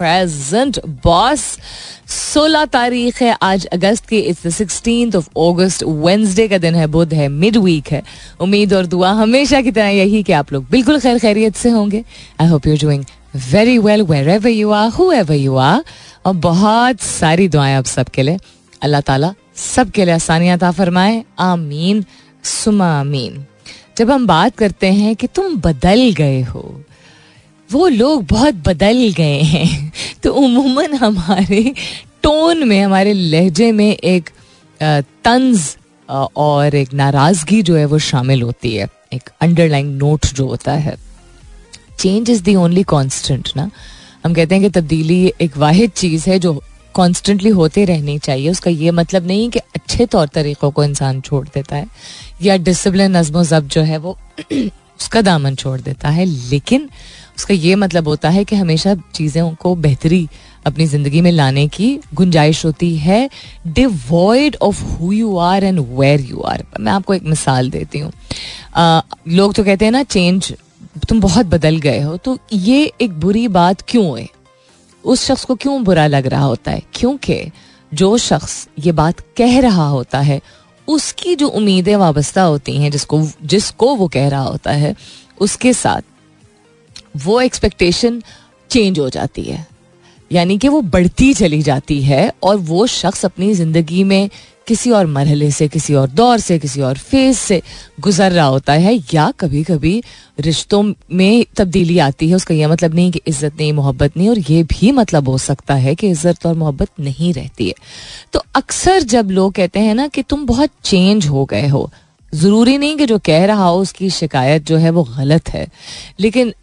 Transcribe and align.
Present 0.00 0.78
boss 1.04 1.58
16 2.08 2.64
तारीख 2.64 3.22
है, 3.22 3.36
आज 3.42 3.66
अगस्त 3.66 4.06
की 4.06 4.18
it's 4.18 4.46
the 4.46 4.50
sixteen 4.50 5.12
of 5.16 5.28
August 5.38 5.82
Wednesday 5.82 6.48
का 6.48 6.58
दिन 6.58 6.74
है, 6.74 6.86
बुध 6.86 7.14
है 7.14 7.28
मिड 7.28 7.56
वीक 7.56 7.88
है। 7.88 8.02
उम्मीद 8.40 8.72
और 8.74 8.86
दुआ 8.86 9.10
हमेशा 9.10 9.60
की 9.60 9.70
तरह 9.70 9.88
यही 9.88 10.22
कि 10.22 10.32
आप 10.32 10.52
लोग 10.52 10.66
बिल्कुल 10.70 11.00
खैर 11.00 11.18
खैरियत 11.18 11.56
से 11.56 11.70
होंगे। 11.70 12.04
I 12.40 12.46
hope 12.46 12.66
you 12.66 12.76
doing 12.76 13.04
very 13.52 13.78
well 13.78 14.02
wherever 14.28 14.48
you 14.48 14.70
are 14.70 14.88
whoever 15.12 15.34
you 15.34 15.56
are 15.56 15.84
और 16.26 16.34
बहुत 16.34 17.00
सारी 17.00 17.48
दुआएँ 17.48 17.74
आप 17.74 17.84
सबके 17.84 18.22
लिए। 18.22 18.38
अल्लाह 18.82 19.00
ताला 19.00 19.34
सबके 19.56 20.04
लिए 20.04 20.14
आसानियात 20.14 20.64
फरमाए। 20.64 21.24
आमीन, 21.38 22.04
सुमा 22.44 23.00
आमीन। 23.00 23.44
जब 23.98 24.10
हम 24.10 24.26
बात 24.26 24.56
करते 24.56 24.92
हैं 24.92 25.16
कि 25.16 25.26
तुम 25.26 25.56
बदल 25.56 26.10
गए 26.16 26.40
हो 26.42 26.80
वो 27.72 27.86
लोग 27.88 28.24
बहुत 28.26 28.54
बदल 28.66 29.12
गए 29.16 29.40
हैं। 29.42 29.92
तो 30.22 30.32
उमूमन 30.34 30.94
हमारे 30.94 31.62
टोन 32.22 32.68
में, 32.68 32.80
हमारे 32.80 33.12
लहजे 33.12 33.70
में 33.72 33.90
एक 33.90 34.30
तंज 35.24 35.76
और 36.36 36.74
एक 36.74 36.92
नाराज़गी 36.94 37.62
जो 37.62 37.76
है 37.76 37.84
वो 37.84 37.98
शामिल 37.98 38.42
होती 38.42 38.74
है। 38.74 38.88
एक 39.12 39.30
अंडरलाइन 39.40 39.86
नोट 39.94 40.26
जो 40.26 40.46
होता 40.46 40.72
है। 40.72 40.96
Change 41.98 42.30
is 42.30 42.42
the 42.42 42.54
only 42.54 42.82
constant 42.82 43.48
ना? 43.56 43.70
हम 44.24 44.34
कहते 44.34 44.54
हैं 44.54 44.64
कि 44.64 44.70
तब्दीली 44.70 45.32
एक 45.40 45.56
वाहिद 45.56 45.90
चीज़ 45.90 46.28
है 46.30 46.38
जो 46.38 46.60
कॉन्स्टेंटली 46.94 47.50
होते 47.50 47.84
रहनी 47.84 48.18
चाहिए। 48.18 48.50
उसका 48.50 48.70
ये 48.70 48.90
मतलब 48.90 49.26
नहीं 49.26 49.48
कि 49.50 49.58
अच्छे 49.58 50.06
तौर 50.06 50.28
तरीक़ों 50.28 50.70
को 50.70 50.84
इंसान 50.84 51.20
छोड़ 51.20 51.46
देता 51.46 51.76
है, 51.76 51.86
या 52.42 52.56
डिसिप्लिन 52.58 53.16
नज्म 53.16 53.42
ज़ब 53.42 53.68
जो 53.68 53.82
है 53.82 53.98
वो 53.98 54.16
उसका 54.52 55.22
दामन 55.22 55.54
छोड़ 55.54 55.80
देता 55.80 56.08
है। 56.08 56.24
लेकिन 56.24 56.88
उसका 57.40 57.54
ये 57.54 57.74
मतलब 57.76 58.08
होता 58.08 58.28
है 58.28 58.44
कि 58.44 58.56
हमेशा 58.56 58.94
चीज़ों 59.14 59.50
को 59.54 59.74
बेहतरी 59.76 60.28
अपनी 60.66 60.86
ज़िंदगी 60.86 61.20
में 61.20 61.30
लाने 61.32 61.66
की 61.68 61.86
गुंजाइश 62.14 62.64
होती 62.64 62.94
है। 62.96 63.28
Devoid 63.66 64.56
of 64.62 64.82
who 64.84 65.12
you 65.12 65.36
are 65.38 65.64
and 65.64 65.80
where 65.90 66.20
you 66.20 66.40
are 66.46 66.64
मैं 66.80 66.92
आपको 66.92 67.14
एक 67.14 67.22
मिसाल 67.24 67.70
देती 67.70 67.98
हूँ। 67.98 68.12
लोग 69.28 69.54
तो 69.54 69.64
कहते 69.64 69.84
हैं 69.84 69.92
ना 69.92 70.02
चेंज 70.02 70.52
तुम 71.08 71.20
बहुत 71.20 71.46
बदल 71.46 71.78
गए 71.78 72.00
हो 72.00 72.16
तो 72.16 72.36
ये 72.52 72.92
एक 73.00 73.18
बुरी 73.20 73.46
बात 73.48 73.82
क्यों 73.88 74.18
है? 74.18 74.28
उस 75.04 75.24
शख्स 75.26 75.44
को 75.44 75.54
क्यों 75.56 75.82
बुरा 75.84 76.06
लग 76.06 76.26
रहा 76.26 76.44
होता 76.44 76.70
है? 76.70 76.82
क्योंकि 76.94 77.40
जो 77.92 78.16
शख्स 78.18 78.66
ये 78.78 78.92
बात 78.92 79.20
कह 79.36 79.60
रहा 79.60 79.86
होता 79.86 80.20
है, 80.20 80.40
उसकी 80.88 81.34
जो 81.36 81.48
उम्मीदें 81.48 81.96
वाबस्ता 81.96 82.42
होती 82.42 82.76
हैं, 82.76 82.90
जिसको 82.90 83.26
जिसको 83.44 83.94
वो 83.96 84.08
कह 84.08 84.28
रहा 84.28 84.42
होता 84.42 84.70
है, 84.72 84.94
उसके 85.40 85.72
साथ 85.72 86.02
वो 87.14 87.40
एक्सपेक्टेशन 87.40 88.22
चेंज 88.70 88.98
हो 88.98 89.08
जाती 89.10 89.42
है। 89.42 89.66
यानी 90.30 90.56
कि 90.58 90.68
वो 90.68 90.80
बढ़ती 90.82 91.32
चली 91.34 91.60
जाती 91.62 92.02
है 92.02 92.32
और 92.42 92.56
वो 92.56 92.86
शख्स 92.88 93.24
अपनी 93.24 93.52
ज़िंदगी 93.54 94.04
में 94.04 94.30
किसी 94.66 94.90
और 94.90 95.06
मरहले 95.06 95.50
से, 95.50 95.66
किसी 95.68 95.94
और 95.94 96.08
दौर 96.08 96.38
से, 96.38 96.58
किसी 96.58 96.80
और 96.80 96.98
फ़ेज़ 96.98 97.36
से 97.36 97.60
गुजर 98.00 98.32
रहा 98.32 98.44
होता 98.46 98.72
है 98.74 98.94
या 99.14 99.30
कभी 99.40 99.62
कभी 99.64 100.02
रिश्तों 100.40 100.82
में 101.12 101.44
तब्दीली 101.56 101.98
आती 101.98 102.28
है, 102.28 102.34
उसका 102.34 102.54
यह 102.54 102.68
मतलब 102.68 102.94
नहीं 102.94 103.10
कि 103.10 103.20
इज़्ज़त 103.26 103.54
नहीं, 103.60 103.72
मोहब्बत 103.72 104.16
नहीं, 104.16 104.28
और 104.28 104.38
ये 104.40 104.62
भी 104.64 104.92
मतलब 104.92 105.28
हो 105.28 105.36
सकता 105.38 105.74
है 105.76 105.94
कि 105.94 106.08
इज़्ज़त 106.08 106.46
और 106.46 106.54
मोहब्बत 106.54 106.88
नहीं 107.00 107.32
रहती 107.34 107.68
है। 107.68 107.74
तो 108.32 108.42
अक्सर 108.54 109.02
जब 109.04 109.30
लोग 109.30 109.52
कहते 109.52 109.80
हैं 109.80 109.94
ना 109.94 110.06
कि 110.08 110.22
तुम 110.22 110.46
बहुत 110.46 110.70
चेंज 110.84 111.26
हो 111.26 111.44
गए 111.44 111.66
हो, 111.68 111.90
ज़रूरी 112.32 112.78
नहीं 112.78 112.96
कि 112.96 113.06
जो 113.06 113.18
कह 113.18 113.44
रहा 113.46 113.64
हो 113.64 113.80
उसकी 113.80 114.10
शिकायत 114.12 114.66
जो 114.66 114.76
है 114.76 114.90
वो 114.90 115.02
गलत 115.10 115.48
है, 115.48 115.66
लेकिन 116.20 116.54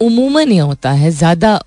उमूमन 0.00 0.52
ये 0.52 0.58
होता 0.60 0.90
है, 0.92 1.10
ज़्यादा 1.12 1.60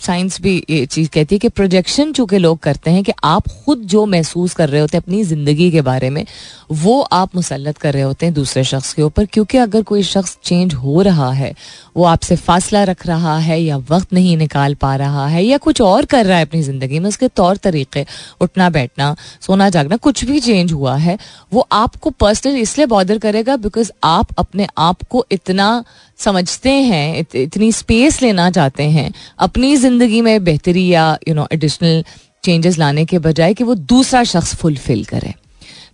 साइंस 0.00 0.40
भी 0.42 0.52
ये 0.70 0.84
चीज़ 0.86 1.08
कहती 1.14 1.34
है 1.34 1.38
कि 1.38 1.48
प्रोजेक्शन 1.48 2.12
चूँकि 2.12 2.38
लोग 2.38 2.58
करते 2.58 2.90
हैं 2.90 3.02
कि 3.04 3.12
आप 3.24 3.48
खुद 3.64 3.82
जो 3.88 4.04
महसूस 4.06 4.54
कर 4.54 4.68
रहे 4.68 4.80
होते 4.80 4.96
हैं 4.96 5.02
अपनी 5.02 5.22
ज़िंदगी 5.24 5.70
के 5.70 5.80
बारे 5.80 6.08
में, 6.10 6.24
वो 6.72 7.00
आप 7.02 7.36
मुसलत 7.36 7.78
कर 7.78 7.92
रहे 7.92 8.02
होते 8.02 8.26
हैं 8.26 8.34
दूसरे 8.34 8.64
शख्स 8.64 8.92
के 8.94 9.02
ऊपर। 9.02 9.26
क्योंकि 9.26 9.58
अगर 9.58 9.82
कोई 9.82 10.02
शख्स 10.02 10.36
चेंज 10.44 10.74
हो 10.74 11.02
रहा 11.02 11.30
है, 11.32 11.54
वो 11.96 12.04
आपसे 12.04 12.36
फासला 12.38 12.82
रख 12.84 13.06
रहा 13.06 13.36
है 13.38 13.60
या 13.62 13.76
वक्त 13.90 14.12
नहीं 14.12 14.36
निकाल 14.36 14.74
पा 14.74 14.94
रहा 14.96 15.26
है 15.26 15.44
या 15.44 15.58
कुछ 15.58 15.80
और 15.80 16.04
कर 16.04 16.26
रहा 16.26 16.38
है 16.38 16.46
अपनी 16.46 16.62
ज़िंदगी 16.62 16.98
में, 16.98 17.08
उसके 17.08 17.28
तौर 17.30 17.56
तरीके, 17.58 18.04
उठना, 18.40 18.70
बैठना, 18.70 19.14
सोना, 19.40 19.70
जागना, 19.70 19.96
कुछ 19.98 20.24
भी 20.24 20.40
चेंज 20.40 20.72
हुआ 20.72 20.96
है, 20.96 21.18
वो 21.52 21.66
आपको 21.72 22.10
पर्सनली 22.12 22.60
इसलिए 22.60 22.86
बॉर्डर 22.88 23.18
करेगा 23.18 23.56
बिकॉज़ 23.58 23.92
आप 24.04 24.34
अपने 24.38 24.66
आप 24.78 25.02
को 25.10 25.24
इतना 25.30 25.72
समझते 26.20 26.70
हैं 26.70 27.18
इत, 27.18 27.34
इतनी 27.36 27.70
स्पेस 27.72 28.20
लेना 28.22 28.50
चाहते 28.50 28.84
हैं 28.90 29.12
अपनी 29.38 29.76
ज़िंदगी 29.76 30.20
में 30.20 30.44
बेहतरी 30.44 30.86
या 30.88 31.18
यू 31.28 31.34
नो 31.34 31.46
एडिशनल 31.52 32.04
चेंजेस 32.44 32.78
लाने 32.78 33.04
के 33.04 33.18
बजाय 33.18 33.54
कि 33.54 33.64
वो 33.64 33.74
दूसरा 33.74 34.22
शख्स 34.24 34.54
फुलफिल 34.56 35.04
करे। 35.04 35.34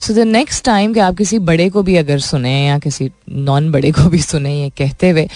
सो 0.00 0.14
द 0.14 0.26
नेक्स्ट 0.28 0.64
टाइम 0.64 0.92
कि 0.94 1.00
आप 1.00 1.16
किसी 1.16 1.38
बड़े 1.40 1.68
को 1.70 1.82
भी 1.82 1.96
अगर 1.96 2.18
सुने 2.20 2.52
या 2.66 2.78
किसी 2.78 3.10
नॉन 3.30 3.70
बड़े 3.72 3.90
को 3.92 4.08
भी 4.10 4.18
सुने 4.22 4.54
ये 4.54 4.68
कहते 4.78 5.10
हुए 5.10 5.28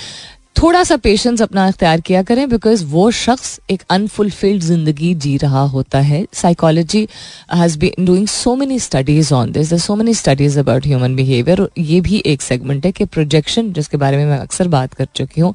थोड़ा 0.57 0.83
सा 0.85 0.97
पेशेंस 0.97 1.43
अपना 1.43 1.67
अख्तियार 1.69 2.01
किया 2.01 2.23
करें 2.23 2.49
बिकॉज़ 2.49 2.85
वो 2.87 3.11
शख्स 3.11 3.61
एक 3.71 3.83
अनफुलफिल्ड 3.91 4.63
ज़िंदगी 4.63 5.15
जी 5.17 5.37
रहा 5.37 5.61
होता 5.67 5.99
है। 6.01 6.25
Psychology 6.35 7.07
has 7.55 7.79
been 7.79 8.05
doing 8.07 8.27
so 8.29 8.55
many 8.57 8.79
studies 8.79 9.33
on 9.35 9.53
this 9.53 9.73
so 9.85 9.97
many 9.97 10.15
studies 10.15 10.59
about 10.61 10.87
human 10.87 11.17
behaviour 11.17 11.61
और 11.61 11.71
ये 11.79 12.01
भी 12.01 12.23
एक 12.27 12.43
सेगमेंट 12.43 12.87
है 12.87 12.93
कि 12.93 13.05
प्रोजेक्शन 13.07 13.73
जिसके 13.73 13.97
बारे 13.97 14.17
में 14.17 14.25
मैं 14.27 14.39
अक्सर 14.39 14.69
बात 14.69 14.95
कर 14.95 15.07
चुकी 15.15 15.41
हूँ, 15.41 15.55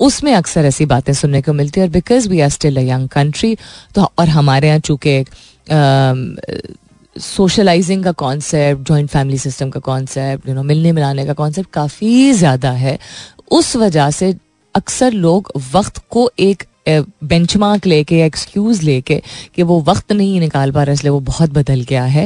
उसमें 0.00 0.32
अक्सर 0.34 0.64
ऐसी 0.66 0.86
बातें 0.86 1.12
सुनने 1.12 1.42
को 1.42 1.52
मिलती 1.52 1.80
है। 1.80 1.86
और 1.86 1.92
because 1.92 2.28
we 2.28 2.40
are 2.40 2.48
still 2.50 2.76
a 2.76 2.84
young 2.84 3.08
country 3.08 3.56
तो 3.94 4.10
और 4.18 4.28
हमारे 4.28 4.68
यहाँ 4.68 4.80
चूँकि 4.80 5.24
सोशलाइजिंग 7.16 8.04
का 8.04 8.12
कॉन्सेप्ट 8.12 8.88
जॉइंट 8.88 9.08
फैमिली 9.10 9.38
सिस्टम 9.38 9.70
का 9.70 9.80
कॉन्सेप्ट 9.80 10.48
यू 10.48 10.54
नो 10.54 10.62
मिलने 10.62 10.92
मिलाने 10.92 11.26
का 11.26 11.32
कॉन्सेप्ट 11.34 11.70
काफ़ी 11.72 12.32
ज़्यादा 12.32 12.70
है। 12.72 12.98
उस 13.52 13.74
वजह 13.76 14.10
से 14.12 14.34
अक्सर 14.74 15.12
लोग 15.14 15.50
वक्त 15.72 16.02
को 16.10 16.30
एक 16.40 16.64
बेंच 16.88 17.56
मार्क 17.56 17.86
लेके 17.86 18.20
एक्सक्यूज 18.22 18.82
लेके 18.82 19.20
कि 19.54 19.62
वो 19.62 19.80
वक्त 19.82 20.12
नहीं 20.12 20.38
निकाल 20.40 20.70
पा 20.72 20.82
रहा, 20.82 20.92
इसलिए 20.92 21.10
वो 21.10 21.20
बहुत 21.22 21.50
बदल 21.52 21.80
गया 21.88 22.04
है। 22.04 22.24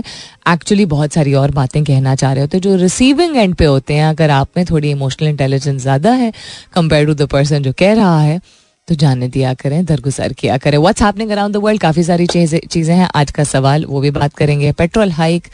एक्चुअली 0.48 0.84
बहुत 0.86 1.12
सारी 1.12 1.34
और 1.34 1.50
बातें 1.52 1.82
कहना 1.84 2.14
चाह 2.14 2.32
रहे 2.32 2.40
होते 2.40 2.56
हैं 2.56 2.62
जो 2.62 2.76
रिसीविंग 2.76 3.36
एंड 3.36 3.54
पे 3.54 3.64
होते 3.64 3.94
हैं। 3.94 4.04
अगर 4.06 4.30
आप 4.32 4.48
में 4.56 4.64
थोड़ी 4.66 4.90
इमोशनल 4.90 5.28
इंटेलिजेंस 5.28 5.80
ज़्यादा 5.82 6.12
है 6.12 6.32
कंपेयर 6.74 7.06
टू 7.06 7.14
द 7.14 7.26
पर्सन 7.28 7.62
जो 7.62 7.72
कह 7.78 7.92
रहा 7.94 8.20
है 8.20 8.40
तो 8.88 8.94
जाने 8.94 9.28
दिया 9.28 9.52
करें, 9.54 9.84
दरगुजर 9.84 10.32
किया 10.32 10.56
करें। 10.58 10.78
What's 10.78 11.02
happening 11.02 11.30
around 11.30 11.54
the 11.54 11.56
world 11.58 11.80
काफ़ी 11.80 12.02
सारी 12.04 12.26
चीज़ें 12.26 12.94
हैं। 12.94 13.08
आज 13.14 13.30
का 13.30 13.44
सवाल, 13.46 13.84
वो 13.84 14.00
भी 14.00 14.10
बात 14.12 14.34
करेंगे। 14.34 14.72
पेट्रोल 14.74 15.10
हाइक 15.12 15.48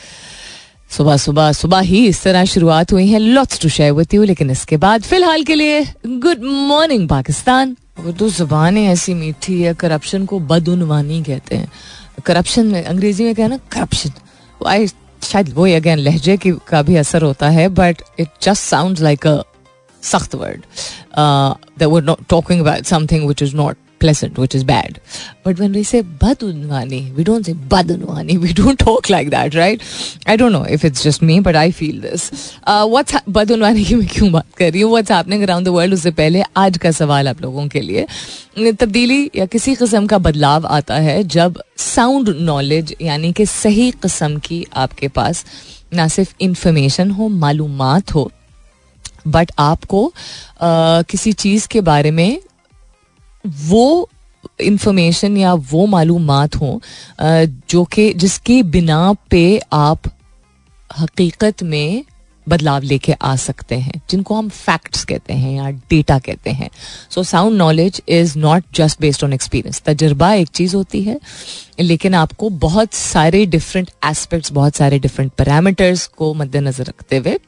सुबह 0.93 1.17
सुबह 1.17 1.53
सुबह 1.53 1.81
ही 1.81 2.07
इस 2.07 2.23
तरह 2.23 2.45
शुरुआत 2.45 2.93
हुई 2.93 3.07
है 3.09 3.19
lots 3.19 3.61
to 3.61 3.69
share 3.69 3.93
with 3.93 4.15
you 4.15 4.23
लेकिन 4.23 4.51
इसके 4.51 4.77
बाद 4.77 5.03
फ़िलहाल 5.03 5.43
के 5.45 5.55
लिए 5.55 5.81
गुड 6.07 6.43
मॉर्निंग 6.69 7.09
पाकिस्तान। 7.09 7.77
उर्दू 8.01 8.29
ज़ुबान 8.31 8.79
ऐसी 8.79 9.15
मीठी 9.15 9.61
है 9.63 9.73
करप्शन 9.75 10.25
को 10.27 10.39
बदउनवानी 10.41 11.23
कहते 11.23 11.57
हैं। 11.57 11.69
करप्शन 12.27 12.67
में, 12.67 12.83
अंग्रेज़ी 12.85 13.25
में 13.25 13.35
कहना 13.35 13.57
करप्शन 13.73 14.11
आई 14.67 14.87
शायद 15.23 15.53
वो 15.55 15.67
अगेन 15.77 15.99
लहजे 15.99 16.37
की, 16.37 16.51
का 16.69 16.83
भी 16.83 16.97
असर 16.97 17.23
होता 17.23 17.49
है 17.51 17.69
but 17.71 18.03
it 18.21 18.29
just 18.43 18.63
sound 18.63 18.99
like 19.01 19.27
a 19.27 19.41
सख्त 20.03 20.35
word 20.35 20.61
that 21.79 21.89
we're 21.89 22.03
not 22.05 22.27
talking 22.29 22.61
about 22.61 22.85
something 22.87 23.25
which 23.25 23.43
is 23.43 23.57
not 23.57 23.77
pleasant, 24.03 24.39
which 24.43 24.55
is 24.59 24.65
bad. 24.71 25.01
But 25.47 25.63
when 25.63 25.73
we 25.79 25.83
say 25.91 26.03
badunwani, 26.25 27.01
we 27.17 27.25
don't 27.31 27.49
say 27.51 27.55
badunwani. 27.75 28.37
We 28.47 28.53
don't 28.61 28.79
talk 28.83 29.11
like 29.15 29.31
that, 29.35 29.57
right? 29.61 29.83
I 30.27 30.37
don't 30.43 30.57
know 30.59 30.65
if 30.77 30.85
it's 30.91 31.03
just 31.09 31.23
me, 31.31 31.39
but 31.49 31.57
I 31.57 31.71
feel 31.81 32.01
this. 32.07 32.27
Uh, 32.65 32.87
what's 32.95 33.17
ha- 33.19 33.25
badunwani 33.39 33.85
की 33.89 33.95
मैं 33.95 34.09
क्यों 34.15 34.31
बात 34.33 34.55
कर 34.59 34.71
रही 34.73 34.81
हूँ 34.83 34.93
What's 34.93 35.15
happening 35.17 35.45
around 35.49 35.71
the 35.71 35.75
world 35.79 35.93
उससे 35.93 36.11
पहले 36.23 36.43
आज 36.57 36.79
का 36.85 36.91
सवाल 37.01 37.29
आप 37.29 37.43
लोगों 37.43 37.67
के 37.75 37.81
लिए 37.81 38.07
तब्दीली 38.81 39.21
या 39.37 39.47
किसी 39.57 39.75
किस्म 39.75 40.07
का 40.07 40.19
बदलाव 40.27 40.67
आता 40.79 40.95
है 41.09 41.23
जब 41.37 41.63
साउंड 41.79 42.29
नॉलेज 42.41 42.95
यानी 43.03 43.33
कि 43.33 43.47
सही 43.47 43.91
किस्म 44.03 44.39
की 44.47 44.65
आपके 44.85 45.09
पास 45.19 45.45
ना 45.95 46.09
सिर्फ़ 46.09 46.35
इंफॉर्मेशन 46.41 47.11
हो 47.11 47.29
मालूमात 47.29 48.15
हो 48.15 48.31
बट 49.27 49.51
आपको 49.59 50.07
आ, 50.07 51.03
किसी 51.11 51.33
चीज़ 51.33 51.69
के 51.69 51.81
बारे 51.81 52.11
में 52.11 52.39
वो 53.45 54.09
इंफॉर्मेशन 54.61 55.37
या 55.37 55.53
वो 55.55 55.87
मालूम 55.87 56.31
हों 56.33 56.79
जो 57.71 57.85
कि 57.85 58.13
जिसकी 58.15 58.63
बिना 58.63 59.13
पे 59.31 59.61
आप 59.73 60.11
हकीकत 60.91 61.63
में 61.63 62.05
बदलाव 62.47 62.83
लेके 62.83 63.13
आ 63.13 63.35
सकते 63.37 63.75
हैं, 63.75 64.01
जिनको 64.11 64.35
हम 64.35 64.49
फैक्ट्स 64.49 65.05
कहते 65.05 65.35
हैं 65.35 65.53
या 65.53 65.71
डेटा 65.91 66.19
कहते 66.19 66.51
हैं। 66.51 66.69
So 67.11 67.23
sound 67.23 67.57
knowledge 67.57 68.01
is 68.09 68.37
not 68.39 68.65
just 68.75 69.01
based 69.01 69.25
on 69.25 69.33
experience 69.33 69.83
तजर्बा 69.87 70.33
एक 70.35 70.49
चीज़ 70.49 70.75
होती 70.77 71.03
है, 71.03 71.19
लेकिन 71.81 72.15
आपको 72.15 72.51
बहुत 72.51 72.95
सारे 72.95 73.45
डिफरेंट 73.47 73.91
एस्पेक्ट्स 74.05 74.53
बहुत 74.53 74.77
सारे 74.77 74.99
डिफरेंट 74.99 75.33
पैरामीटर्स 75.33 76.07
को 76.07 76.33
मद्देनजर 76.35 76.85
रखते 76.85 77.17
हुए 77.17 77.39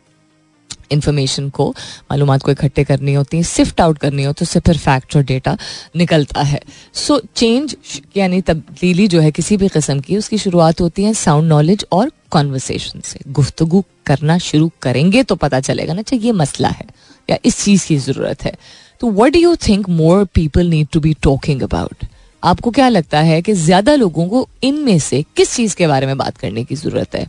इन्फॉर्मेशन 0.92 1.48
को 1.50 1.68
मालूम 2.10 2.36
को 2.38 2.50
इकट्ठे 2.50 2.84
करनी 2.84 3.14
होती 3.14 3.36
है 3.36 3.42
सिफ्ट 3.44 3.80
आउट 3.80 3.98
करनी 3.98 4.24
हो 4.24 4.32
तो 4.32 4.42
उससे 4.42 4.60
फिर 4.60 4.78
फैक्ट 4.78 5.16
और 5.16 5.22
डेटा 5.24 5.56
निकलता 5.96 6.42
है। 6.42 6.60
सो 6.94 7.20
चेंज 7.36 7.76
यानी 8.16 8.40
तब्दीली 8.42 9.08
जो 9.08 9.20
है 9.20 9.30
किसी 9.30 9.56
भी 9.56 9.68
किस्म 9.68 10.00
की, 10.00 10.16
उसकी 10.16 10.38
शुरुआत 10.38 10.80
होती 10.80 11.04
है 11.04 11.14
साउंड 11.14 11.48
नॉलेज 11.48 11.84
और 11.92 12.10
कॉन्वर्सेशन 12.30 13.00
से। 13.00 13.20
गुफ्तगु 13.30 13.82
करना 14.06 14.38
शुरू 14.40 14.70
करेंगे 14.82 15.22
तो 15.22 15.34
पता 15.36 15.60
चलेगा 15.60 15.92
ना 15.92 16.00
अच्छा 16.00 16.16
ये 16.16 16.32
मसला 16.34 16.68
है 16.70 16.86
या 17.28 17.38
इस 17.44 17.62
चीज़ 17.64 17.86
की 17.86 17.96
ज़रूरत 17.98 18.42
है। 18.44 18.52
तो 19.00 19.10
what 19.12 19.32
do 19.32 19.38
you 19.40 19.54
think 19.58 19.88
more 19.90 20.24
people 20.34 20.66
need 20.66 20.88
to 20.92 21.00
be 21.00 21.14
talking 21.22 21.62
about 21.62 22.04
आपको 22.42 22.70
क्या 22.70 22.88
लगता 22.88 23.20
है 23.20 23.40
कि 23.42 23.52
ज़्यादा 23.54 23.94
लोगों 23.94 24.26
को 24.28 24.46
इनमें 24.64 24.98
से 24.98 25.22
किस 25.36 25.54
चीज़ 25.54 25.76
के 25.76 25.86
बारे 25.86 26.06
में 26.06 26.16
बात 26.18 26.36
करने 26.36 26.64
की 26.64 26.74
ज़रूरत 26.74 27.14
है? 27.14 27.26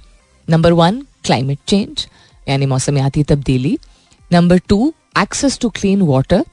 नंबर 0.48 0.72
वन 0.74 1.02
क्लाइमेट 1.24 1.60
चेंज 1.68 2.06
यानी 2.48 2.66
मौसमियाती 2.66 3.24
तब्दीली। 3.26 3.78
Number 4.32 4.58
two 4.70 4.94
access 5.18 5.60
to 5.60 5.70
clean 5.72 6.02
water 6.04 6.44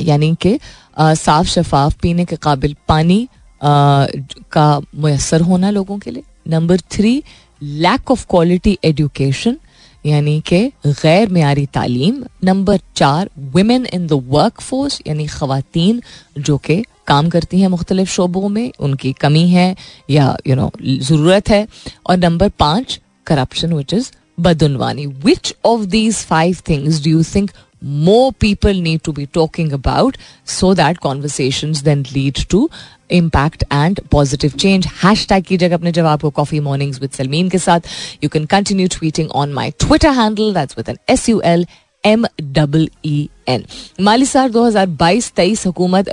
यानी 0.00 0.34
कि 0.40 0.58
साफ़ 0.98 1.46
शफाफ 1.48 1.94
पीने 2.02 2.24
के 2.24 2.36
काबिल 2.38 2.76
पानी 2.88 3.28
आ, 3.60 4.06
का 4.52 4.80
मैसर 4.94 5.40
होना 5.40 5.70
लोगों 5.70 5.98
के 5.98 6.10
लिए। 6.10 6.22
Number 6.48 6.80
three 6.92 7.22
lack 7.62 8.10
of 8.10 8.26
quality 8.30 8.78
education 8.84 9.56
यानी 10.04 10.40
कि 10.46 10.60
गैर 10.86 11.28
मीरी 11.28 11.64
तालीम। 11.74 12.22
नंबर 12.44 12.80
चार 12.96 13.30
women 13.54 13.86
in 13.86 14.06
the 14.06 14.20
work 14.28 14.60
force 14.60 15.00
यानी 15.06 15.26
खातन 15.26 16.00
जो 16.38 16.56
कि 16.58 16.82
काम 17.06 17.28
करती 17.30 17.60
हैं 17.60 17.68
मुख्तलिफ़ 17.68 18.10
शोबों 18.10 18.48
में 18.48 18.70
उनकी 18.80 19.12
कमी 19.20 19.48
है 19.48 19.74
या 20.10 20.36
यू 20.46 20.54
नो 20.56 20.70
ज़रूरत 20.82 21.48
है। 21.50 21.66
और 22.06 22.16
नंबर 22.18 22.48
पाँच 22.58 23.00
corruption 23.26 23.72
which 23.72 23.94
is 23.94 24.10
Badunwani. 24.37 25.05
Which 25.23 25.53
of 25.63 25.89
these 25.89 26.23
five 26.23 26.59
things 26.69 26.99
do 26.99 27.09
you 27.09 27.23
think 27.23 27.51
more 27.81 28.31
people 28.33 28.73
need 28.73 29.03
to 29.03 29.11
be 29.11 29.25
talking 29.25 29.71
about 29.73 30.17
so 30.45 30.73
that 30.75 30.99
conversations 31.01 31.83
then 31.83 32.03
lead 32.15 32.35
to 32.49 32.69
impact 33.09 33.63
and 33.71 33.99
positive 34.11 34.57
change 34.63 34.87
hashtag 35.03 35.45
कीजिएगा 35.47 35.75
अपने 35.75 35.91
जवाब 35.91 36.21
को 36.21 36.31
coffee 36.39 36.61
mornings 36.67 36.99
with 37.01 37.17
Salmeen 37.19 37.49
के 37.51 37.59
साथ 37.59 37.89
you 38.23 38.29
can 38.35 38.47
continue 38.47 38.87
tweeting 38.87 39.31
on 39.43 39.55
my 39.59 39.69
Twitter 39.85 40.11
handle 40.19 40.53
that's 40.53 40.75
with 40.75 40.93
an 40.93 40.99
S 41.07 41.27
U 41.29 41.41
L 41.53 41.65
M 42.05 42.25
double 42.41 42.87
E 43.05 43.29
N 43.47 43.63
माली 44.01 44.25
साल 44.25 44.51
2022-23 44.51 45.65
हुकूमत 45.65 46.09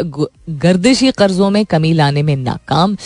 गर्दिशी 0.65 1.11
कर्जों 1.19 1.49
में 1.51 1.65
कमी 1.67 1.93
लाने 1.93 2.23
में 2.23 2.35
नाकाम 2.37 2.97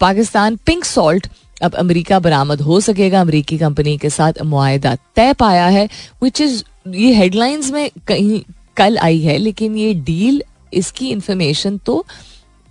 पाकिस्तान 0.00 0.56
पिंक 0.66 0.84
सॉल्ट 0.84 1.26
अब 1.63 1.75
अमेरिका 1.75 2.19
बरामद 2.19 2.61
हो 2.61 2.79
सकेगा। 2.81 3.21
अमरीकी 3.21 3.57
कंपनी 3.57 3.97
के 3.97 4.09
साथ 4.09 4.41
मुआदा 4.45 4.95
तय 5.15 5.33
पाया 5.39 5.67
है 5.67 5.87
विच 6.23 6.41
इज़ 6.41 6.63
ये 6.89 7.13
हेडलाइंस 7.13 7.71
में 7.71 7.89
कहीं 8.07 8.41
कल 8.77 8.97
आई 8.97 9.19
है, 9.19 9.37
लेकिन 9.37 9.75
ये 9.77 9.93
डील 9.93 10.41
इसकी 10.73 11.09
इंफॉर्मेशन 11.11 11.77
तो 11.85 12.05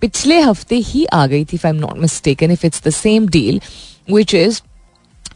पिछले 0.01 0.39
हफ़्ते 0.41 0.75
ही 0.85 1.05
आ 1.05 1.25
गई 1.27 1.45
थी 1.45 1.59
I 1.65 1.69
am 1.69 1.75
not 1.77 1.97
mistaken 1.99 2.51
if 2.51 2.65
it's 2.65 2.83
the 2.83 2.89
same 2.91 3.27
deal 3.29 3.59
which 4.11 4.33
is 4.35 4.61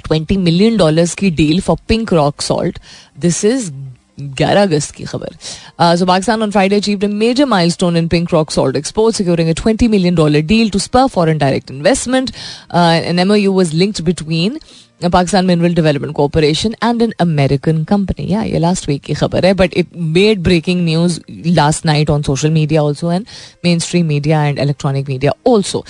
twenty 0.06 0.38
million 0.38 0.78
dollars 0.78 1.14
की 1.16 1.30
deal 1.32 1.60
for 1.62 1.78
pink 1.88 2.14
rock 2.14 2.42
salt 2.42 2.80
this 3.20 3.44
is 3.46 3.72
ग्यारह 4.20 4.62
अगस्त 4.62 4.92
की 4.96 5.04
खबर। 5.04 5.96
So 5.98 6.06
Pakistan 6.06 6.42
on 6.44 6.52
Friday 6.52 6.76
achieved 6.76 7.04
a 7.06 7.08
major 7.08 7.46
milestone 7.46 7.98
in 7.98 8.08
pink 8.08 8.34
rock 8.34 8.52
salt 8.52 8.76
export 8.78 9.16
securing 9.16 9.50
a 9.50 9.54
20 9.62 9.88
million 9.90 10.16
dollar 10.16 10.42
deal 10.48 10.70
to 10.70 10.80
spur 10.80 11.08
foreign 11.08 11.38
direct 11.38 11.72
investment 11.72 12.32
an 12.74 13.20
MOU 13.20 13.54
was 13.54 13.74
linked 13.74 14.02
between 14.06 14.60
Pakistan 15.04 15.46
mineral 15.46 15.74
development 15.76 16.14
corporation 16.16 16.76
and 16.84 17.02
an 17.02 17.14
American 17.22 17.84
company 17.84 18.32
या 18.32 18.44
ये 18.44 18.60
last 18.60 18.88
week 18.90 19.02
की 19.04 19.14
खबर 19.14 19.46
है 19.46 19.54
but 19.54 19.74
it 19.78 19.88
made 19.96 20.44
breaking 20.44 20.84
news 20.86 21.20
last 21.48 21.86
night 21.86 22.10
on 22.10 22.22
social 22.24 22.52
media 22.52 22.84
also 22.84 23.12
and 23.12 23.26
mainstream 23.80 24.06
media 24.06 24.44
and 24.46 24.60
electronic 24.60 25.10
media 25.10 25.32
also 25.48 25.84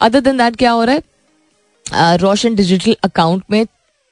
other 0.00 0.20
than 0.20 0.38
that 0.38 0.56
क्या 0.56 0.70
हो 0.70 0.84
रहा 0.84 0.94
है? 0.94 2.16
Roshan 2.16 2.54
digital 2.54 2.96
account 3.04 3.42
में 3.50 3.64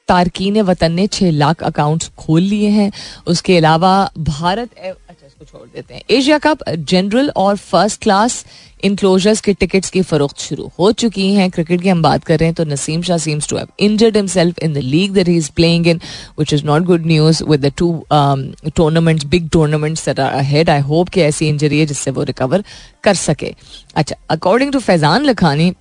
तारकीन 0.08 0.60
वतन 0.62 0.92
ने 0.92 1.06
छः 1.08 1.30
लाख 1.32 1.62
अकाउंट्स 1.64 2.10
खोल 2.18 2.42
लिए 2.42 2.68
हैं। 2.70 2.90
उसके 3.26 3.56
अलावा 3.56 4.10
भारत 4.18 4.70
अच्छा 4.78 5.26
इसको 5.26 5.44
छोड़ 5.44 5.66
देते 5.74 5.94
हैं। 5.94 6.02
एशिया 6.10 6.38
कप 6.38 6.68
जनरल 6.70 7.30
और 7.36 7.56
फ़र्स्ट 7.56 8.02
क्लास 8.02 8.44
इनक्लोजर्स 8.84 9.40
के 9.40 9.52
टिकट्स 9.54 9.90
की 9.90 10.00
फरोख्त 10.02 10.38
शुरू 10.40 10.70
हो 10.78 10.90
चुकी 10.92 11.32
हैं। 11.34 11.50
क्रिकेट 11.50 11.80
की 11.82 11.88
हम 11.88 12.02
बात 12.02 12.24
कर 12.24 12.38
रहे 12.38 12.46
हैं 12.46 12.54
तो 12.54 12.64
Naseem 12.64 13.02
Shah 13.02 13.18
seems 13.18 13.48
to 13.48 13.56
have 13.56 13.68
injured 13.80 14.16
himself 14.16 14.58
in 14.62 14.72
the 14.72 14.78
league 14.78 15.12
that 15.12 15.28
he 15.28 15.36
is 15.36 15.50
playing 15.56 15.86
in 15.86 16.00
which 16.38 16.52
is 16.54 16.64
not 16.66 16.82
good 16.82 17.06
news 17.06 17.42
with 17.44 17.66
the 17.66 17.72
two 17.78 17.88
tournaments 18.12 19.24
big 19.26 19.48
tournaments 19.52 20.04
that 20.06 20.20
are 20.20 20.32
ahead 20.34 20.70
I 20.70 20.80
hope 20.82 21.08
कि 21.08 21.20
ऐसी 21.22 21.48
injury 21.48 21.78
है 21.80 21.86
जिससे 21.86 22.10
वो 22.10 22.22
recover 22.24 22.64
कर 23.04 23.14
सके। 23.14 23.54
अच्छा 23.94 24.16
according 24.30 24.72
to 24.72 24.78
Faizan 24.80 25.24
Lakhani 25.24 25.72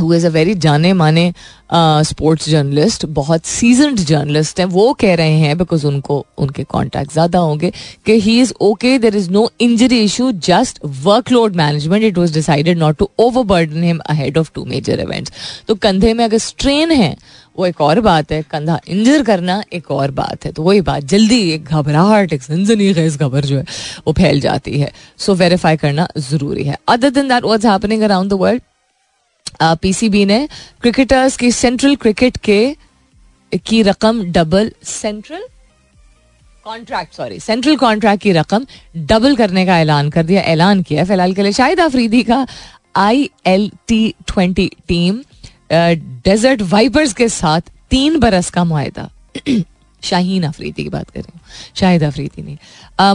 who 0.00 0.12
is 0.14 0.26
a 0.26 0.30
very 0.30 0.54
जाने 0.54 0.92
माने 0.92 1.32
स्पोर्ट्स 2.08 2.48
जर्नलिस्ट 2.48 3.04
बहुत 3.06 3.44
सीजनड 3.46 3.98
जर्नलिस्ट 3.98 4.60
हैं 4.60 4.66
वो 4.66 4.92
कह 4.92 5.14
रहे 5.14 5.38
हैं 5.38 5.56
बिकॉज़ 5.58 5.86
उनको 5.86 6.24
उनके 6.38 6.64
कॉन्टैक्ट 6.64 7.12
ज़्यादा 7.12 7.38
होंगे 7.38 7.72
कि 8.06 8.20
he 8.20 8.40
is 8.40 8.52
okay 8.60 8.98
there 8.98 9.16
is 9.16 9.30
no 9.30 9.48
injury 9.60 10.00
issue 10.04 10.30
just 10.48 10.78
workload 11.04 11.56
management 11.56 12.04
it 12.04 12.18
was 12.18 12.34
decided 12.34 12.78
not 12.78 12.96
to 12.96 13.08
overburden 13.44 13.82
him 13.82 13.98
ahead 14.10 14.38
of 14.38 14.50
two 14.54 14.64
major 14.64 15.00
events 15.00 15.32
तो 15.68 15.74
कंधे 15.74 16.12
में 16.14 16.24
अगर 16.24 16.38
स्ट्रेन 16.38 16.92
है 16.92 17.16
वो 17.58 17.66
एक 17.66 17.80
और 17.80 18.00
बात 18.00 18.32
है 18.32 18.42
कंधा 18.50 18.78
इंजर 18.88 19.22
करना 19.22 19.62
एक 19.72 19.90
और 19.90 20.10
बात 20.10 20.44
है 20.44 20.52
तो 20.52 20.62
वही 20.62 20.80
बात 20.80 21.04
जल्दी 21.12 21.40
एक 21.52 21.64
घबराहट 21.64 22.32
एक 22.32 22.42
सनसनी 22.42 22.88
इस 23.04 23.16
खबर 23.16 23.44
जो 23.44 23.56
है 23.56 23.64
वो 24.06 24.12
फैल 24.12 24.40
जाती 24.40 24.78
है। 24.80 24.92
सो 25.18 25.32
so, 25.32 25.38
वेरीफाई 25.38 25.76
करना 25.76 26.08
ज़रूरी 26.30 26.64
है। 26.64 26.78
Other 26.88 27.10
than 27.10 27.28
that 27.28 27.44
was 27.44 27.66
happening 27.66 28.02
around 28.02 28.30
the 28.30 28.34
world 28.40 28.62
PCB 29.62 30.24
ने 30.26 30.46
क्रिकेटर्स 30.82 31.36
की 31.36 31.50
सेंट्रल 31.52 31.96
क्रिकेट 31.96 32.36
के 32.36 32.76
की 33.66 33.82
रकम 33.82 34.22
double 34.32 34.70
central 34.84 35.46
contract 36.64 37.14
sorry 37.14 37.38
central 37.40 37.76
contract 37.76 38.22
की 38.22 38.32
रकम 38.32 38.66
डबल 38.96 39.36
करने 39.36 39.66
का 39.66 39.78
ऐलान 39.80 40.10
कर 40.10 40.22
दिया, 40.22 40.42
ऐलान 40.42 40.82
किया 40.82 41.04
फ़िलहाल 41.04 41.32
के 41.34 41.42
लिए 41.42 41.52
शाहिद 41.52 41.80
अफरीदी 41.80 42.22
का 42.22 42.46
I 42.96 43.28
L 43.46 43.70
T 43.88 44.14
twenty 44.26 44.70
team 44.88 45.22
Desert 45.72 46.62
Vipers 46.62 47.12
के 47.12 47.28
साथ 47.28 47.60
तीन 47.90 48.18
बरस 48.20 48.50
का 48.50 48.64
मुआदा 48.64 49.08
शाहीन 50.02 50.42
अफरीदी 50.42 50.82
की 50.82 50.88
बात 50.88 51.10
कर 51.10 51.20
रही 51.20 51.32
हूँ, 51.34 51.40
शाहिद 51.74 52.02
अफरीदी 52.04 52.42
ने। 52.42 52.56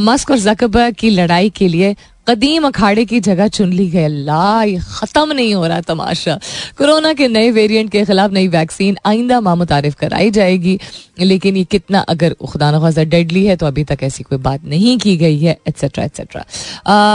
मस्क 0.06 0.32
और 0.32 0.38
जकबर 0.40 0.92
की 0.92 1.10
लड़ाई 1.10 1.50
के 1.50 1.68
लिए 1.68 1.96
कदीम 2.30 2.68
अखाड़े 2.68 3.06
की 3.06 3.20
जगह 3.20 3.48
चुन 3.50 3.72
ली 3.74 3.90
गई। 3.90 4.04
अल्लाह 4.04 4.78
ख़त्म 4.80 5.32
नहीं 5.32 5.54
हो 5.54 5.66
रहा 5.68 5.82
तमाशा। 5.82 6.40
कोरोना 6.78 7.14
के 7.14 7.28
नए 7.28 7.52
वेरिएंट 7.52 7.92
के 7.92 8.04
खिलाफ 8.06 8.32
नई 8.32 8.48
वैक्सीन 8.50 8.98
आइंदा 9.06 9.40
मामुतारफ 9.42 9.96
कराई 9.96 10.32
जाएगी। 10.32 10.80
लेकिन 11.20 11.58
ये 11.58 11.64
कितना 11.72 12.00
अगर 12.10 12.34
खुदा 12.42 12.72
नखाजा 12.72 13.04
डेडली 13.06 13.46
है 13.46 13.56
तो 13.56 13.66
अभी 13.66 13.84
तक 13.84 14.04
ऐसी 14.04 14.24
कोई 14.24 14.38
बात 14.40 14.66
नहीं 14.66 14.98
की 15.00 15.16
गई 15.18 15.40
है 15.40 15.58
etcetera 15.68 16.04
etcetera 16.04 16.44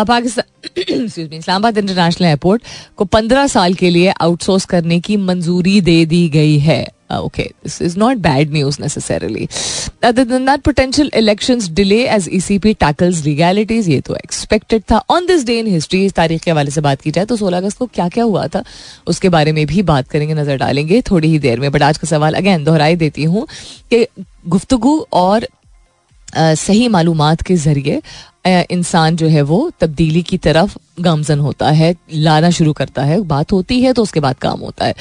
Pakistan 0.04 1.04
Islamabad 1.04 1.78
international 1.78 2.26
airport 2.28 2.62
को 2.96 3.04
पंद्रह 3.06 3.46
साल 3.46 3.74
के 3.74 3.90
लिए 3.90 4.12
आउटसोर्स 4.20 4.64
करने 4.66 5.00
की 5.00 5.16
मंजूरी 5.22 5.80
दे 5.82 6.04
दी 6.06 6.28
गई 6.28 6.58
है। 6.58 6.84
Okay 7.10 7.42
this 7.42 7.80
is 7.82 7.98
not 7.98 8.16
bad 8.18 8.52
news 8.52 8.76
necessarily 8.80 10.60
potential 10.64 11.10
election 11.14 11.60
delay 11.72 12.02
as 12.06 12.28
E 12.32 12.40
C 12.40 12.58
P 12.58 12.74
tackles 12.74 13.24
legalities 13.24 13.88
ये 13.88 14.00
तो 14.00 14.14
एक्सपेक्टेड 14.14 14.82
था 14.90 14.98
on 15.10 15.26
this 15.26 15.44
day 15.46 15.58
in 15.58 15.66
history 15.66 16.04
इस 16.06 16.12
तारीख 16.12 16.42
के 16.42 16.50
हवाले 16.50 16.70
से 16.70 16.80
बात 16.80 17.00
की 17.00 17.10
जाए 17.10 17.24
तो 17.24 17.36
सोलह 17.36 17.56
अगस्त 17.58 17.78
को 17.78 17.86
क्या 17.86 18.08
क्या 18.08 18.24
हुआ 18.24 18.46
था? 18.46 18.64
उसके 19.06 19.28
बारे 19.28 19.52
में 19.52 19.66
भी 19.66 19.82
बात 19.82 20.08
करेंगे, 20.08 20.34
नज़र 20.34 20.56
डालेंगे 20.56 21.00
थोड़ी 21.02 21.28
ही 21.28 21.38
देर 21.38 21.60
में। 21.60 21.70
बट 21.72 21.82
आज 21.82 21.98
का 21.98 22.08
सवाल 22.08 22.34
अगेन 22.34 22.64
दोहराई 22.64 22.96
देती 22.96 23.24
हूँ 23.24 23.46
कि 23.92 24.06
गुफ्तु 24.48 25.06
और 25.12 25.46
सही 26.36 26.88
मालूम 26.88 27.34
के 27.46 27.56
ज़रिए 27.58 28.00
इंसान 28.46 29.16
जो 29.16 29.26
है 29.28 29.42
वो 29.42 29.58
तब्दीली 29.80 30.22
की 30.22 30.38
तरफ़ 30.38 30.76
गामजन 31.00 31.38
होता 31.40 31.70
है, 31.70 31.94
लाना 32.12 32.50
शुरू 32.50 32.72
करता 32.72 33.02
है। 33.02 33.20
बात 33.22 33.52
होती 33.52 33.80
है 33.82 33.92
तो 33.92 34.02
उसके 34.02 34.20
बाद 34.20 34.38
काम 34.38 34.60
होता 34.60 34.84
है। 34.84 34.94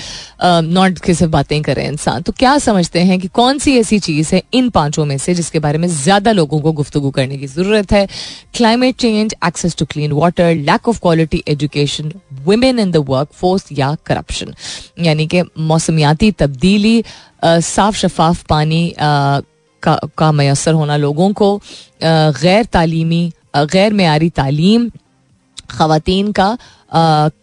नॉट 0.63 0.99
कि 0.99 1.13
सिर्फ़ 1.13 1.31
बातें 1.31 1.61
करें 1.61 1.85
इंसान। 1.87 2.21
तो 2.21 2.31
क्या 2.33 2.57
समझते 2.57 2.99
हैं 3.01 3.19
कि 3.19 3.27
कौन 3.29 3.57
सी 3.59 3.77
ऐसी 3.79 3.99
चीज़ 3.99 4.33
है 4.35 4.41
इन 4.53 4.69
पाँचों 4.69 5.05
में 5.05 5.17
से 5.17 5.33
जिसके 5.33 5.59
बारे 5.59 5.77
में 5.77 5.87
ज़्यादा 5.89 6.31
लोगों 6.31 6.59
को 6.61 6.71
गुफ्तु 6.71 7.09
करने 7.09 7.37
की 7.37 7.47
ज़रूरत 7.47 7.91
है? 7.91 8.07
Climate 8.55 8.95
change 8.95 9.35
access 9.47 9.75
to 9.77 9.85
clean 9.85 10.11
water 10.13 10.55
lack 10.55 10.87
of 10.89 10.99
quality 11.01 11.43
education 11.47 12.11
women 12.45 12.79
in 12.79 12.91
the 12.91 13.05
workforce 13.33 13.67
या 13.71 13.95
करप्शन 14.05 14.53
यानी 14.99 15.27
कि 15.27 15.43
मौसमियाती 15.59 16.31
तब्दीली 16.33 17.03
साफ़ 17.45 17.95
शफाफ 17.97 18.43
पानी 18.49 18.87
का, 19.83 19.99
का 20.17 20.31
मैसर 20.31 20.73
होना 20.73 20.97
लोगों 20.97 21.31
को 21.33 21.55
गैर 22.03 22.65
तालीमी 22.65 23.31
गैर 23.55 23.93
मैारी 23.93 24.29
तालीम 24.29 24.89
खातन 25.69 26.31
का 26.31 26.57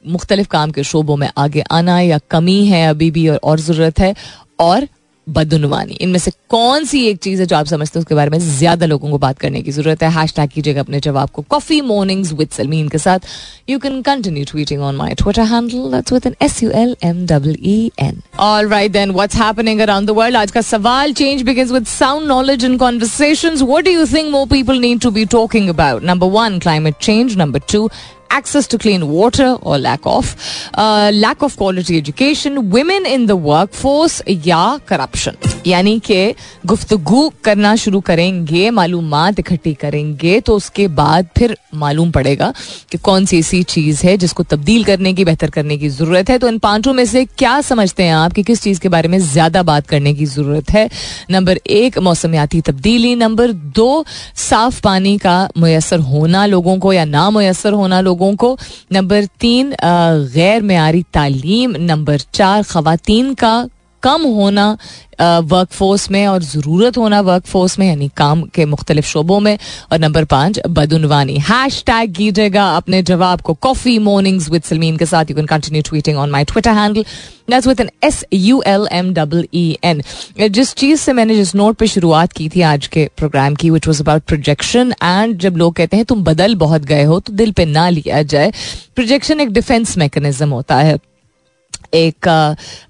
मुख्तलिफ़ 0.07 0.49
काम 0.49 0.71
के 0.71 0.83
शोबों 0.85 1.17
में 1.17 1.31
आगे 1.39 1.61
आना 1.71 2.01
या 2.01 2.19
कमी 2.31 2.65
है 2.67 2.87
अभी 2.89 3.11
भी 3.11 3.29
और, 3.29 3.37
और 3.37 3.61
ज़रूरत 3.61 4.01
है। 4.01 4.15
और 4.61 4.87
बदनवानी। 5.33 5.97
इनमें 6.01 6.19
से 6.19 6.31
कौन 6.51 6.85
सी 6.85 7.05
एक 7.07 7.19
चीज़ 7.23 7.41
है 7.41 7.47
जो 7.47 7.57
आप 7.57 7.67
समझते 7.67 7.99
हैं 7.99 8.03
उसके 8.03 8.15
बारे 8.15 8.31
में 8.31 8.39
ज़्यादा 8.39 8.87
लोगों 8.87 9.11
को 9.11 9.19
बात 9.19 9.39
करने 9.39 9.63
की 9.63 9.71
ज़रूरत 9.73 10.03
है? 10.03 10.11
हैश 10.13 10.35
टैग 10.37 10.51
कीजिएगा 10.51 10.81
अपने 10.81 11.01
जवाब 11.01 11.31
को। 11.31 11.43
कॉफ़ी 11.51 11.81
मॉर्निंग्स 11.83 12.33
विद 12.33 12.49
सलमीन 12.53 12.89
के 12.89 12.99
साथ। 12.99 13.27
You 13.71 13.79
can 13.79 14.01
continue 14.03 14.45
tweeting 14.45 14.83
on 14.83 14.97
my 14.97 15.15
Twitter 15.15 15.43
handle 15.53 16.03
with 16.13 16.27
N 16.27 16.35
S 16.43 16.63
U 16.63 16.71
L 16.71 16.97
M 17.05 17.25
W 17.27 17.55
E 17.65 17.91
N 18.01 18.21
all 18.41 18.69
right 18.69 18.93
then 18.93 19.11
what's 19.11 19.37
happening 19.37 19.81
around 19.81 20.09
the 20.09 20.17
world 20.17 20.37
आज 20.37 20.51
का 20.51 20.61
सवाल 20.63 21.13
change 21.13 21.43
begins 21.43 21.71
with 21.73 21.87
sound 21.89 22.27
knowledge 22.29 22.65
in 22.65 22.77
conversations 22.77 23.63
what 23.63 23.85
do 23.85 23.91
you 23.91 24.07
think 24.07 24.31
more 24.33 24.47
people 24.49 24.81
need 24.81 25.01
to 25.01 25.11
be 25.11 25.25
talking 25.33 25.69
about 25.69 26.05
number 26.05 26.27
one 26.39 26.59
climate 26.59 26.95
change 27.03 27.37
number 27.37 27.61
two 27.73 27.89
access 28.31 28.67
to 28.67 28.79
clean 28.79 29.09
water 29.09 29.57
or 29.63 29.79
lack 29.79 30.01
of, 30.07 30.37
uh, 30.75 31.11
lack 31.15 31.43
of 31.43 31.57
quality 31.57 31.99
education, 31.99 32.71
women 32.71 33.07
in 33.07 33.27
the 33.27 33.37
workforce 33.37 34.21
या 34.47 34.65
corruption 34.89 35.37
यानी 35.67 35.99
कि 36.01 36.35
गुफ्तगु 36.67 37.29
करना 37.45 37.75
शुरू 37.77 38.01
करेंगे 38.01 38.71
मालूम 38.71 39.15
इकट्ठी 39.39 39.73
करेंगे 39.75 40.41
तो 40.41 40.55
उसके 40.57 40.87
बाद 41.01 41.29
फिर 41.39 41.57
मालूम 41.75 42.11
पड़ेगा 42.11 42.53
कि 42.91 42.99
कौन 42.99 43.25
सी 43.27 43.39
ऐसी 43.39 43.63
चीज़ 43.63 44.05
है 44.07 44.17
जिसको 44.17 44.43
तब्दील 44.51 44.85
करने 44.85 45.13
की 45.15 45.25
बेहतर 45.25 45.51
करने 45.51 45.77
की 45.79 45.89
ज़रूरत 45.89 46.31
है 46.31 46.39
तो 46.39 46.49
इन 46.49 46.59
पाँचों 46.59 46.93
में 46.95 47.05
से 47.07 47.25
क्या 47.39 47.61
समझते 47.61 48.03
हैं 48.03 48.15
आप 48.15 48.33
कि 48.33 48.43
किस 48.43 48.63
चीज़ 48.63 48.81
के 48.81 48.89
बारे 48.89 49.09
में 49.09 49.19
ज़्यादा 49.19 49.63
बात 49.63 49.87
करने 49.87 50.15
की 50.15 50.27
ज़रूरत 50.27 50.71
है 50.71 50.89
नंबर 51.31 51.61
एक 51.71 51.99
मौसमियाती 51.99 52.61
तब्दीली 52.69 53.15
नंबर 53.17 53.53
दो 53.77 54.05
साफ़ 54.49 54.81
पानी 54.83 55.17
का 55.19 55.37
मैसर 55.59 55.99
होना 56.11 56.47
लोगों 56.47 56.79
को 56.79 56.93
या 56.93 57.05
ना 57.05 57.29
मैसर 57.31 57.73
होना 57.73 58.01
लोगों 58.01 58.20
लोगों 58.21 58.35
को 58.37 58.57
नंबर 58.93 59.25
तीन 59.41 59.75
गैर 60.35 60.63
मैारी 60.63 61.03
तालीम 61.15 61.75
नंबर 61.81 62.21
चार 62.35 62.63
खातन 62.63 63.35
का 63.35 63.53
कम 64.03 64.23
होना 64.35 64.77
वर्क 65.21 65.69
फोर्स 65.71 66.11
में 66.11 66.27
और 66.27 66.43
ज़रूरत 66.43 66.97
होना 66.97 67.21
वर्क 67.21 67.47
फोर्स 67.47 67.79
में, 67.79 67.87
यानी 67.87 68.09
काम 68.17 68.43
के 68.55 68.65
मुख्तलिफ़ 68.65 69.07
शोबों 69.07 69.41
में। 69.41 69.59
और 69.93 69.99
नंबर 69.99 70.25
पाँच, 70.25 70.61
बदनवानी। 70.69 71.37
हैश 71.49 71.83
टैग 71.87 72.15
कीजिएगा 72.15 72.65
अपने 72.77 73.03
जवाब 73.03 73.41
को। 73.41 73.55
कॉफ़ी 73.55 73.99
मॉर्निंग्स 73.99 74.49
विद 74.51 74.63
सलमीन 74.63 74.97
के 74.97 75.07
साथ। 75.07 75.31
You 75.31 75.37
can 75.37 75.47
continue 75.47 75.83
tweeting 75.89 76.19
on 76.19 76.31
my 76.31 76.45
Twitter 76.45 76.71
handle 76.71 77.05
that's 77.51 77.67
with 77.67 77.81
N 77.81 77.91
S 78.05 78.25
U 78.33 78.63
L 78.67 78.87
M 78.93 79.13
double 79.15 79.45
E 79.55 79.77
N 79.85 80.03
जिस 80.49 80.75
चीज़ 80.75 81.01
से 81.01 81.13
मैंने 81.13 81.37
जिस 81.37 81.55
नोट 81.55 81.77
पर 81.77 81.87
शुरुआत 81.87 82.33
की 82.33 82.49
थी 82.49 82.63
आज 82.63 82.87
के 82.87 83.09
प्रोग्राम 83.17 83.55
की 83.55 83.71
which 83.71 83.87
was 83.89 84.03
about 84.03 84.23
projection 84.23 84.95
and 85.03 85.39
जब 85.39 85.57
लोग 85.57 85.75
कहते 85.75 85.97
हैं, 85.97 86.05
तुम 86.05 86.25
बदल 86.25 86.55
बहुत 86.57 86.85
गए 86.85 87.05
हो 87.05 87.21
तो 87.21 87.33
दिल 87.33 87.53
पे 87.53 87.65
ना 87.67 87.89
लिया 87.89 88.23
जाए। 88.25 88.53
प्रोजेक्शन 88.95 89.41
एक 89.41 89.53
डिफेंस 89.53 89.97
मैकेनिज्म 89.99 90.51
होता 90.51 90.77
है। 90.77 90.99
एक 91.95 92.29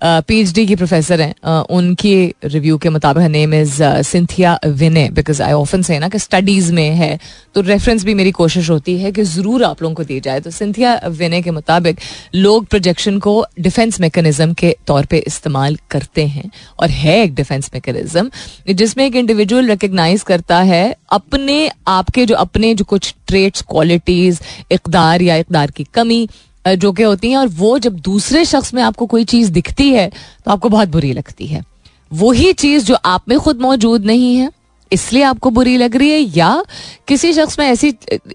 पीएचडी 0.02 0.66
की 0.66 0.76
प्रोफेसर 0.76 1.20
हैं। 1.20 1.60
उनकी 1.70 2.14
रिव्यू 2.44 2.78
के 2.78 2.88
मुताबिक 2.88 3.30
name 3.30 3.54
is 3.54 3.82
Cynthia 4.04 4.58
Vinney 4.66 5.08
because 5.10 5.42
I 5.42 5.52
often 5.52 5.82
say 5.82 5.98
ना 5.98 6.08
कि 6.08 6.18
स्टडीज़ 6.18 6.72
में 6.72 6.90
है 6.94 7.18
तो 7.54 7.60
रेफरेंस 7.60 8.04
भी 8.04 8.14
मेरी 8.14 8.30
कोशिश 8.32 8.70
होती 8.70 8.96
है 8.98 9.12
कि 9.12 9.22
ज़रूर 9.24 9.64
आप 9.64 9.82
लोगों 9.82 9.94
को 9.94 10.04
दी 10.04 10.18
जाए। 10.20 10.40
तो 10.40 10.50
सिंथिया 10.50 11.00
विने 11.08 11.40
के 11.42 11.50
मुताबिक 11.50 12.00
लोग 12.34 12.66
प्रोजेक्शन 12.66 13.18
को 13.18 13.44
डिफेंस 13.60 14.00
मेकनिज़म 14.00 14.52
के 14.54 14.74
तौर 14.86 15.06
पर 15.06 15.16
इस्तेमाल 15.16 15.76
करते 15.90 16.26
हैं 16.26 16.50
और 16.80 16.90
है 16.90 17.18
एक 17.22 17.34
डिफेंस 17.34 17.70
मेकनिज़म 17.74 18.30
जिसमें 18.70 19.04
एक 19.06 19.16
इंडिविजुअल 19.16 19.68
रिकग्नाइज 19.68 20.22
करता 20.22 20.60
है 20.62 20.84
अपने, 21.10 21.70
आपके 21.88 22.26
जो, 22.26 22.34
अपने 22.34 22.74
जो 22.74 22.84
कुछ 22.84 23.14
ट्रेट्स 23.26 23.62
क्वालिटीज़ 23.62 24.40
इकदार 24.72 25.22
या 25.22 25.36
इकदार 25.36 25.70
की 25.70 25.86
कमी 25.94 26.28
जो 26.64 26.92
कि 26.92 27.02
होती 27.02 27.30
हैं 27.30 27.36
और 27.36 27.48
वो 27.48 27.78
जब 27.78 27.98
दूसरे 28.00 28.44
शख्स 28.44 28.72
में 28.74 28.82
आपको 28.82 29.06
कोई 29.06 29.24
चीज़ 29.24 29.50
दिखती 29.52 29.88
है 29.90 30.08
तो 30.44 30.50
आपको 30.50 30.68
बहुत 30.68 30.88
बुरी 30.88 31.12
लगती 31.12 31.46
है। 31.46 31.62
वही 32.10 32.52
चीज़ 32.52 32.84
जो 32.84 32.94
आप 32.94 33.28
में 33.28 33.38
खुद 33.38 33.60
मौजूद 33.60 34.04
नहीं 34.04 34.36
है 34.36 34.50
इसलिए 34.92 35.22
आपको 35.22 35.50
बुरी 35.50 35.76
लग 35.76 35.96
रही 35.96 36.10
है 36.10 36.20
या 36.36 36.62
किसी 37.08 37.32
शख्स 37.32 37.58
में 37.58 37.66
ऐसी 37.66 37.92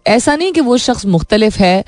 ऐसा 0.08 0.36
नहीं 0.36 0.52
कि 0.52 0.62
वो 0.62 0.78
शख्स 0.78 1.06
मुख्तलिफ़ 1.06 1.58
है 1.60 1.80
आ, 1.80 1.84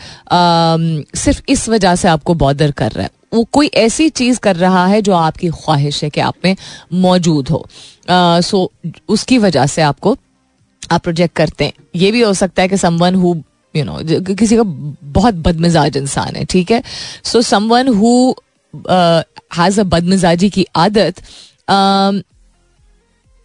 सिर्फ़ 1.15 1.41
इस 1.49 1.67
वजह 1.69 1.95
से 1.95 2.07
आपको 2.07 2.33
बॉदर 2.35 2.71
कर 2.71 2.91
रहा 2.91 3.03
है। 3.03 3.09
वो 3.33 3.43
कोई 3.43 3.67
ऐसी 3.75 4.09
चीज़ 4.09 4.39
कर 4.39 4.55
रहा 4.55 4.85
है 4.87 5.01
जो 5.01 5.13
आपकी 5.13 5.49
ख्वाहिश 5.49 6.03
है 6.03 6.09
कि 6.09 6.21
आप 6.21 6.35
में 6.45 6.55
मौजूद 6.93 7.49
हो। 7.49 7.65
आ, 8.09 8.39
सो 8.41 8.71
उसकी 9.09 9.37
वजह 9.37 9.65
से 9.65 9.81
आपको 9.81 10.17
आप 10.91 11.01
प्रोजेक्ट 11.03 11.35
करते 11.35 11.65
हैं। 11.65 11.73
ये 11.95 12.11
भी 12.11 12.21
हो 12.21 12.33
सकता 12.33 12.61
है 12.61 12.67
कि 12.67 12.77
समवन 12.77 13.15
हु 13.15 13.35
यू 13.77 13.85
नो 13.85 13.99
किसी 14.33 14.57
का 14.57 14.63
बहुत 15.11 15.33
बदमिजाज 15.33 15.97
इंसान 15.97 16.35
है 16.35 16.45
ठीक 16.45 16.71
है? 16.71 16.83
So 17.23 17.41
someone 17.41 17.87
who 17.87 18.35
has 19.57 19.79
a 19.81 19.83
बदमिजाजी 19.83 20.49
की 20.49 20.65
आदत 20.75 21.21
uh, 21.69 22.23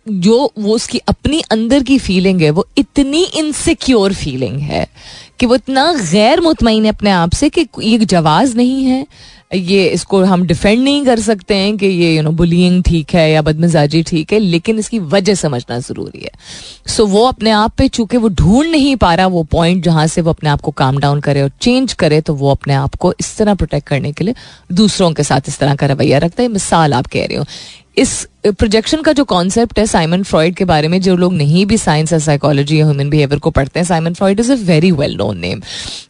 जो 0.09 0.53
वो 0.59 0.75
उसकी 0.75 0.99
अपनी 0.99 1.41
अंदर 1.41 1.83
की 1.83 1.99
फीलिंग 1.99 2.41
है 2.43 2.51
वो 2.51 2.67
इतनी 2.79 3.23
इनसिक्योर 3.23 4.15
फीलिंग 4.15 4.59
है 4.61 4.87
कि 5.41 5.47
वो 5.47 5.55
इतना 5.55 5.93
गैर 6.13 6.41
मुतमिन 6.41 6.85
है 6.85 6.91
अपने 6.91 7.11
आप 7.11 7.33
से 7.33 7.49
कि 7.49 7.67
ये 7.81 7.99
जवाज 7.99 8.57
नहीं 8.57 8.85
है 8.85 9.07
ये 9.55 9.87
इसको 9.87 10.23
हम 10.25 10.43
डिफेंड 10.47 10.83
नहीं 10.83 11.05
कर 11.05 11.21
सकते 11.21 11.55
हैं 11.55 11.77
कि 11.77 11.87
ये 11.87 12.15
यू 12.17 12.23
नो 12.23 12.31
बुलिंग 12.31 12.83
ठीक 12.83 13.15
है 13.15 13.31
या 13.31 13.43
बदमिजाजी 13.43 14.03
ठीक 14.03 14.33
है 14.33 14.39
लेकिन 14.39 14.79
इसकी 14.79 14.99
वजह 14.99 15.35
समझना 15.35 15.79
ज़रूरी 15.79 16.23
है। 16.23 16.31
सो 16.87 17.03
so, 17.03 17.11
वो 17.11 17.27
अपने 17.27 17.51
आप 17.51 17.75
पे 17.79 17.89
चूँकि 17.89 18.17
वो 18.17 18.29
ढूंढ 18.29 18.71
नहीं 18.71 18.95
पा 18.97 19.15
रहा 19.15 19.27
वो 19.27 19.43
पॉइंट 19.43 19.85
जहाँ 19.85 20.07
से 20.07 20.21
वो 20.21 20.31
अपने 20.31 20.51
आप 20.51 20.61
को 20.61 20.71
काम 20.71 20.99
डाउन 20.99 21.21
करे 21.21 21.43
और 21.43 21.51
चेंज 21.61 21.93
करे 21.93 22.21
तो 22.21 22.35
वो 22.35 22.51
अपने 22.51 22.75
आप 22.75 22.95
को 22.95 23.13
इस 23.21 23.37
तरह 23.37 23.55
प्रोटेक्ट 23.55 23.89
करने 23.89 24.13
के 24.13 24.25
लिए 24.25 24.35
दूसरों 24.73 25.13
के 25.13 25.23
साथ 25.23 25.49
इस 25.49 25.59
तरह 25.59 25.75
का 25.75 25.87
रवैया 25.87 26.19
रखता 26.19 26.43
है। 26.43 26.49
मिसाल 26.49 26.95
आप 26.95 27.07
कह 27.07 27.27
रहे 27.27 27.37
हो। 27.37 27.45
इस 27.99 28.29
प्रोजेक्शन 28.47 29.03
का 29.03 29.13
जो 29.13 29.25
कॉन्सेप्ट 29.25 29.79
है 29.79 29.87
साइमन 29.87 30.23
फ्रॉइड 30.23 30.55
के 30.55 30.65
बारे 30.65 30.89
में 30.89 31.01
जो 31.03 31.17
लोग 31.17 31.33
नहीं 31.35 31.67
भी 31.67 31.77
साइंस 31.79 32.13
या 32.13 32.19
साइकोलॉजी 32.19 32.81
या 32.81 32.87
ह्यूमन 32.87 33.11
बिहेवियर 33.11 33.39
को 33.39 33.51
पढ़ते 33.51 33.81
हैं 33.81 33.87
Simon 33.87 34.15
Freud 34.15 34.41
is 34.41 34.53
a 34.53 34.57
very 34.65 34.93
well 34.93 35.17
known 35.17 35.39
name 35.39 35.63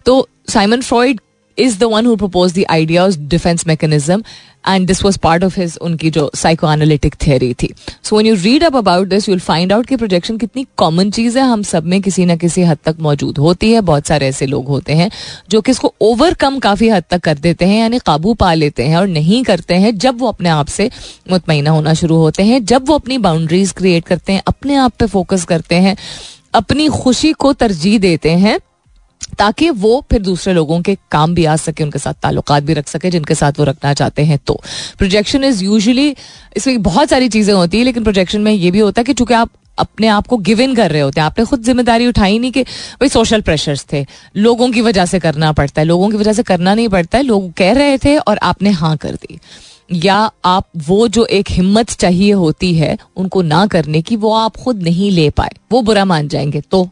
तो 0.06 0.28
Simon 0.48 0.80
Freud 0.80 1.20
is 1.58 1.78
the 1.80 1.84
one 1.84 2.06
who 2.06 2.16
propose 2.16 2.52
the 2.52 2.64
idea 2.70 3.08
defense 3.32 3.66
mechanism, 3.66 4.22
and 4.64 4.88
this 4.88 5.00
was 5.04 5.18
part 5.18 5.44
of 5.44 5.56
his, 5.56 5.76
उनकी 5.78 6.10
जो 6.10 6.30
psychoanalytic 6.36 7.16
theory 7.16 7.52
थी. 7.62 7.68
So 8.02 8.16
when 8.16 8.26
you 8.26 8.34
read 8.34 8.64
up 8.64 8.76
about 8.76 9.08
this 9.08 9.28
you'll 9.28 9.38
find 9.40 9.72
out 9.72 9.86
कि 9.86 9.96
projection 9.96 10.36
कितनी 10.38 10.66
common 10.76 11.10
चीज़ 11.10 11.38
है. 11.38 11.44
हम 11.44 11.62
सब 11.62 11.84
में 11.84 12.00
किसी 12.02 12.24
ना 12.26 12.36
किसी 12.36 12.62
हद 12.62 12.78
तक 12.84 12.96
मौजूद 13.00 13.38
होती 13.38 13.72
है. 13.72 13.80
बहुत 13.80 14.06
सारे 14.06 14.28
ऐसे 14.28 14.46
लोग 14.46 14.68
होते 14.68 14.92
हैं 14.92 15.10
जो 15.50 15.60
कि 15.60 15.70
इसको 15.70 15.92
ओवरकम 16.00 16.58
काफ़ी 16.58 16.88
हद 16.88 17.04
तक 17.10 17.20
कर 17.20 17.38
देते 17.38 17.64
हैं, 17.64 17.78
यानी 17.80 17.98
काबू 17.98 18.34
पा 18.34 18.52
लेते 18.54 18.82
हैं 18.82 18.96
और 18.96 19.06
नहीं 19.08 19.42
करते 19.44 19.74
हैं 19.74 19.96
जब 19.98 20.20
वो 20.20 20.28
अपने 20.28 20.48
आप 20.48 20.66
से 20.68 20.90
मुतमिना 21.30 21.70
होना 21.70 21.94
शुरू 21.94 22.16
होते 22.16 22.42
हैं, 22.42 22.64
जब 22.64 22.88
वो 22.88 22.94
अपनी 22.94 23.18
बाउंड्रीज 23.18 23.72
क्रिएट 23.72 24.04
करते 24.04 24.32
हैं, 24.32 24.42
अपने 24.46 24.74
आप 24.74 24.92
पे 24.98 25.06
फोकस 25.06 25.44
करते 25.44 25.74
हैं, 25.76 25.96
अपनी 26.54 26.88
खुशी 26.88 27.32
को 27.32 27.52
तरजीह 27.52 27.98
देते 27.98 28.30
हैं 28.30 28.58
ताकि 29.38 29.70
वो 29.70 30.04
फिर 30.10 30.22
दूसरे 30.22 30.54
लोगों 30.54 30.80
के 30.82 30.96
काम 31.10 31.34
भी 31.34 31.44
आ 31.44 31.56
सके, 31.56 31.84
उनके 31.84 31.98
साथ 31.98 32.14
ताल्लुक 32.22 32.52
भी 32.52 32.72
रख 32.72 32.88
सके, 32.88 33.10
जिनके 33.10 33.34
साथ 33.34 33.58
वो 33.58 33.64
रखना 33.64 33.94
चाहते 33.94 34.24
हैं 34.24 34.38
तो। 34.38 34.60
प्रोजेक्शन 34.98 35.44
इज़ 35.44 35.64
यूजली 35.64 36.14
इसमें 36.56 36.82
बहुत 36.82 37.08
सारी 37.08 37.28
चीज़ें 37.28 37.54
होती 37.54 37.78
है, 37.78 37.84
लेकिन 37.84 38.02
प्रोजेक्शन 38.02 38.40
में 38.40 38.52
ये 38.52 38.70
भी 38.70 38.78
होता 38.78 39.00
है 39.00 39.04
कि 39.04 39.12
चूँकि 39.12 39.34
आप 39.34 39.50
अपने 39.78 40.06
आप 40.06 40.26
को 40.26 40.36
गिव 40.36 40.60
इन 40.60 40.74
कर 40.74 40.90
रहे 40.90 41.02
होते 41.02 41.20
हैं, 41.20 41.26
आपने 41.26 41.44
खुद 41.44 41.62
ज़िम्मेदारी 41.62 42.06
उठाई 42.06 42.38
नहीं 42.38 42.52
कि 42.52 42.62
भाई 42.62 43.08
सोशल 43.08 43.40
प्रेशर्स 43.40 43.84
थे, 43.92 44.04
लोगों 44.36 44.70
की 44.70 44.80
वजह 44.80 45.06
से 45.06 45.18
करना 45.20 45.52
पड़ता 45.52 45.80
है, 45.80 45.86
लोगों 45.86 46.08
की 46.10 46.16
वजह 46.16 46.32
से 46.32 46.42
करना 46.42 46.74
नहीं 46.74 46.88
पड़ता 46.88 47.18
है, 47.18 47.24
लोग 47.24 47.52
कह 47.52 47.72
रहे 47.72 47.98
थे 47.98 48.16
और 48.18 48.38
आपने 48.42 48.70
हाँ 48.70 48.96
कर 48.96 49.14
दी। 49.14 49.38
या 49.90 50.30
आप 50.44 50.66
वो 50.86 51.06
जो 51.08 51.24
एक 51.26 51.50
हिम्मत 51.50 51.90
चाहिए 51.90 52.32
होती 52.32 52.74
है, 52.74 52.96
उनको 53.16 53.42
ना 53.42 53.66
करने 53.66 54.02
की 54.02 54.16
वो 54.16 54.34
आप 54.34 54.56
खुद 54.56 54.82
नहीं 54.82 55.10
ले 55.10 55.28
पाए, 55.30 55.54
वो 55.72 55.82
बुरा 55.82 56.04
मान 56.04 56.28
जाएँगे 56.28 56.60
तो 56.60 56.88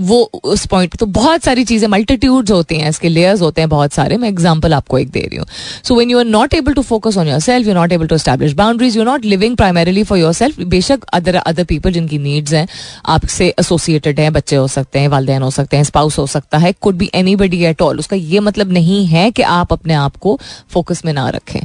वो 0.00 0.18
उस 0.44 0.64
पॉइंट 0.66 0.96
तो 0.96 1.06
बहुत 1.08 1.42
सारी 1.44 1.64
चीज़ें 1.64 1.86
मल्टीट्यूड्स 1.88 2.50
होती 2.50 2.76
हैं, 2.76 2.88
इसके 2.88 3.08
लेयर्स 3.08 3.40
होते 3.42 3.60
हैं 3.60 3.68
बहुत 3.70 3.92
सारे। 3.92 4.16
मैं 4.16 4.28
एग्जांपल 4.28 4.74
आपको 4.74 4.98
एक 4.98 5.10
दे 5.10 5.20
रही 5.20 5.36
हूँ। 5.36 5.46
So 5.84 5.94
when 5.94 6.10
you 6.10 6.18
are 6.18 6.24
not 6.26 6.54
able 6.54 6.72
to 6.72 6.82
focus 6.82 7.16
on 7.18 7.28
yourself 7.40 7.68
you 7.68 7.74
not 7.74 7.92
able 7.92 8.06
to 8.06 8.18
establish 8.18 8.52
boundaries 8.54 8.96
you 8.96 9.04
not 9.04 9.24
living 9.24 9.56
primarily 9.56 10.02
for 10.04 10.18
yourself 10.32 10.60
बेशक 10.68 11.04
अदर 11.12 11.36
अदर 11.36 11.64
पीपल 11.64 11.92
जिनकी 11.92 12.18
नीड्स 12.20 12.52
हैं, 12.52 12.66
आपसे 13.06 13.48
एसोसिएटेड 13.60 14.20
हैं, 14.20 14.32
बच्चे 14.32 14.56
हो 14.56 14.66
सकते 14.68 14.98
हैं, 14.98 15.08
वालदेन 15.08 15.42
हो 15.42 15.50
सकते 15.50 15.76
हैं 15.76 15.84
स्पाउस 15.84 16.18
हो 16.18 16.26
सकता 16.28 16.58
है 16.58 16.72
could 16.80 16.96
be 16.96 17.10
anybody 17.36 17.64
at 17.64 17.82
all 17.82 17.98
उसका 17.98 18.16
ये 18.16 18.40
मतलब 18.40 18.72
नहीं 18.72 19.04
है 19.06 19.30
कि 19.30 19.42
आप 19.42 19.72
अपने 19.72 19.94
आप 19.96 20.16
को 20.16 20.38
फोकस 20.70 21.04
में 21.04 21.12
ना 21.12 21.28
रखें। 21.30 21.60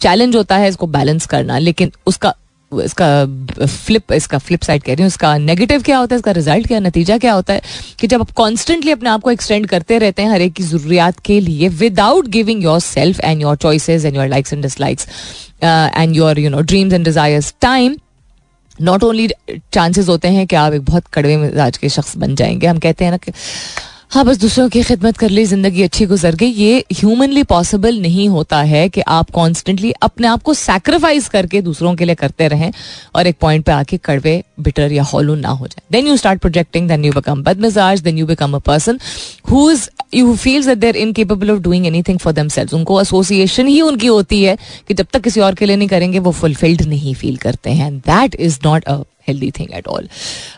चैलेंज 0.00 0.36
होता 0.36 0.56
है 0.56 0.68
इसको 0.68 0.86
बैलेंस 0.88 1.26
करना, 1.26 1.58
लेकिन 1.58 1.92
उसका 2.06 2.34
इसका 2.72 3.66
फ्लिप 3.66 4.12
इसका 4.12 4.38
फ्लिप 4.38 4.62
साइड 4.62 4.82
कह 4.82 4.94
रही 4.94 5.02
हूँ, 5.02 5.08
इसका 5.08 5.36
नेगेटिव 5.38 5.82
क्या 5.82 5.98
होता 5.98 6.14
है, 6.14 6.18
इसका 6.18 6.32
रिज़ल्ट 6.32 6.66
क्या, 6.66 6.80
नतीजा 6.80 7.16
क्या 7.18 7.32
होता 7.32 7.52
है? 7.52 7.62
कि 8.00 8.06
जब 8.06 8.20
आप 8.20 8.30
कॉन्स्टेंटली 8.36 8.92
अपने 8.92 9.10
आप 9.10 9.22
को 9.22 9.30
एक्सटेंड 9.30 9.66
करते 9.66 9.98
रहते 9.98 10.22
हैं 10.22 10.30
हर 10.30 10.42
एक 10.42 10.52
की 10.52 10.62
जरूरियात 10.62 11.20
के 11.20 11.38
लिए 11.40 11.68
without 11.78 12.28
giving 12.28 12.62
yourself 12.80 13.20
and 13.20 13.40
your 13.42 13.56
choices 13.56 14.04
and 14.04 14.16
your 14.16 14.28
likes 14.28 14.52
and 14.52 14.62
dislikes 14.62 15.08
and 15.62 16.16
your 16.16 16.38
you 16.38 16.50
know 16.50 16.60
dreams 16.62 16.94
and 16.94 17.04
desires 17.04 17.54
time 17.60 17.96
not 18.80 19.04
only 19.04 19.28
chances 19.72 20.08
होते 20.08 20.28
हैं 20.28 20.46
कि 20.46 20.56
आप 20.56 20.72
एक 20.72 20.84
बहुत 20.84 21.06
कड़वे 21.12 21.36
मिजाज 21.36 21.78
के 21.78 21.88
शख्स 21.88 22.16
बन 22.16 22.34
जाएँगे। 22.36 22.66
हम 22.66 22.78
कहते 22.78 23.04
हैं 23.04 23.10
ना 23.10 23.16
कि 23.16 23.32
हाँ 24.10 24.24
बस 24.24 24.38
दूसरों 24.40 24.68
की 24.68 24.82
खिदमत 24.82 25.16
कर 25.18 25.30
ली, 25.30 25.44
ज़िंदगी 25.44 25.82
अच्छी 25.82 26.04
गुजर 26.06 26.34
गई। 26.34 26.46
ये 26.48 26.84
ह्यूमनली 26.92 27.42
पॉसिबल 27.42 27.98
नहीं 28.00 28.28
होता 28.28 28.60
है 28.62 28.88
कि 28.88 29.00
आप 29.06 29.30
कॉन्स्टेंटली 29.30 29.90
अपने 30.02 30.26
आप 30.28 30.42
को 30.42 30.54
सेक्रीफाइस 30.54 31.28
करके 31.28 31.60
दूसरों 31.62 31.94
के 31.94 32.04
लिए 32.04 32.14
करते 32.14 32.48
रहें 32.48 32.72
और 33.14 33.26
एक 33.26 33.36
पॉइंट 33.40 33.64
पे 33.64 33.72
आके 33.72 33.96
कड़वे 34.04 34.42
बिटर 34.60 34.92
या 34.92 35.02
हॉलो 35.02 35.34
ना 35.34 35.48
हो 35.48 35.66
जाए। 35.66 35.82
Then 35.92 36.06
you 36.06 36.16
start 36.16 36.40
projecting 36.40 36.88
then 36.88 37.04
you 37.04 37.12
become 37.12 37.42
बद 37.42 37.60
मिजाज 37.60 38.00
then 38.00 38.18
you 38.18 38.26
become 38.26 38.54
a 38.56 38.58
person 38.66 38.98
who 39.50 39.70
is 39.70 39.88
you 40.14 40.34
feels 40.36 40.66
that 40.66 40.78
there 40.78 40.96
incapable 40.96 41.50
of 41.50 41.60
doing 41.60 41.86
anything 41.86 42.18
for 42.18 42.32
themselves 42.48 42.74
उनको 42.74 43.00
एसोसिएशन 43.00 43.66
ही 43.66 43.80
उनकी 43.82 44.06
होती 44.06 44.42
है 44.42 44.56
कि 44.88 44.94
जब 44.94 45.06
तक 45.12 45.22
किसी 45.22 45.40
और 45.40 45.54
के 45.54 45.66
लिए 45.66 45.76
नहीं 45.76 45.88
करेंगे, 45.88 46.18
वो 46.18 46.32
फुलफिल्ड 46.32 46.82
नहीं 46.82 47.14
फील 47.14 47.36
करते 47.36 47.70
हैं। 47.72 47.96
That 47.98 48.34
is 48.36 48.58
not 48.64 48.84
a 48.84 49.00
at 49.28 49.86
all. 49.86 50.02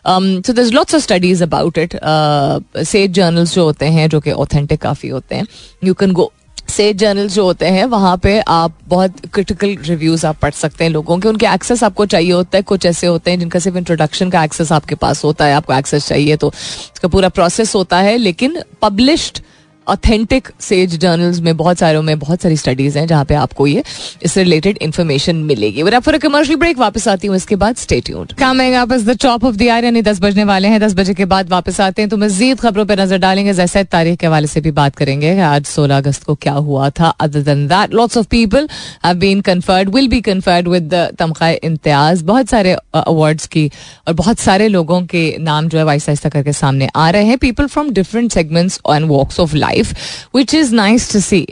Um, 0.05 0.45
so 0.45 0.53
there's 0.53 0.73
lots 0.73 0.95
of 0.95 1.03
studies 1.03 1.41
about 1.41 1.77
it. 1.77 1.95
Uh, 2.03 2.61
sage 2.83 3.13
journals 3.13 3.55
जो 3.55 3.65
होते 3.65 3.87
हैं 3.87 4.09
जो 4.09 4.21
कि 4.21 4.33
authentic 4.33 4.79
काफ़ी 4.79 5.09
होते 5.09 5.35
हैं 5.35 5.47
you 5.85 5.95
can 5.95 6.13
go 6.13 6.33
Sage 6.69 6.97
journals 6.97 7.35
जो 7.35 7.45
होते 7.45 7.67
हैं 7.67 7.85
वहाँ 7.85 8.17
पे 8.17 8.41
आप 8.41 8.73
बहुत 8.89 9.27
क्रिटिकल 9.35 9.77
रिव्यूज़ 9.77 10.27
आप 10.27 10.37
पढ़ 10.43 10.51
सकते 10.51 10.85
हैं 10.85 10.91
लोगों 10.91 11.19
के 11.19 11.29
उनके 11.29 11.47
एक्सेस 11.47 11.85
आपको 11.85 12.07
चाहिए 12.07 12.33
होता 12.33 12.59
है 12.59 12.63
कुछ 12.63 12.87
ऐसे 12.87 13.07
होते 13.07 13.31
हैं 13.31 13.39
जिनका 13.39 13.59
सिर्फ़ 13.59 13.79
इंट्रोडक्शन 13.79 14.31
का 14.31 14.45
एक्सेस 14.45 14.73
आपके 14.73 14.95
पास 14.95 15.25
होता 15.25 15.45
है 15.45 15.55
आपको 15.55 15.75
एक्सेस 15.75 16.09
चाहिए 16.09 16.37
तो 16.37 16.49
उसका 16.49 17.09
पूरा 17.09 17.29
प्रोसेस 17.29 17.75
होता 17.75 17.99
है 17.99 18.17
लेकिन 18.17 18.63
पब्लिश्ड 18.83 19.41
ऑथेंटिक 19.87 20.49
सेज 20.61 20.97
जर्नल्स 20.97 21.41
में 21.41 21.57
बहुत 21.57 21.79
सारों 21.79 22.03
में 22.03 22.19
बहुत 22.19 22.43
सारी 22.43 22.57
स्टडीज़ 22.57 22.99
हैं 22.99 23.07
जहाँ 23.07 23.25
पे 23.25 23.35
आपको 23.35 23.67
ये 23.67 23.83
इससे 24.23 24.43
रिलेटेड 24.43 24.79
इन्फॉर्मेशन 24.83 25.37
मिलेगी। 25.45 25.83
बट 25.83 25.99
फॉर 26.01 26.19
कमर्शियल 26.19 26.59
ब्रेक 26.59 26.79
वापस 26.79 27.09
आती 27.09 27.27
हूँ, 27.27 27.37
इसके 27.37 27.57
बाद 27.57 27.77
stay 27.77 28.01
tuned 28.01 28.33
coming 28.39 28.75
up 28.75 28.93
is 28.93 29.09
the 29.11 29.17
top 29.23 29.45
of 29.45 29.57
the 29.57 29.69
hour 29.69 29.85
यानी 29.85 30.03
दस 30.03 30.21
बजने 30.23 30.45
वाले 30.45 30.69
हैं। 30.69 30.81
दस 30.81 30.95
बजे 30.95 31.15
के 31.15 31.25
बाद 31.25 31.51
वापस 31.51 31.81
आते 31.81 32.03
हैं 32.03 32.09
तो 32.11 32.17
मजीद 32.17 32.61
खबरों 32.61 32.85
पर 32.87 33.01
नज़र 33.01 33.19
डालेंगे। 33.19 33.53
जैसे 33.55 33.85
तारीख 33.87 34.19
के 34.19 34.27
हवाले 34.27 34.47
से 34.47 34.61
भी 34.61 34.71
बात 34.73 34.97
करेंगे 34.97 35.39
आज 35.41 35.65
सोलह 35.67 35.97
अगस्त 35.97 36.25
को 36.25 36.35
क्या 36.37 36.53
हुआ 36.53 36.91
था। 36.91 37.09
Other 37.21 37.43
than 37.43 37.67
that 37.69 37.95
lots 37.95 38.19
of 38.19 38.27
people 38.31 38.69
have 39.05 39.17
been 39.19 39.41
conferred 39.41 39.95
will 39.95 40.09
be 40.09 40.21
conferred 40.21 40.69
with 40.69 40.95
Tamgha 41.19 41.49
Imtiaz. 41.51 42.25
बहुत 42.25 42.49
सारे 42.49 42.77
अवार्ड्स 42.95 43.47
की 43.47 43.71
और 44.09 44.15
बहुत 44.15 44.39
सारे 44.41 44.69
लोगों 44.69 45.03
के 45.07 45.25
नाम 45.41 45.69
जो 45.69 45.79
है 45.79 45.85
वाइस 45.85 46.09
आहिस्ता 46.09 46.29
करके 46.29 46.53
सामने 46.53 46.89
आ 46.97 47.11
रहे 47.11 47.25
हैं। 47.25 47.39
People 47.39 47.67
from 47.67 47.91
different 47.93 48.33
segments 48.33 48.81
and 48.89 49.07
walks 49.09 49.41
of 49.41 49.57
life 49.57 49.70
life 49.71 49.95
which 50.37 50.55
is 50.55 50.75
nice 50.75 51.13
to 51.13 51.21
see 51.21 51.47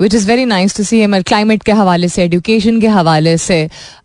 which 0.00 0.14
is 0.14 0.26
very 0.28 0.44
nice 0.44 0.76
to 0.76 0.82
see 0.82 1.02
हमारे 1.02 1.22
क्लाइमेट 1.22 1.62
के 1.62 1.72
हवाले 1.72 2.08
से 2.08 2.24
एडुकेशन 2.24 2.80
के 2.80 2.86
हवाले 2.86 3.36
से 3.38 3.62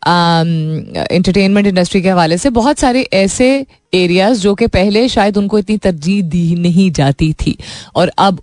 इंटरटेनमेंट 0.08 1.66
um, 1.66 1.72
इंडस्ट्री 1.74 2.02
के 2.02 2.10
हवाले 2.10 2.38
से 2.38 2.50
बहुत 2.50 2.80
सारे 2.80 3.02
ऐसे 3.14 3.66
एरियाज़ 3.94 4.40
जो 4.40 4.56
कि 4.56 4.68
पहले 4.68 5.08
शायद 5.10 5.38
उनको 5.38 5.60
इतनी 5.60 5.78
तरजीह 5.78 6.22
दी 6.24 6.56
नहीं 6.56 6.92
जाती 6.92 7.34
थी। 7.34 7.58
और 7.96 8.12
अब 8.18 8.42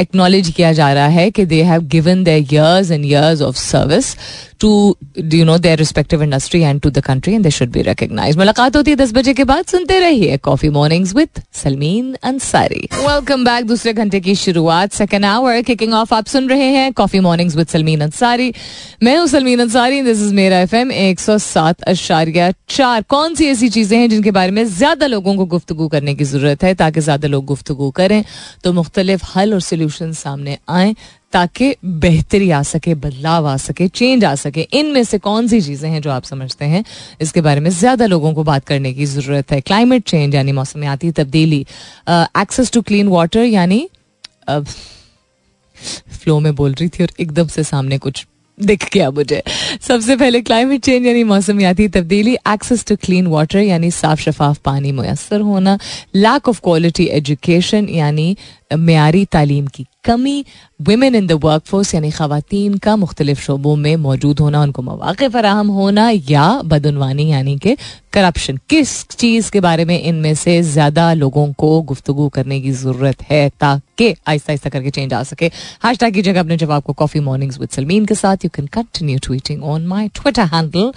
एक्नॉलेज 0.00 0.50
किया 0.50 0.72
जा 0.72 0.92
रहा 0.92 1.06
है 1.06 1.30
कि 1.30 1.44
they 1.46 1.62
have 1.62 1.82
given 1.88 2.22
their 2.24 2.54
years 2.54 2.90
and 2.90 3.04
years 3.04 3.42
of 3.42 3.56
service 3.56 4.14
to 4.60 4.70
you 5.34 5.44
know 5.44 5.56
their 5.58 5.78
respective 5.78 6.22
industry 6.22 6.60
and 6.62 6.80
to 6.80 6.90
the 6.90 7.00
country 7.00 7.34
and 7.34 7.42
they 7.42 7.50
should 7.50 7.70
be 7.72 7.82
recognise 7.82 8.36
मुलाकात 8.36 8.76
होती 8.76 8.90
है 8.90 8.96
दस 8.96 9.12
बजे 9.14 9.34
के 9.34 9.44
बाद, 9.44 9.64
सुनते 9.64 9.98
रहिए 10.00 10.36
coffee 10.36 10.68
mornings 10.68 11.14
with 11.14 11.42
Salmeen 11.54 12.14
Ansari 12.22 12.88
welcome 12.94 13.44
back 13.44 13.64
दूसरे 13.66 13.92
घंटे 13.92 14.20
की 14.20 14.34
शुरुआत 14.34 14.92
सेकेंड 14.92 15.24
आवर 15.24 15.60
किकिंग 15.62 15.94
ऑफ़ 15.94 16.14
आप 16.14 16.26
सुन 16.26 16.48
रहे 16.48 16.66
हैं 16.70 16.92
coffee 16.92 17.20
mornings 17.20 17.56
with 17.56 17.66
Salmeen 17.68 18.00
Ansari 18.00 18.52
मैं 19.02 19.16
हूँ 19.18 19.26
सलमीन 19.28 19.60
अंसारी 19.60 20.02
दिस 20.02 20.22
इज़ 20.22 20.34
मेरा 20.34 20.60
एफ़ 20.60 20.74
एम 20.76 20.92
एक 20.92 21.20
सौ 21.20 21.38
सात 21.38 21.82
अशारिया 21.84 22.50
चार। 22.68 23.02
कौन 23.08 23.34
सी 23.34 23.46
ऐसी 23.46 23.68
चीज़ें 23.68 23.98
हैं 23.98 24.08
जिनके 24.10 24.30
बारे 24.30 24.50
में 24.50 24.64
ज़्यादा 24.66 25.06
लोगों 25.06 25.36
को 25.36 25.44
गुफ्तगु 25.46 25.88
करने 25.88 26.14
की 26.14 26.24
ज़रूरत 26.24 26.64
है? 26.64 26.74
ताकि 26.74 27.00
ज़्यादा 27.00 27.28
लोग 27.28 27.44
गुफ्तगु 27.44 27.90
करें 27.90 28.22
तो 28.64 28.72
मुख्तलिफ़ 28.72 29.24
हल 29.36 29.54
और 29.54 29.60
सोल्यूशन 29.68 30.12
सामने 30.14 30.58
आए 30.70 30.94
ताकि 31.32 31.74
बेहतरी 31.84 32.50
आ 32.50 32.62
सके, 32.62 32.94
बदलाव 32.96 33.46
आ 33.48 33.56
सके 33.58 33.88
चेंज 33.90 34.24
आ 34.24 34.34
सके। 34.36 34.60
इनमें 34.72 35.02
से 35.04 35.18
कौन 35.20 35.48
सी 35.48 35.60
चीज़ें 35.60 35.88
हैं 35.90 36.00
जो 36.02 36.10
आप 36.10 36.24
समझते 36.24 36.64
हैं? 36.64 36.84
इसके 37.20 37.40
बारे 37.40 37.60
में 37.60 37.70
ज़्यादा 37.72 38.06
लोगों 38.06 38.32
को 38.34 38.44
बात 38.44 38.64
करने 38.66 38.92
की 38.92 39.06
ज़रूरत 39.06 39.52
है। 39.52 39.60
क्लाइमेट 39.62 40.04
चेंज 40.04 40.34
यानी 40.34 40.52
मौसमियाती 40.54 41.10
तब्दीली। 41.12 41.60
एक्सेस 42.10 42.72
टू 42.72 42.82
क्लीन 42.82 43.08
वाटर 43.08 43.44
यानी 43.44 43.88
फ्लो 46.12 46.38
में 46.40 46.54
बोल 46.54 46.72
रही 46.72 46.88
थी 46.88 47.02
और 47.02 47.10
एकदम 47.20 47.46
से 47.48 47.62
सामने 47.64 47.98
कुछ 47.98 48.26
दिख 48.58 48.88
गया 48.92 49.10
मुझे। 49.10 49.42
सबसे 49.80 50.16
पहले 50.16 50.40
क्लाइमेट 50.42 50.80
चेंज 50.84 51.06
यानी 51.06 51.22
मौसमियाती 51.24 51.86
तब्दीली। 51.88 52.32
एक्सेस 52.48 52.84
टू 52.86 52.96
क्लीन 52.96 53.26
वाटर 53.26 53.58
यानी 53.58 53.90
साफ़ 53.90 54.20
शफाफ 54.20 54.58
पानी, 54.64 54.92
मैसर 54.92 55.40
होना। 55.40 55.78
लैक 56.16 56.48
ऑफ़ 56.48 56.60
क्वालिटी 56.64 57.04
एजुकेशन 57.12 57.88
यानी 57.90 58.36
मैारी 58.70 59.24
तालीम 59.24 59.66
की 59.66 59.86
कमी 60.04 60.44
women 60.80 61.14
in 61.14 61.26
the 61.26 61.32
work 61.42 61.62
force 61.66 61.94
यानी 61.94 62.10
खातन 62.10 62.76
का 62.82 62.94
मुख्तलिफ़ 62.96 63.40
शोबों 63.40 63.74
में 63.76 63.96
मौजूद 63.96 64.40
होना 64.40 64.62
उनको 64.62 64.82
मौाक़ 64.82 65.24
फराहम 65.28 65.68
होना 65.68 66.08
या 66.10 66.46
बदनवानी 66.64 67.30
यानी 67.30 67.56
कि 67.58 67.76
करप्शन 68.12 68.58
किस 68.70 68.92
चीज़ 69.08 69.50
के 69.52 69.60
बारे 69.60 69.84
में 69.84 69.98
इनमें 70.00 70.34
से 70.34 70.60
ज़्यादा 70.64 71.12
लोगों 71.14 71.52
को 71.52 71.80
गुफ्तु 71.82 72.28
करने 72.28 72.60
की 72.60 72.70
ज़रूरत 72.72 73.22
है 73.22 73.48
ताकि 73.60 74.14
आहिस्ता 74.28 74.52
आहिस्ता 74.52 74.70
करके 74.70 74.90
चेंज 74.90 75.12
आ 75.14 75.22
सके 75.22 75.50
हैश 75.84 75.98
टैग 75.98 76.14
कीजिएगा 76.14 76.40
अपने 76.40 76.56
जवाब 76.56 76.82
को 76.82 76.92
कॉफ़ी 76.92 77.20
मॉर्निंग्स 77.20 77.58
विद 77.60 77.68
सलमीन 77.68 78.06
के 78.06 78.14
साथ 78.14 78.44
you 78.44 78.50
can 78.54 78.66
continue 78.72 79.18
tweeting 79.26 79.64
on 79.64 79.86
my 79.86 80.08
Twitter 80.14 80.48
handle 80.54 80.92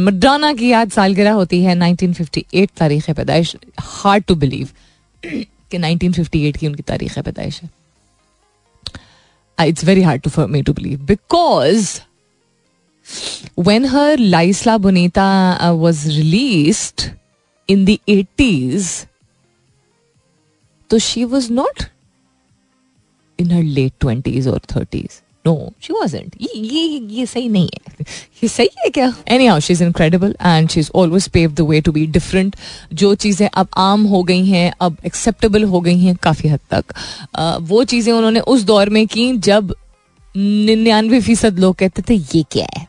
Madonna 0.00 0.52
की 0.52 0.72
आज 0.72 0.90
सालगिरह 0.92 1.32
होती 1.32 1.62
है 1.62 1.74
1958 1.76 2.68
तारीख 2.78 3.10
पैदाइश 3.10 3.56
हार्ड 3.80 4.24
टू 4.24 4.34
बिलीव 4.36 4.68
कि 5.24 5.78
1958 5.78 6.56
की 6.56 6.66
उनकी 6.66 6.82
तारीख 6.82 7.16
है 7.16 7.22
पैदाइश 7.22 7.60
है 7.62 7.70
it's 9.68 9.84
very 9.84 10.02
hard 10.02 10.22
to 10.22 10.30
for 10.30 10.46
me 10.46 10.62
to 10.62 10.72
believe 10.72 10.98
because 10.98 12.00
Laisla 14.16 14.80
Bonita 14.80 15.22
uh, 15.60 15.74
was 15.74 16.06
released 16.16 17.12
in 17.68 17.84
the 17.84 18.00
80s, 18.06 19.06
so 20.90 20.98
she 20.98 21.24
was 21.24 21.50
not 21.50 21.88
in 23.38 23.50
her 23.50 23.62
late 23.62 23.98
20s 23.98 24.46
or 24.46 24.60
30s. 24.60 25.22
No 25.46 25.72
she 25.82 25.92
wasn't 25.92 26.36
ये 26.40 26.82
ये 27.10 27.26
सही 27.26 27.48
नहीं 27.48 27.68
है 27.74 28.04
ये 28.42 28.48
सही 28.48 28.68
है 28.78 28.90
क्या 28.90 29.14
anyhow 29.46 29.60
she 29.60 29.72
is 29.72 29.84
incredible 29.84 30.36
and 30.42 30.68
she 30.68 30.80
is 30.80 30.90
always 30.94 31.28
pave 31.28 31.52
the 31.52 31.60
way 31.60 31.80
to 31.80 31.92
be 31.92 32.06
different 32.06 32.56
जो 32.92 33.14
चीज़ें 33.14 33.48
अब 33.54 33.68
आम 33.76 34.04
हो 34.04 34.22
गई 34.22 34.46
हैं 34.46 34.72
अब 34.80 34.96
एक्सेप्टेबल 35.06 35.64
हो 35.64 35.80
गई 35.80 35.98
हैं 35.98 36.16
काफ़ी 36.16 36.48
हद 36.48 36.60
तक। 36.70 36.84
uh, 37.38 37.56
वो 37.60 37.84
चीज़ें 37.84 38.12
उन्होंने 38.12 38.40
उस 38.40 38.62
दौर 38.62 38.88
में 38.88 39.06
की 39.06 39.32
जब 39.38 39.74
निन्यानवे 40.36 41.20
फ़ीसद 41.20 41.58
लोग 41.58 41.76
कहते 41.76 42.02
थे 42.02 42.14
ये 42.14 42.44
क्या 42.52 42.66
है? 42.78 42.86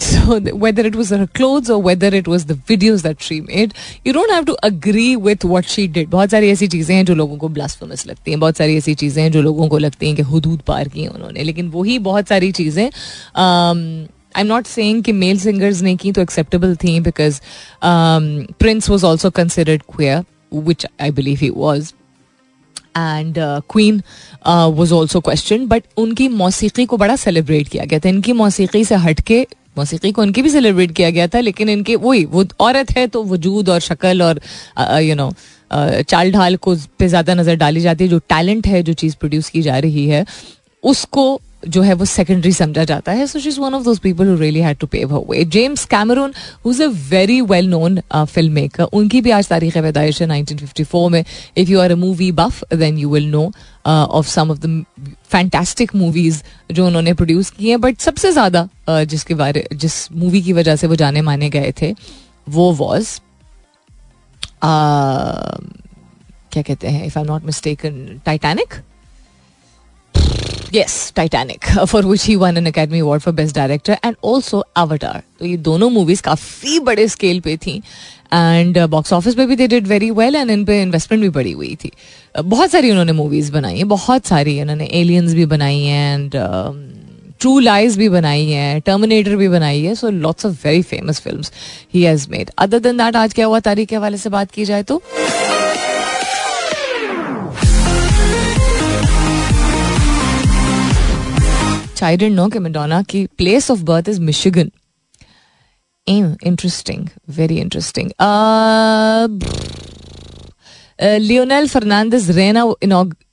So 0.00 0.38
whether 0.62 0.84
it 0.86 0.94
was 0.96 1.10
her 1.10 1.26
clothes 1.26 1.70
or 1.70 1.80
whether 1.82 2.08
it 2.14 2.26
was 2.26 2.44
the 2.46 2.54
videos 2.54 3.02
that 3.02 3.22
she 3.22 3.40
made, 3.40 3.74
you 4.04 4.12
don't 4.12 4.30
have 4.30 4.46
to 4.46 4.56
agree 4.62 5.16
with 5.16 5.44
what 5.44 5.66
she 5.66 5.86
did. 5.88 6.08
बहुत 6.10 6.30
सारी 6.30 6.50
ऐसी 6.50 6.66
चीज़ें 6.68 6.94
हैं 6.94 7.04
जो 7.04 7.14
लोगों 7.14 7.36
को 7.38 7.48
ब्लास्फेमस 7.48 8.06
लगती 8.06 8.30
हैं। 8.30 8.40
बहुत 8.40 8.56
सारी 8.56 8.76
ऐसी 8.76 8.94
चीज़ें 8.94 9.22
हैं 9.22 9.30
जो 9.32 9.42
लोगों 9.42 9.68
को 9.68 9.78
लगती 9.78 10.06
हैं 10.06 10.16
कि 10.16 10.22
हदूद 10.34 10.60
पार 10.66 10.88
की 10.88 11.06
उन्होंने। 11.06 11.42
लेकिन 11.42 11.68
वही 11.70 11.98
बहुत 12.10 12.28
सारी 12.28 12.52
चीज़ें 12.52 12.84
आई 12.86 14.40
एम 14.40 14.46
नॉट 14.46 14.66
सेइंग 14.66 15.02
कि 15.04 15.12
मेल 15.12 15.38
सिंगर्स 15.38 15.82
ने 15.82 15.96
की 15.96 16.12
तो 16.12 16.22
एक्सेप्टेबल 16.22 16.76
थी 16.84 16.98
because 17.00 17.40
Prince 17.84 18.90
was 18.90 19.04
also 19.06 19.30
considered 19.30 19.82
queer 19.96 20.24
which 20.54 20.86
I 21.00 21.10
believe 21.10 21.38
he 21.42 21.50
was 21.50 21.92
and 22.96 23.38
Queen 23.70 24.02
was 24.46 24.92
also 24.94 25.20
question 25.20 25.66
but 25.66 25.84
उनकी 25.96 26.28
मौसीकी 26.28 26.84
को 26.86 26.96
बड़ा 26.96 27.16
सेलिब्रेट 27.16 27.68
किया 27.68 27.84
गया 27.84 27.98
था। 27.98 28.08
इनकी 28.08 28.32
मौसीकी 28.32 28.84
से 28.84 28.94
हट 28.94 29.20
के 29.20 29.46
मौसीकी 29.76 30.12
को 30.12 30.22
उनकी 30.22 30.42
भी 30.42 30.50
सेलिब्रेट 30.50 30.92
किया 30.92 31.10
गया 31.10 31.26
था, 31.28 31.40
लेकिन 31.40 31.68
इनके, 31.68 31.96
वही, 31.96 32.24
वो 32.24 32.44
औरत 32.60 32.90
है 32.96 33.06
तो 33.06 33.22
वजूद 33.24 33.68
और 33.68 33.80
शक्ल 33.80 34.22
और 34.22 34.40
यू 35.02 35.14
नो 35.14 35.32
चाल 36.02 36.30
ढाल 36.32 36.56
को 36.56 36.74
पे 36.98 37.08
ज़्यादा 37.08 37.34
नज़र 37.34 37.56
डाली 37.56 37.80
जाती 37.80 38.04
है, 38.04 38.10
जो 38.10 38.18
टैलेंट 38.28 38.66
है, 38.66 38.82
जो 38.82 38.92
चीज़ 38.94 39.16
प्रोड्यूस 39.16 39.48
की 39.50 39.62
जा 39.62 39.78
रही 39.78 40.06
है, 40.08 40.24
उसको 40.82 41.40
जो 41.68 41.82
है 41.82 41.94
वो 41.94 42.04
सेकेंडरी 42.04 42.52
समझा 42.52 42.84
जाता 42.84 43.12
है. 43.12 43.26
So 43.26 43.38
she 43.38 43.48
is 43.48 43.60
one 43.60 43.74
of 43.74 43.84
those 43.84 43.98
people 43.98 44.28
who 44.28 44.34
really 44.36 44.60
had 44.60 44.78
to 44.78 44.86
pave 44.86 45.14
her 45.14 45.20
way 45.30 45.44
James 45.56 45.84
Cameron 45.86 46.32
who 46.64 46.70
is 46.70 46.82
a 46.82 46.86
very 47.10 47.40
well 47.42 47.68
known 47.68 48.00
film 48.14 48.52
maker 48.52 48.84
उनकी 48.84 49.20
भी 49.20 49.30
आज 49.30 49.48
तारीख 49.48 49.78
पैदाइश 49.78 50.22
है 50.22 50.28
1954 50.28 51.08
में. 51.10 51.24
If 51.56 51.70
you 51.70 51.80
are 51.80 51.92
a 51.92 51.96
movie 51.96 52.30
buff 52.32 52.62
then 52.74 52.98
you 52.98 53.10
will 53.10 53.30
know 53.30 53.50
of 53.86 54.26
some 54.28 54.50
of 54.50 54.58
the 54.58 54.84
fantastic 55.30 55.94
movies 55.94 56.42
जो 56.72 56.86
उन्होंने 56.86 57.12
produce 57.14 57.50
की 57.50 57.68
हैं. 57.68 57.80
बट 57.80 57.98
सबसे 57.98 58.32
ज़्यादा 58.32 58.68
uh, 58.88 59.04
जिसके 59.04 59.34
बारे 59.34 59.66
जिस 59.74 60.12
मूवी 60.12 60.42
की 60.42 60.52
वजह 60.52 60.76
से 60.76 60.86
वो 60.86 60.96
जाने 60.96 61.22
माने 61.22 61.50
गए 61.50 61.72
थे 61.82 61.94
वो 62.48 62.72
वॉज़ 62.74 63.08
uh, 64.64 65.60
क्या 66.52 66.62
कहते 66.62 66.88
हैं 66.88 67.06
if 67.06 67.18
I 67.18 67.24
not 67.24 67.44
mistaken 67.44 68.20
Titanic 68.24 68.74
yes, 70.74 71.12
Titanic 71.12 71.66
for 71.86 72.02
which 72.02 72.24
he 72.24 72.36
won 72.36 72.56
an 72.56 72.66
Academy 72.66 73.00
Award 73.00 73.22
for 73.22 73.32
Best 73.32 73.54
Director 73.54 73.96
and 74.02 74.16
also 74.30 74.62
Avatar. 74.76 75.20
तो 75.38 75.46
ये 75.46 75.56
दोनों 75.68 75.90
मूवीज़ 75.90 76.22
काफ़ी 76.22 76.78
बड़े 76.88 77.06
स्केल 77.08 77.40
पे 77.40 77.56
थी 77.56 77.76
एंड 78.32 78.78
बॉक्स 78.90 79.12
ऑफ़िस 79.12 79.34
पे 79.34 79.46
भी 79.46 79.56
they 79.56 79.66
did 79.68 79.86
very 79.86 80.10
well 80.10 80.36
and 80.36 80.50
in 80.50 80.64
पे 80.64 80.80
इन्वेस्टमेंट 80.82 81.22
भी 81.22 81.28
बड़ी 81.38 81.52
हुई 81.52 81.74
थी. 81.84 81.90
बहुत 82.36 82.70
सारी 82.70 82.90
उन्होंने 82.90 83.12
मूवीज़ 83.12 83.52
बनाई 83.52 83.76
हैं, 83.76 83.88
बहुत 83.88 84.26
सारी 84.26 84.60
उन्होंने 84.62 84.88
एलियंस 85.00 85.34
भी 85.34 85.46
बनाई 85.46 85.80
हैं 85.82 86.14
एंड 86.14 86.36
ट्रू 87.40 87.58
लाइज 87.58 87.96
भी 87.98 88.08
बनाई 88.08 88.46
है 88.46 88.80
टर्मिनेटर 88.80 89.36
भी 89.36 89.48
बनाई 89.48 89.82
है 89.84 89.94
so 89.94 90.10
lots 90.10 90.46
of 90.46 90.66
very 90.66 90.82
famous 90.82 91.20
film 91.20 91.42
he 91.94 92.02
has 92.02 92.28
made 92.30 92.50
other 92.58 92.78
than 92.78 92.96
that 92.96 93.16
आज 93.16 93.34
क्या 93.34 93.46
हुआ? 93.46 93.60
तारीख 93.60 93.88
के 93.88 93.96
हवाले 93.96 94.18
से 94.18 94.30
बात 94.30 94.50
की 94.50 94.64
जाए 94.64 94.82
तो? 94.82 95.02
I 102.04 102.16
didn't 102.16 102.36
know 102.38 102.52
कि 102.52 102.58
मेडोना 102.58 103.02
की 103.02 103.26
place 103.38 103.70
of 103.70 103.82
birth 103.82 104.08
is 104.08 104.20
Michigan 104.20 104.70
interesting 106.42 107.10
very 107.28 107.58
interesting 107.58 108.12
uh, 108.18 109.28
Lionel 111.04 111.66
Fernandez 111.68 112.28
Reyna 112.30 112.64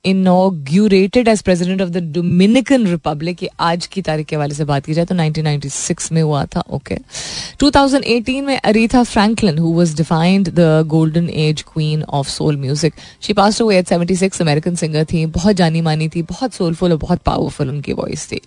inaugurated 0.04 1.28
as 1.28 1.42
president 1.42 1.82
of 1.82 1.90
the 1.90 1.98
Dominican 2.14 2.86
Republic 2.86 3.46
आज 3.60 3.86
की 3.86 4.02
तारीख 4.02 4.26
के 4.26 4.36
वाले 4.36 4.54
से 4.54 4.64
बात 4.64 4.86
की 4.86 4.94
जाए 4.94 5.04
तो 5.04 5.14
1996 5.14 6.10
में 6.12 6.22
हुआ 6.22 6.44
था 6.46 6.62
ओके 6.70 6.94
okay. 6.94 7.58
2018 7.62 8.42
में 8.42 8.56
Aretha 8.58 9.02
Franklin 9.02 9.58
who 9.58 9.72
was 9.74 9.94
defined 9.96 10.48
the 10.48 10.82
golden 10.86 11.28
age 11.28 11.62
queen 11.62 12.02
of 12.02 12.28
soul 12.28 12.56
music 12.56 12.94
she 13.22 13.32
pass 13.32 13.62
away 13.62 13.78
at 13.78 13.86
76 13.88 14.40
American 14.40 14.74
singer 14.74 15.04
थी, 15.04 15.24
बहुत 15.26 15.56
जानी 15.56 15.80
मानी 15.80 16.08
थी, 16.08 16.22
बहुत 16.22 16.54
सोलफुल 16.54 16.92
और 16.92 16.98
बहुत 16.98 17.22
पावरफुल 17.26 17.68
उनकी 17.68 17.92
वॉइस 17.92 18.26
थी. 18.32 18.40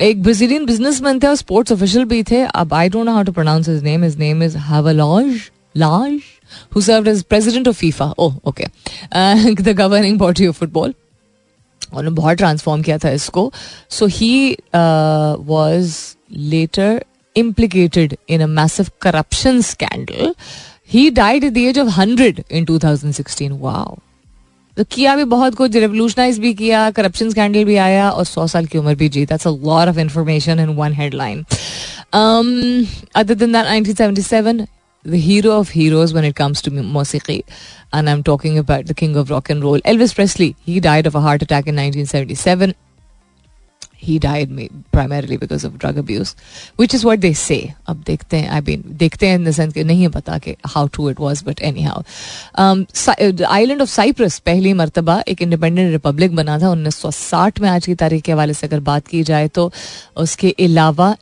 एक 0.00 0.22
ब्राजीलियन 0.22 0.66
बिजनेसमैन 0.66 1.20
थे 1.22 1.26
और 1.26 1.36
स्पोर्ट्स 1.36 1.72
ऑफिशियल 1.72 2.04
भी 2.04 2.22
थे. 2.22 2.42
अब 2.42 2.74
I 2.74 2.88
don't 2.88 3.06
know 3.06 3.12
how 3.12 3.22
to 3.22 3.32
pronounce 3.32 3.68
his 3.68 3.82
name 3.82 4.04
his 4.04 4.18
name 4.18 4.42
is 4.42 4.56
Havelodge 4.58 5.40
Lodge 5.76 6.20
who 6.71 6.81
served 6.81 7.07
as 7.07 7.23
president 7.23 7.67
of 7.67 7.77
FIFA. 7.77 8.13
Oh, 8.17 8.33
okay. 8.45 8.67
Uh, 9.11 9.53
the 9.69 9.73
governing 9.73 10.17
body 10.17 10.45
of 10.45 10.57
football. 10.57 10.93
उन्होंने 11.93 12.09
बहुत 12.15 12.37
transform 12.37 12.81
किया 12.81 12.97
था 12.97 13.09
इसको 13.11 13.51
so 13.91 14.05
he 14.11 14.57
was 14.75 15.97
later 16.51 17.03
implicated 17.35 18.17
in 18.27 18.41
a 18.41 18.47
massive 18.47 18.89
corruption 18.99 19.61
scandal. 19.61 20.35
He 20.85 21.09
died 21.11 21.43
at 21.43 21.53
the 21.53 21.67
age 21.67 21.77
of 21.77 21.87
100 21.87 22.45
in 22.49 22.65
2016. 22.65 23.59
Wow. 23.59 23.99
तो 24.77 24.83
किया 24.91 25.15
भी 25.15 25.23
बहुत 25.31 25.55
कुछ 25.55 25.75
रेवोल्यूशनाइज 25.75 26.37
भी 26.39 26.53
किया 26.53 26.89
करप्शन 26.91 27.29
स्कैंडल 27.29 27.63
भी 27.65 27.75
आया 27.77 28.09
और 28.09 28.23
सौ 28.25 28.45
साल 28.47 28.65
की 28.65 28.77
उम्र 28.77 28.95
भी 28.95 29.09
जी 29.15 29.25
that's 29.25 29.47
a 29.47 29.51
lot 29.51 29.89
of 29.89 29.97
information 29.97 30.59
in 30.59 30.69
one 30.75 30.93
headline 30.93 31.43
other 33.15 33.33
than 33.33 33.51
that 33.53 33.65
1977 33.65 34.65
the 35.07 35.19
hero 35.19 35.57
of 35.59 35.69
heroes 35.69 36.13
when 36.13 36.23
it 36.23 36.35
comes 36.35 36.61
to 36.61 36.71
musiqi. 36.71 37.43
And 37.91 38.09
I'm 38.09 38.23
talking 38.23 38.57
about 38.57 38.85
the 38.85 38.93
king 38.93 39.15
of 39.15 39.29
rock 39.29 39.49
and 39.49 39.63
roll, 39.63 39.79
Elvis 39.81 40.15
Presley. 40.15 40.55
He 40.65 40.79
died 40.79 41.05
of 41.05 41.15
a 41.15 41.21
heart 41.21 41.41
attack 41.41 41.67
in 41.67 41.75
1977. 41.75 42.75
He 43.95 44.19
died 44.19 44.49
primarily 44.91 45.37
because 45.37 45.63
of 45.63 45.77
drug 45.79 45.97
abuse, 45.97 46.35
which 46.75 46.93
is 46.93 47.05
what 47.05 47.21
they 47.21 47.33
say. 47.33 47.73
अब 47.87 48.03
देखते 48.03 48.37
हैं 48.37 48.49
I 48.49 48.61
mean 48.61 48.81
देखते 48.97 49.27
हैं 49.27 49.37
in 49.37 49.45
the 49.45 49.53
sense 49.53 49.73
कि 49.73 49.83
नहीं 49.83 50.09
पता 50.15 50.37
कि 50.39 50.55
how 50.73 50.87
true 50.87 51.07
it 51.07 51.19
was, 51.19 51.41
but 51.41 51.61
anyhow. 51.61 52.03
Um, 52.55 52.85
the 53.37 53.47
island 53.49 53.81
of 53.81 53.89
Cyprus 53.89 54.39
पहली 54.39 54.73
मर्तबा 54.73 55.23
एक 55.27 55.41
इंडिपेंडेंट 55.41 55.91
रिपब्लिक 55.91 56.35
बना 56.35 56.57
था 56.59 56.73
1960 56.73 57.59
में 57.61 57.69
आज 57.69 57.85
की 57.85 57.95
तारीख 57.95 58.23
के 58.23 58.31
हवाले 58.31 58.53
से 58.53 58.67
अगर 58.67 58.79
बात 58.91 59.07
की 59.07 59.23
जाए 59.23 59.47
तो 59.47 59.71
उसके 60.25 60.55
अलावा 60.59 61.15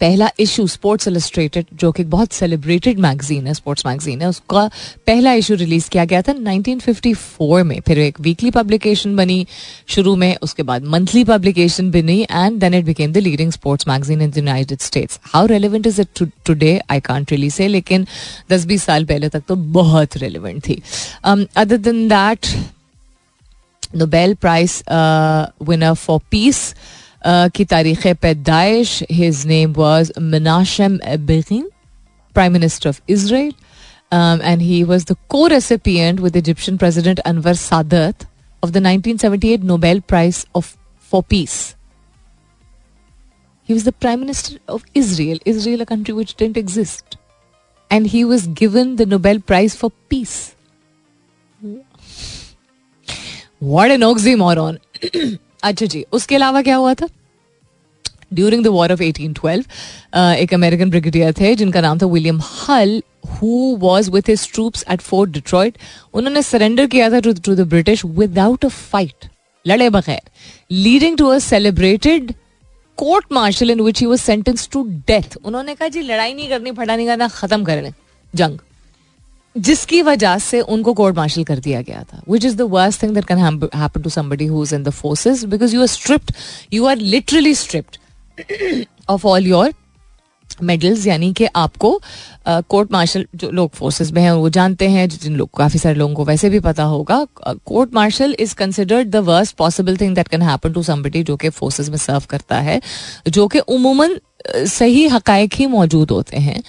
पहला 0.00 0.28
इशू 0.40 0.66
स्पोर्ट्स 0.66 1.08
इलस्ट्रेटेड 1.08 1.66
जो 1.74 1.90
कि 1.92 2.04
बहुत 2.06 2.32
सेलिब्रेटेड 2.32 2.98
मैगजीन 3.00 3.46
है 3.46 3.54
स्पोर्ट्स 3.54 3.86
मैगजीन 3.86 4.22
है, 4.22 4.28
उसका 4.28 4.66
पहला 5.06 5.32
इशू 5.34 5.54
रिलीज़ 5.54 5.88
किया 5.90 6.04
गया 6.04 6.22
था 6.22 6.32
1954 6.34 7.62
में। 7.64 7.80
फिर 7.80 7.98
एक 7.98 8.20
वीकली 8.20 8.50
पब्लिकेशन 8.50 9.16
बनी 9.16 9.46
शुरू 9.88 10.14
में, 10.16 10.36
उसके 10.42 10.62
बाद 10.62 10.84
मंथली 10.86 11.24
पब्लिकेशन 11.24 11.90
बनी 11.90 12.20
and 12.22 12.58
then 12.60 12.74
it 12.74 12.84
became 12.84 13.12
the 13.12 13.18
leading 13.18 13.52
sports 13.52 13.88
magazine 13.88 14.22
in 14.22 14.30
the 14.30 14.36
United 14.38 14.80
States 14.80 15.20
how 15.24 15.46
relevant 15.46 15.86
is 15.86 16.00
it 16.00 16.28
today 16.46 16.78
I 16.90 17.00
can't 17.02 17.30
really 17.30 17.50
say 17.50 17.68
लेकिन 17.68 18.06
दस 18.50 18.64
बीस 18.66 18.84
साल 18.84 19.04
पहले 19.04 19.28
तक 19.28 19.42
तो 19.48 19.56
बहुत 19.74 20.16
रेलिवेंट 20.16 20.62
थी। 20.68 20.80
Other 21.24 21.76
than 21.76 22.08
that 22.08 22.46
Nobel 23.96 24.34
prize 24.34 24.82
winner 25.68 25.94
for 25.94 26.20
peace 26.30 26.62
की 27.25 27.65
तारीख 27.65 28.07
पैदाइश 28.21 29.01
his 29.11 29.45
name 29.47 29.73
was 29.73 30.11
Menachem 30.21 30.97
Begin 31.27 31.69
prime 32.33 32.53
minister 32.53 32.89
of 32.89 33.01
Israel 33.09 33.53
and 34.13 34.61
he 34.61 34.83
was 34.83 35.05
the 35.11 35.15
co 35.29 35.45
recipient 35.47 36.19
with 36.19 36.35
Egyptian 36.35 36.77
president 36.77 37.19
Anwar 37.19 37.53
Sadat 37.53 38.25
of 38.63 38.73
the 38.73 38.81
1978 38.81 39.63
Nobel 39.63 40.01
Prize 40.01 40.45
of 40.53 40.77
for 40.97 41.23
Peace. 41.23 41.75
He 43.63 43.73
was 43.73 43.83
the 43.83 43.91
Prime 43.91 44.19
Minister 44.19 44.57
of 44.67 44.83
Israel, 44.93 45.37
Israel, 45.45 45.81
a 45.81 45.85
country 45.85 46.13
which 46.13 46.35
didn't 46.35 46.57
exist. 46.57 47.17
And 47.91 48.07
he 48.07 48.25
was 48.25 48.47
given 48.47 48.95
the 48.97 49.05
Nobel 49.05 49.39
Prize 49.39 49.75
for 49.75 49.91
Peace. 50.09 50.55
What 53.59 53.91
an 53.91 54.01
oxymoron. 54.01 54.79
अच्छा 55.64 55.86
जी, 55.86 56.04
उसके 56.12 56.34
अलावा 56.34 56.62
क्या 56.62 56.76
हुआ 56.76 56.94
था? 56.94 57.08
During 58.32 58.64
the 58.64 58.66
war 58.68 58.92
of 58.92 59.02
1812 59.02 59.64
एक 60.36 60.54
American 60.54 60.90
brigadier 60.90 61.32
थे, 61.32 61.54
जिनका 61.54 61.80
नाम 61.80 61.98
था 61.98 62.06
William 62.06 62.40
Hull 62.42 63.02
who 63.32 63.76
was 63.80 64.10
with 64.10 64.28
his 64.28 64.50
troops 64.52 64.84
at 64.90 65.00
Fort 65.00 65.30
Detroit 65.32 65.78
उन्होंने 66.14 66.42
सरेंडर 66.42 66.86
किया 66.86 67.10
था 67.10 67.20
to 67.20 67.54
the 67.54 67.68
British 67.68 68.04
without 68.04 68.64
a 68.64 68.68
fight 68.68 69.28
लड़े 69.66 69.88
बगैर। 69.90 70.20
Leading 70.72 71.16
to 71.18 71.26
a 71.28 71.38
celebrated 71.40 72.32
court 72.98 73.32
martial 73.32 73.70
in 73.70 73.80
which 73.80 74.00
he 74.00 74.06
was 74.06 74.20
sentence 74.22 74.68
to 74.72 74.82
death 75.08 75.36
उन्होंने 75.44 75.74
कहा, 75.74 75.88
जी, 75.88 76.00
लड़ाई 76.02 76.34
नहीं 76.34 76.48
करनी 76.48 76.72
फटा 76.72 76.96
नहीं 76.96 77.06
करना 77.06 77.28
खत्म 77.30 77.64
कर 77.64 77.92
जंग। 78.34 78.58
जिसकी 79.56 80.02
वजह 80.02 80.38
से 80.38 80.60
उनको 80.60 80.94
कोर्ट 80.94 81.16
मार्शल 81.16 81.44
कर 81.44 81.58
दिया 81.58 81.80
गया 81.82 82.02
था 82.12 82.22
which 82.30 82.44
is 82.44 82.56
the 82.56 82.62
worst 82.70 83.02
thing 83.02 83.14
that 83.14 83.24
can 83.24 83.38
happen 83.74 84.02
to 84.02 84.10
somebody 84.10 84.46
who 84.46 84.62
is 84.62 84.74
in 84.74 84.82
the 84.82 84.90
forces 84.90 85.44
because 85.44 85.74
you 85.74 85.80
are 85.80 85.86
stripped 85.86 86.34
you 86.72 86.86
are 86.86 86.96
literally 86.96 87.54
stripped 87.54 88.84
of 89.08 89.26
all 89.26 89.46
your 89.46 89.72
medals 90.62 91.06
यानी 91.06 91.32
कि 91.32 91.46
आपको 91.56 92.00
कोर्ट 92.48 92.92
मार्शल 92.92 93.26
जो 93.34 93.50
लोग 93.50 93.70
forces 93.70 94.10
में 94.12 94.20
हैं, 94.22 94.30
वो 94.32 94.48
जानते 94.48 94.88
हैं, 94.88 95.08
जिन 95.08 95.36
लोग, 95.36 95.50
काफ़ी 95.56 95.78
सारे 95.78 95.94
लोगों 95.94 96.14
को 96.14 96.24
वैसे 96.24 96.50
भी 96.50 96.60
पता 96.60 96.82
होगा 96.82 97.24
court 97.66 97.94
martial 97.94 98.34
is 98.40 98.54
considered 98.54 99.08
the 99.10 99.16
worst 99.28 99.56
possible 99.56 99.96
thing 99.96 100.14
that 100.14 100.28
can 100.28 100.42
happen 100.42 100.72
to 100.72 100.82
somebody 100.82 101.22
जो 101.22 101.36
कि 101.36 101.48
फोर्सेस 101.50 101.88
में 101.88 101.96
सर्व 101.96 102.22
करता 102.30 102.58
है, 102.58 102.80
जो 103.28 103.46
कि 103.48 103.58
उमूमन 103.58 104.18
सही 104.68 105.06
हकायक 105.08 105.54
ही 105.54 105.66
मौजूद 105.66 106.10
होते 106.10 106.36
हैं। 106.36 106.62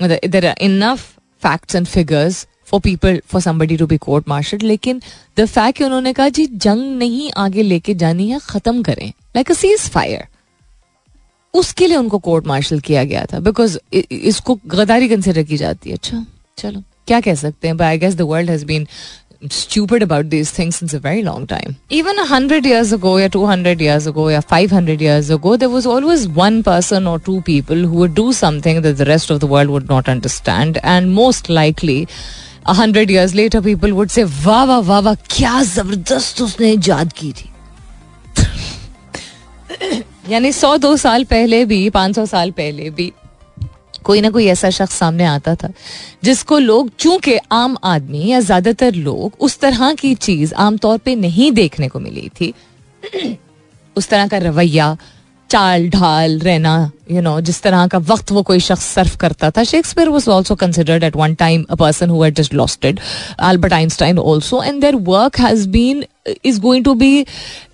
There 0.00 0.46
are 0.46 0.56
enough 0.60 1.08
facts 1.42 1.74
and 1.74 1.86
figures 1.86 2.46
for 2.66 2.80
people 2.80 3.20
for 3.26 3.40
somebody 3.42 3.76
to 3.76 3.86
be 3.86 3.96
court 3.98 4.28
martial 4.28 4.58
लेकिन 4.62 5.00
द 5.36 5.46
फैक्ट 5.46 5.82
उन्होंने 5.82 6.12
कहा 6.12 6.28
जी, 6.28 6.46
जंग 6.46 6.98
नहीं 6.98 7.30
आगे 7.36 7.62
लेके 7.62 7.94
जानी 7.94 8.28
है, 8.30 8.38
खत्म 8.42 8.82
करें. 8.82 9.08
लाइक 9.36 9.50
अ 9.50 9.54
सीज 9.54 9.88
फायर 9.90 10.26
उसके 11.54 11.86
लिए 11.86 11.96
उनको 11.96 12.18
कोर्ट 12.20 12.46
मार्शल 12.46 12.80
किया 12.80 13.04
गया 13.04 13.24
था 13.32 13.38
बिकॉज़ 13.40 13.78
इसको 14.12 14.58
गद्दारी 14.66 15.08
कंसिडर 15.08 15.42
की 15.42 15.56
जाती 15.56 15.90
है। 15.90 15.96
अच्छा 15.96 16.24
चलो, 16.58 16.82
क्या 17.06 17.20
कह 17.20 17.34
सकते 17.34 17.68
हैं? 17.68 17.80
I 17.82 17.98
guess 17.98 18.14
the 18.14 18.20
world 18.22 18.50
has 18.50 18.64
been 18.66 18.86
stupid 19.49 20.01
about 20.01 20.29
these 20.29 20.51
things 20.51 20.75
since 20.75 20.93
a 20.93 20.99
very 20.99 21.21
long 21.21 21.45
time. 21.47 21.75
Even 21.89 22.17
a 22.19 22.25
hundred 22.25 22.65
years 22.65 22.91
ago, 22.91 23.17
or 23.19 23.29
two 23.29 23.45
hundred 23.45 23.81
years 23.81 24.07
ago, 24.07 24.29
or 24.29 24.41
five 24.41 24.71
hundred 24.71 25.01
years 25.01 25.29
ago, 25.29 25.55
there 25.57 25.69
was 25.69 25.85
always 25.85 26.27
one 26.27 26.63
person 26.63 27.07
or 27.07 27.19
two 27.19 27.41
people 27.41 27.75
who 27.75 27.95
would 28.03 28.15
do 28.15 28.33
something 28.33 28.81
that 28.81 28.97
the 28.97 29.05
rest 29.05 29.29
of 29.29 29.39
the 29.39 29.47
world 29.47 29.69
would 29.69 29.89
not 29.89 30.09
understand, 30.09 30.79
and 30.83 31.13
most 31.13 31.49
likely. 31.49 32.07
A 32.67 32.73
hundred 32.73 33.11
years 33.11 33.35
later, 33.35 33.61
people 33.61 33.91
would 33.93 34.11
say, 34.11 34.23
"वाह 34.45 34.63
वाह 34.63 34.79
वाह 34.79 34.99
वाह 34.99 35.13
क्या 35.13 35.63
जबरदस्त 35.63 36.41
उसने 36.41 36.71
ईजाद 36.71 37.13
की 37.13 37.33
थी." 37.33 37.49
यानी 40.29 40.51
सौ 40.51 40.77
दो 40.77 40.97
साल 40.97 41.23
पहले 41.23 41.65
भी 41.65 41.89
पांच 41.89 42.15
सौ 42.15 42.25
साल 42.25 42.51
पहले 42.51 42.89
भी 42.89 43.13
कोई 44.04 44.20
ना 44.20 44.30
कोई 44.30 44.46
ऐसा 44.46 44.70
शख्स 44.70 44.94
सामने 44.94 45.24
आता 45.24 45.54
था, 45.54 45.70
जिसको 46.24 46.58
लोग, 46.58 46.90
चूँकि 46.98 47.38
आम 47.52 47.76
आदमी 47.84 48.26
या 48.26 48.40
ज़्यादातर 48.40 48.94
लोग 48.94 49.32
उस 49.40 49.58
तरह 49.60 49.92
की 49.94 50.14
चीज़ 50.16 50.54
आमतौर 50.56 50.98
पे 50.98 51.14
नहीं 51.16 51.52
देखने 51.52 51.88
को 51.88 52.00
मिली 52.00 52.28
थी, 52.40 52.52
उस 53.96 54.08
तरह 54.08 54.26
का 54.28 54.38
रवैया, 54.38 54.96
चाल 55.50 55.88
ढाल 55.90 56.38
रहना 56.38 56.90
यू 57.10 57.20
नो 57.20 57.40
जिस 57.40 57.62
तरह 57.62 57.86
का 57.86 57.98
वक्त 58.08 58.30
वो 58.32 58.42
कोई 58.42 58.60
शख्स 58.60 58.84
सर्व 58.94 59.16
करता 59.20 59.50
था 59.50 59.62
Shakespeare 59.64 60.08
was 60.08 60.28
also 60.30 60.54
considered 60.54 61.04
at 61.04 61.16
one 61.16 61.34
time 61.34 61.64
a 61.70 61.74
person 61.74 62.10
who 62.10 62.28
just 62.30 62.54
losted 62.54 63.00
Albert 63.40 63.72
Einstein 63.72 64.18
also 64.18 64.62
and 64.62 64.80
their 64.80 64.96
work 65.08 65.40
has 65.40 65.68
been 65.68 66.04
is 66.44 66.60
going 66.60 66.84
to 66.84 66.94
be 66.94 67.24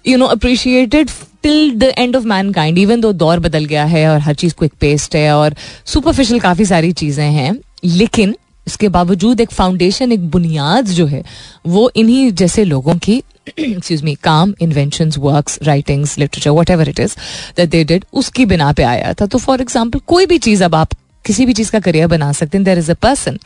you 0.09 0.17
know 0.17 0.27
appreciated 0.37 1.11
till 1.47 1.71
the 1.79 1.93
end 1.99 2.17
of 2.17 2.25
mankind 2.53 2.79
even 2.79 3.01
though 3.01 3.13
दौर 3.15 3.39
बदल 3.41 3.65
गया 3.65 3.85
है 3.87 4.09
और 4.09 4.19
हर 4.21 4.35
चीज़ 4.37 4.55
quick 4.55 4.73
paced 4.81 5.15
है 5.17 5.31
और 5.33 5.55
superficial 5.87 6.41
काफ़ी 6.41 6.65
सारी 6.67 6.93
चीज़ें 6.95 7.25
हैं 7.25 7.55
लेकिन 7.85 8.35
इसके 8.67 8.89
बावजूद 8.89 9.41
एक 9.41 9.51
फाउंडेशन 9.53 10.13
एक 10.13 10.29
बुनियाद 10.31 10.89
जो 10.91 11.07
है 11.07 11.23
वो 11.67 11.91
इन्हीं 11.97 12.31
जैसे 12.33 12.65
लोगों 12.65 12.95
की 12.99 13.23
एक्सक्यूज 13.49 14.03
मी 14.03 14.15
काम 14.23 14.55
invention 14.61 15.13
work 15.19 15.51
writings 15.63 16.19
literature 16.19 16.51
whatever 16.71 16.89
it 16.89 17.01
is 17.01 17.17
that 17.57 17.69
they 17.69 17.85
did 17.85 18.05
उसकी 18.15 18.47
बिना 18.47 18.73
पे 18.73 18.83
आया 18.85 19.13
था 19.13 19.27
तो 19.27 19.39
फॉर 19.39 19.61
एग्ज़ाम्पल 19.61 20.01
कोई 20.07 20.27
भी 20.27 20.39
चीज़ 20.41 20.65
अब 20.65 20.75
आप 20.75 20.95
किसी 21.25 21.47
भी 21.47 21.53
चीज़ 21.53 21.73
का 21.73 21.81
करियर 21.81 22.07
बना 22.09 22.33
सकते 22.35 22.59
हैं 22.59 22.65
there 22.65 22.79
is 22.79 22.91
a 22.91 22.95
person 23.03 23.39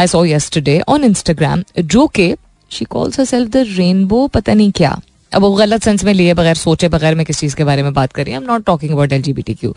I 0.00 0.06
saw 0.08 0.24
yesterday 0.26 0.80
on 0.88 1.04
Instagram 1.04 1.64
जो 1.80 2.06
के 2.14 2.34
she 2.70 2.84
calls 2.90 3.20
herself 3.26 3.50
the 3.50 3.66
rainbow 3.70 4.26
पता 4.28 4.54
नहीं 4.54 4.70
क्या 4.72 5.00
अब 5.34 5.42
वो 5.42 5.52
गलत 5.54 5.84
सेंस 5.84 6.04
में 6.04 6.12
लिए 6.14 6.34
बगैर 6.34 6.54
सोचे, 6.56 6.88
बगैर 6.88 7.14
मैं 7.14 7.26
किस 7.26 7.40
चीज़ 7.40 7.56
के 7.56 7.64
बारे 7.64 7.82
में 7.82 7.92
बात 7.94 8.12
कर 8.12 8.24
रही 8.24 8.34
हूँ। 8.34 8.42
Am 8.42 8.50
not 8.50 8.64
talking 8.66 8.92
about 8.92 9.12
L 9.12 9.22
G 9.22 9.32
B 9.32 9.42
T 9.42 9.54
Q 9.54 9.74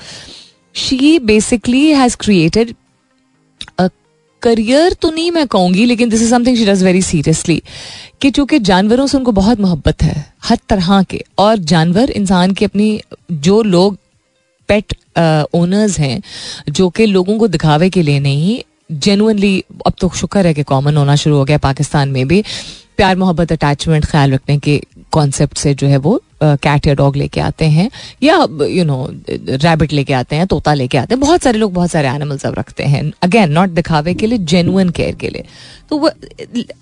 she 0.75 1.17
basically 1.21 1.85
has 1.91 2.17
created 2.19 2.73
career 4.41 4.93
तो 4.93 5.09
नहीं 5.11 5.31
मैं 5.31 5.45
कहूँगी, 5.47 5.85
लेकिन 5.85 6.09
this 6.09 6.21
is 6.21 6.29
something 6.29 6.57
she 6.57 6.65
does 6.65 6.83
very 6.83 7.01
seriously 7.01 7.61
कि 8.21 8.29
चूँकि 8.31 8.59
जानवरों 8.61 9.07
से 9.07 9.17
उनको 9.17 9.31
बहुत 9.31 9.59
मोहब्बत 9.59 10.03
है, 10.03 10.25
हर 10.43 10.57
तरह 10.69 11.01
के, 11.03 11.23
और 11.39 11.57
जानवर 11.57 12.09
इंसान 12.11 12.51
की 12.51 12.65
अपनी, 12.65 12.99
जो 13.31 13.61
लोग 13.63 13.97
पेट 14.69 14.93
ओनर्स 15.55 15.99
हैं, 15.99 16.21
जो 16.69 16.89
कि 16.89 17.05
लोगों 17.05 17.37
को 17.39 17.47
दिखावे 17.47 17.89
के 17.89 18.01
लिए 18.01 18.19
नहीं 18.19 18.59
जेनुअनली 18.93 19.63
अब 19.85 19.93
तो 19.99 20.09
शुक्र 20.15 20.45
है 20.47 20.53
कि 20.53 20.63
कॉमन 20.63 20.97
होना 20.97 21.15
शुरू 21.15 21.35
हो 21.35 21.45
गया 21.45 21.57
पाकिस्तान 21.57 22.09
में 22.09 22.27
भी, 22.27 22.43
प्यार 22.97 23.15
मोहब्बत 23.15 23.51
अटैचमेंट 23.51 24.05
ख्याल 24.05 24.31
रखने 24.33 24.57
के 24.59 24.81
कॉन्सेप्ट 25.17 25.57
से 25.57 25.73
जो 25.73 25.87
है 25.87 25.97
वो 25.99 26.21
कैट 26.43 26.87
या 26.87 26.93
डॉग 26.93 27.15
लेके 27.15 27.41
आते 27.41 27.65
हैं, 27.67 27.89
या 28.23 28.35
यू 28.69 28.83
नो 28.85 29.07
रैबिट 29.29 29.93
लेके 29.93 30.13
आते 30.13 30.35
हैं, 30.35 30.47
तोता 30.47 30.73
लेके 30.73 30.97
आते 30.97 31.13
हैं, 31.13 31.19
बहुत 31.19 31.43
सारे 31.43 31.59
लोग 31.59 31.73
बहुत 31.73 31.91
सारे 31.91 32.07
एनिमल्स 32.07 32.45
अब 32.45 32.55
रखते 32.57 32.83
हैं। 32.85 33.11
अगेन 33.23 33.51
नॉट 33.51 33.69
दिखावे 33.71 34.13
के 34.13 34.27
लिए 34.27 34.37
जेनुअन 34.45 34.89
केयर 34.89 35.15
के 35.15 35.29
लिए। 35.29 35.45
तो 35.89 35.97
वो, 35.97 36.09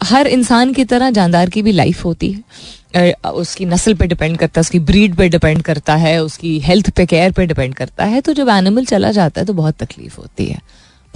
हर 0.03 0.27
इंसान 0.27 0.73
की 0.73 0.85
तरह 0.85 1.09
जानदार 1.11 1.49
की 1.49 1.61
भी 1.61 1.71
लाइफ 1.71 2.05
होती 2.05 2.31
है। 2.31 3.13
उसकी 3.25 3.65
नस्ल 3.65 3.93
पे 3.93 4.07
डिपेंड 4.07 4.37
करता 4.37 4.59
है, 4.59 4.61
उसकी 4.61 4.79
ब्रीड 4.81 5.15
पे 5.15 5.27
डिपेंड 5.29 5.61
करता 5.61 5.95
है, 5.95 6.21
उसकी 6.23 6.59
हेल्थ 6.59 6.89
पे 6.89 7.05
केयर 7.05 7.31
पे 7.31 7.45
डिपेंड 7.45 7.73
करता 7.75 8.05
है 8.05 8.21
तो 8.21 8.33
जब 8.33 8.49
एनिमल 8.49 8.85
चला 8.85 9.11
जाता 9.11 9.41
है 9.41 9.47
तो 9.47 9.53
बहुत 9.53 9.75
तकलीफ़ 9.75 10.17
होती 10.17 10.45
है। 10.45 10.59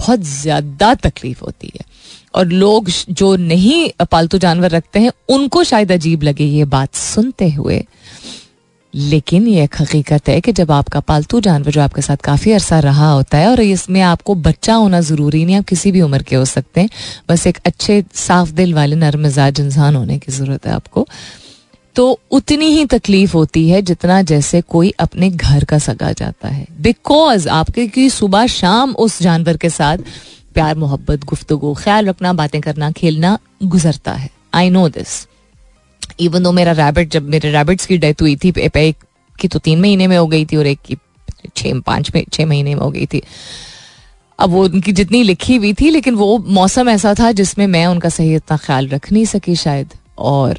बहुत 0.00 0.20
ज़्यादा 0.22 0.94
तकलीफ़ 0.96 1.40
होती 1.40 1.70
है। 1.74 1.84
और 2.34 2.46
लोग 2.46 2.88
जो 3.10 3.34
नहीं 3.36 4.04
पालतू 4.10 4.38
जानवर 4.38 4.70
रखते 4.70 5.00
हैं, 5.00 5.12
उनको 5.28 5.64
शायद 5.64 5.92
अजीब 5.92 6.22
लगे 6.22 6.44
ये 6.46 6.64
बात 6.66 6.94
सुनते 6.94 7.50
हुए। 7.50 7.84
लेकिन 8.94 9.46
ये 9.48 9.64
एक 9.64 9.74
हकीकत 9.80 10.28
है 10.28 10.40
कि 10.40 10.52
जब 10.52 10.70
आपका 10.72 11.00
पालतू 11.00 11.40
जानवर 11.40 11.70
जो 11.70 11.80
आपके 11.80 12.02
साथ 12.02 12.16
काफ़ी 12.24 12.52
अरसा 12.52 12.78
रहा 12.80 13.10
होता 13.10 13.38
है, 13.38 13.48
और 13.50 13.60
इसमें 13.60 14.00
आपको 14.02 14.34
बच्चा 14.36 14.74
होना 14.74 15.00
ज़रूरी 15.00 15.44
नहीं, 15.44 15.56
आप 15.56 15.64
किसी 15.64 15.92
भी 15.92 16.00
उम्र 16.00 16.22
के 16.22 16.36
हो 16.36 16.44
सकते 16.44 16.80
हैं। 16.80 16.90
बस 17.28 17.46
एक 17.46 17.58
अच्छे, 17.66 18.02
साफ़ 18.14 18.50
दिल 18.52 18.74
वाले, 18.74 18.96
नरम 18.96 19.20
मिजाज 19.20 19.60
इंसान 19.60 19.96
होने 19.96 20.18
की 20.18 20.32
ज़रूरत 20.32 20.66
है 20.66 20.72
आपको। 20.72 21.06
तो 22.00 22.20
उतनी 22.30 22.66
ही 22.66 22.84
तकलीफ़ 22.86 23.32
होती 23.34 23.68
है 23.68 23.80
जितना 23.82 24.20
जैसे 24.22 24.60
कोई 24.60 24.90
अपने 24.98 25.28
घर 25.30 25.64
का 25.64 25.78
सगा 25.78 26.12
जाता 26.12 26.48
है। 26.48 26.66
बिकॉज़ 26.80 27.48
आपके 27.48 27.86
की 27.86 28.08
सुबह 28.10 28.46
शाम 28.46 28.94
उस 28.94 29.20
जानवर 29.22 29.56
के 29.56 29.70
साथ 29.70 29.98
प्यार, 30.54 30.78
मोहब्बत, 30.78 31.24
गुफ्तगु, 31.24 31.74
ख्याल 31.74 32.06
रखना, 32.06 32.32
बातें 32.32 32.60
करना, 32.60 32.90
खेलना 32.90 33.38
गुजरता 33.64 34.12
है। 34.12 34.30
I 34.54 34.70
know 34.70 34.88
this 34.88 35.28
even 36.20 36.42
though 36.42 36.52
मेरा 36.52 36.72
रैबिट 36.72 37.10
जब 37.10 37.28
मेरे 37.28 37.52
रैबिट्स 37.52 37.86
की 37.86 37.98
डेथ 37.98 38.22
हुई 38.22 38.36
थी 38.36 38.52
एक 38.58 38.96
की 39.38 39.48
तो 39.48 39.58
तीन 39.58 39.80
महीने 39.80 40.06
में 40.06 40.18
हो 40.18 40.26
गई 40.26 40.44
थी 40.44 40.56
और 40.56 40.66
एक 40.66 40.78
की 40.86 40.96
छः 41.56 41.80
पाँच 41.80 42.14
में 42.14 42.24
छः 42.32 42.46
महीने 42.46 42.74
में 42.74 42.82
हो 42.82 42.90
गई 42.90 43.06
थी। 43.06 43.22
अब 44.38 44.50
वो 44.50 44.64
उनकी 44.64 44.92
जितनी 44.92 45.22
लिखी 45.22 45.56
हुई 45.56 45.72
थी, 45.72 45.90
लेकिन 45.90 46.14
वो 46.14 46.36
मौसम 46.48 46.88
ऐसा 46.88 47.14
था 47.14 47.32
जिसमें 47.32 47.66
मैं 47.66 47.86
उनका 47.86 48.08
सही 48.08 48.34
इतना 48.34 48.56
ख्याल 48.56 48.88
रख 48.88 49.12
नहीं 49.12 49.24
सकी 49.24 49.56
शायद। 49.56 49.94
और 50.18 50.58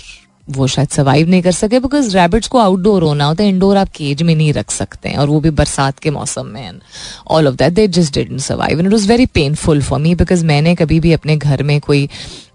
वो 0.49 0.67
शायद 0.67 0.89
सर्वाइव 0.89 1.29
नहीं 1.29 1.41
कर 1.41 1.51
सके 1.51 1.79
बिकॉज़ 1.79 2.17
रैबिट्स 2.17 2.47
को 2.47 2.57
आउटडोर 2.57 3.03
होना 3.03 3.25
होता 3.25 3.43
है 3.43 3.49
इंडोर 3.49 3.77
आप 3.77 3.89
केज 3.89 4.21
में 4.23 4.35
नहीं 4.35 4.53
रख 4.53 4.71
सकते 4.71 5.09
हैं 5.09 5.17
और 5.17 5.27
वो 5.27 5.39
भी 5.39 5.49
बरसात 5.49 5.99
के 5.99 6.09
मौसम 6.09 6.45
में 6.45 6.79
all 7.27 7.47
of 7.47 7.55
that 7.55 7.73
they 7.73 7.87
just 7.87 8.13
didn't 8.13 8.39
survive 8.39 8.79
and 8.79 8.87
it 8.87 8.93
was 8.93 9.07
very 9.07 9.25
painful 9.25 9.81
for 9.81 9.99
me 9.99 10.15
because 10.15 10.45
मैंने 10.45 10.75
कभी 10.75 10.99
भी 10.99 11.13
अपने 11.13 11.37
घर 11.37 11.63
में 11.63 11.79
कोई 11.81 12.07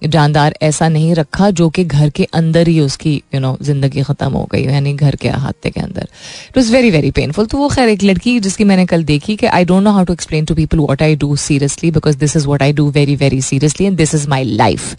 जानदार 0.04 0.54
ऐसा 0.62 0.88
नहीं 0.88 1.14
रखा 1.14 1.50
जो 1.50 1.68
कि 1.70 1.84
घर 1.84 2.10
के 2.10 2.24
अंदर 2.34 2.68
ही 2.68 2.80
उसकी 2.80 3.22
यू 3.34 3.40
नो 3.40 3.56
ज़िंदगी 3.62 4.02
खत्म 4.02 4.30
हो 4.32 4.44
गई 4.52 4.62
यानी 4.62 4.92
घर 4.94 5.16
के 5.16 5.28
अहाते 5.28 5.70
के 5.70 5.80
अंदर। 5.80 6.08
It 6.50 6.58
was 6.58 6.72
very 6.72 6.90
very 6.90 7.10
painful 7.10 7.46
तो 7.46 7.58
वो 7.58 7.68
खैर 7.68 7.88
एक 7.88 8.02
लड़की 8.02 8.38
जिसकी 8.40 8.64
मैंने 8.64 8.86
कल 8.86 9.04
देखी 9.04 9.36
कि 9.36 9.46
I 9.46 9.64
don't 9.64 9.82
know 9.82 9.90
how 9.90 10.04
to 10.04 10.12
explain 10.12 10.44
to 10.44 10.54
people 10.54 10.78
what 10.78 11.02
I 11.02 11.16
do 11.16 11.36
seriously 11.36 11.90
because 11.90 12.16
this 12.16 12.36
is 12.36 12.46
what 12.46 12.62
I 12.62 12.72
do 12.72 12.90
very 12.90 13.16
very 13.16 13.40
seriously 13.42 13.86
and 13.86 13.96
this 13.96 14.14
is 14.14 14.28
my 14.28 14.44
life 14.44 14.96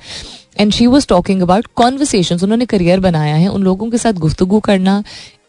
and 0.59 0.71
she 0.73 0.87
was 0.87 1.07
talking 1.07 1.41
about 1.41 1.67
conversation 1.75 2.39
उन्होंने 2.43 2.65
career 2.65 2.99
बनाया 2.99 3.35
है। 3.35 3.47
उन 3.47 3.63
लोगों 3.63 3.89
के 3.89 3.97
साथ 3.97 4.13
गुफ्तगु 4.15 4.59
करना 4.59 5.03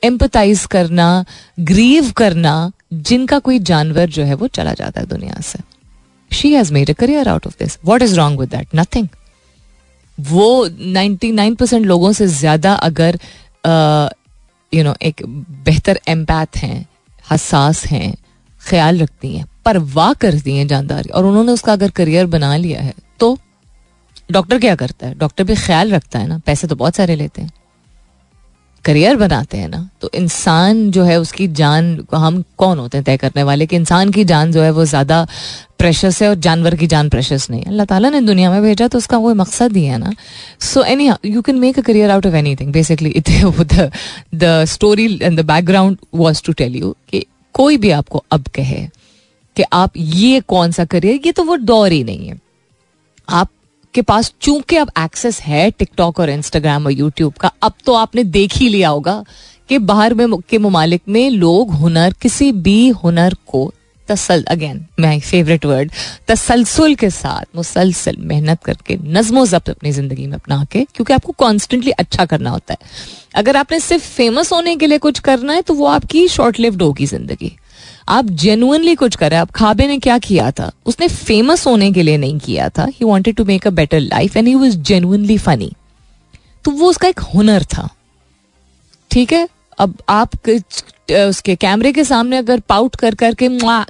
एम्पताइज 0.05 0.65
करना 0.71 1.25
ग्रीव 1.61 2.11
करना, 2.17 2.71
जिनका 2.93 3.39
कोई 3.39 3.59
जानवर 3.61 4.09
जो 4.09 4.25
है 4.25 4.35
वो 4.35 4.47
चला 4.49 4.73
जाता 4.75 5.01
है 5.01 5.07
दुनिया 5.07 5.41
से। 5.43 5.59
She 6.31 6.53
has 6.53 6.73
made 6.73 6.91
a 6.91 6.95
career 6.95 7.29
out 7.29 7.47
of 7.47 7.55
this 7.59 7.79
what 7.85 8.03
is 8.03 8.17
wrong 8.17 8.41
with 8.41 8.49
that 8.49 8.69
nothing 8.75 9.09
वो 10.19 10.69
99 10.69 11.57
परसेंट 11.57 11.87
लोगों 11.87 12.13
से 12.13 12.27
ज़्यादा 12.27 12.73
अगर 12.75 13.19
यू 14.73 14.85
नो 14.85 14.95
एक 15.03 15.23
बेहतर 15.65 16.01
एम्पैथ 16.09 16.57
हैं, 16.57 16.87
हसास 17.25 17.85
हैं, 17.87 18.15
ख्याल 18.61 18.99
रखती 18.99 19.35
हैं, 19.35 19.45
परवाह 19.65 20.13
करती 20.15 20.57
हैं 20.57 20.67
जानदारी। 20.67 21.11
और 21.11 21.25
उन्होंने 21.25 21.53
उसका 21.53 21.73
अगर 21.73 21.91
करियर 21.91 22.27
बना 22.27 22.57
लिया 22.57 22.81
है 22.83 22.95
डॉक्टर 24.29 24.59
क्या 24.59 24.75
करता 24.77 25.07
है? 25.07 25.15
डॉक्टर 25.19 25.45
भी 25.45 25.55
ख्याल 25.57 25.93
रखता 25.93 26.19
है 26.19 26.27
ना? 26.29 26.39
पैसे 26.47 26.67
तो 26.67 26.77
बहुत 26.77 26.97
सारे 26.97 27.17
लेते 27.17 27.43
हैं। 27.43 27.53
करियर 28.85 29.17
बनाते 29.17 29.59
हैं 29.59 29.69
ना? 29.69 29.89
तो 30.01 30.11
इंसान 30.15 30.91
जो 30.91 31.05
है 31.05 31.19
उसकी 31.21 31.47
जान 31.55 32.07
हम 32.15 32.43
कौन 32.59 32.79
होते 32.79 32.99
हैं 32.99 33.05
तय 33.05 33.17
करने 33.17 33.43
वाले? 33.43 33.67
कि 33.67 33.77
इंसान 33.77 34.11
की 34.11 34.25
जान 34.25 34.53
जो 34.53 34.63
है 34.63 34.71
वो 34.71 34.85
ज़्यादा 34.85 35.27
प्रेशस 35.79 36.23
है 36.23 36.29
और 36.29 36.35
जानवर 36.37 36.75
की 36.77 36.87
जान 36.87 37.09
प्रेशस 37.09 37.47
नहीं 37.51 37.61
है। 37.61 37.69
अल्लाह 37.69 37.87
ताला 37.87 38.11
ने 38.11 38.21
दुनिया 38.21 38.51
में 38.51 38.63
भेजा 38.63 38.89
तो 38.89 38.99
उसका 38.99 39.19
कोई 39.19 39.35
मकसद 39.35 39.77
ही 39.77 39.85
है 39.85 39.99
ना? 39.99 40.15
So 40.61 40.83
any 40.85 41.11
you 41.25 41.43
can 41.43 41.59
make 41.59 41.79
a 41.79 41.83
career 41.83 42.11
out 42.11 42.27
of 42.27 42.35
anything 42.57 42.73
basically 42.73 43.15
the 44.35 44.65
story 44.69 45.19
and 45.23 45.41
the 45.41 45.45
background 45.47 45.97
was 46.15 46.43
to 46.45 46.53
tell 46.53 46.77
you 46.77 46.95
कि 47.11 47.25
कोई 47.55 47.77
भी 47.77 47.91
आपको 47.91 48.25
अब 48.33 48.49
कहे 48.55 48.87
कि 49.57 49.63
आप 49.73 49.93
ये 49.97 50.41
कौन 50.49 50.73
सा 50.73 50.85
करियर 50.87 51.21
ये 51.27 51.33
तो 51.33 51.45
वो 51.45 51.57
दौर 51.59 51.93
ही 51.93 52.03
नहीं 52.05 52.29
है। 52.29 52.41
आप 53.29 53.49
के 53.95 54.03
पास 54.03 54.33
चूँकि 54.41 54.77
अब 54.77 54.91
एक्सेस 54.99 55.41
है 55.41 55.71
टिकटॉक 55.71 56.21
और 56.21 56.31
इंस्टाग्राम 56.31 56.87
और 56.87 56.93
यूट्यूब 56.93 57.33
का, 57.33 57.53
अब 57.63 57.73
तो 57.87 57.95
आपने 57.95 58.25
देख 58.27 58.55
ही 58.55 58.69
लिया 58.69 58.89
होगा 58.89 59.25
कि 59.71 59.79
बाहर 59.81 60.15
में 60.15 60.41
के 60.41 60.59
ममालिक 60.59 61.03
में 61.09 61.29
लोग 61.31 61.71
हुनर, 61.73 62.15
किसी 62.23 62.53
भी 62.53 62.89
हुनर 62.95 63.35
को 63.47 63.73
तसल 64.09 64.43
अगेन 64.49 64.85
माई 65.01 65.21
फेवरेट 65.21 65.65
वर्ड 65.67 65.91
तसलसल 66.29 66.95
के 66.95 67.11
साथ 67.11 67.57
मुसलसल 67.57 68.17
मेहनत 68.21 68.63
करके, 68.65 68.97
नज्मो 68.97 69.45
जब्त 69.47 69.71
अपनी 69.71 69.93
ज़िंदगी 69.93 70.27
में 70.27 70.35
अपना 70.35 70.65
के, 70.65 70.85
क्योंकि 70.87 71.13
आपको 71.13 71.33
कॉन्स्टेंटली 71.39 71.91
अच्छा 71.93 72.25
करना 72.25 72.51
होता 72.51 72.75
है। 72.75 72.89
अगर 73.35 73.57
आपने 73.57 73.81
सिर्फ़ 73.81 74.05
फ़ेमस 74.07 74.53
होने 74.53 74.77
के 74.77 74.87
लिए 74.87 74.99
कुछ 74.99 75.19
करना 75.21 75.53
है 75.53 75.63
तो 75.63 75.75
वो 75.75 75.87
आपकी 75.87 76.27
शॉर्ट 76.29 76.61
लिव्ड 76.61 76.83
होगी 76.83 77.07
ज़िंदगी। 77.07 77.57
आप 78.09 78.25
जेनुअनली 78.43 78.95
कुछ 78.95 79.17
करें। 79.17 79.37
आप 79.37 79.51
खाबे 79.51 79.87
ने 79.87 79.99
क्या 79.99 80.19
किया 80.19 80.51
था? 80.51 80.71
उसने 80.87 81.09
फ़ेमस 81.09 81.67
होने 81.67 81.91
के 81.93 82.03
लिए 82.03 82.17
नहीं 82.17 82.39
किया 82.39 82.69
था। 82.69 82.85
He 82.85 83.05
wanted 83.05 83.37
to 83.37 83.45
make 83.45 83.67
a 83.67 83.71
better 83.73 84.01
life 84.01 84.37
and 84.37 84.49
he 84.49 84.55
was 84.55 84.77
genuinely 84.79 85.39
funny 85.39 85.73
तो 86.65 86.71
वो 86.71 86.89
उसका 86.91 87.09
एक 87.09 87.21
हुनर 87.35 87.65
था। 87.65 87.89
ठीक 89.11 89.33
है? 89.33 89.49
अब 89.79 89.95
आप 90.09 90.31
उसके 91.11 91.55
कैमरे 91.57 91.93
के 91.93 92.05
सामने 92.05 92.37
अगर 92.37 92.61
पाउट 92.69 92.97
कर, 92.97 93.15
करके 93.15 93.49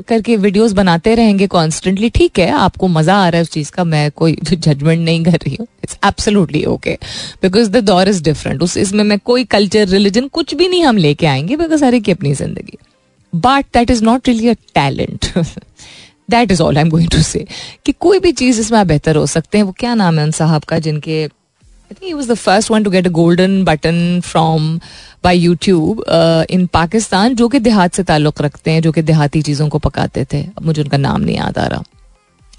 करके 0.09 0.37
वीडियोस 0.37 0.73
बनाते 0.73 1.15
रहेंगे 1.15 1.47
कॉन्स्टेंटली 1.47 2.11
ठीक 2.11 2.39
है? 2.39 2.51
आपको 2.51 2.89
मज़ा 2.89 3.17
आ 3.17 3.29
रहा 3.29 3.37
है 3.37 3.43
उस 3.43 3.51
चीज़ 3.51 3.71
का। 3.73 3.85
मैं 3.85 4.11
कोई 4.11 4.37
जजमेंट 4.53 5.01
नहीं 5.01 5.25
कर 5.25 5.39
रही 5.45 5.57
हूँ। 5.61 5.67
It's 5.85 5.99
absolutely 6.07 6.65
okay 6.65 6.99
because 7.43 7.71
the 7.71 7.85
दौर 7.85 8.09
इज़ 8.09 8.23
डिफरेंट 8.25 8.63
उस, 8.63 8.77
इसमें 8.77 9.05
मैं 9.05 9.19
कोई 9.25 9.45
कल्चर 9.47 9.89
रिलीजन 9.89 10.29
कुछ 10.29 10.55
भी 10.55 10.69
नहीं 10.69 10.85
हम 10.85 10.97
लेके 10.97 11.27
आएँगे 11.27 11.57
बिकॉज़ 11.57 11.85
हर 11.85 11.95
एक 11.95 12.05
की 12.05 12.13
अपनी 12.13 12.35
ज़िंदगी। 12.35 12.79
But 13.47 13.67
that 13.75 13.91
is 13.91 14.05
not 14.05 14.29
really 14.29 14.49
a 14.49 14.55
talent 14.75 15.33
that 16.31 16.53
is 16.53 16.63
all 16.63 16.77
I 16.77 16.83
am 16.83 16.91
going 16.91 17.11
to 17.11 17.23
say 17.23 17.47
कि 17.87 17.93
कोई 17.93 18.19
भी 18.19 18.33
चीज़ 18.33 18.61
इसमें 18.61 18.79
आप 18.79 18.87
बेहतर 18.87 19.17
हो 19.17 19.27
सकते 19.27 19.59
हैं 19.59 19.65
वो 19.65 19.73
क्या 19.79 19.95
नाम 19.95 20.19
है 20.19 20.25
उन 20.25 20.31
साहब 20.31 20.65
का 20.65 20.79
जिनके 20.79 21.29
he 22.03 22.11
was 22.15 22.27
the 22.29 22.37
first 22.37 22.71
one 22.71 22.85
to 22.87 22.91
get 22.95 23.07
a 23.07 23.11
golden 23.17 23.53
button 23.67 23.99
from 24.23 24.65
by 25.23 25.31
YouTube 25.35 26.01
uh, 26.17 26.45
in 26.57 26.67
Pakistan 26.77 27.35
जो 27.35 27.49
कि 27.49 27.59
देहात 27.59 27.95
से 27.95 28.03
ताल्लुक 28.03 28.43
रखते 28.43 28.71
हैं 28.71 28.83
जो 28.83 28.93
कि 28.93 29.03
देहाती 29.03 29.43
चीज़ों 29.43 29.69
को 29.69 29.79
पकाते 29.79 30.25
थे। 30.33 30.43
अब 30.43 30.65
मुझे 30.67 30.83
उनका 30.83 30.97
नाम 30.97 31.21
नहीं 31.21 31.37
याद 31.37 31.59
आ 31.59 31.67
रहा। 31.67 31.83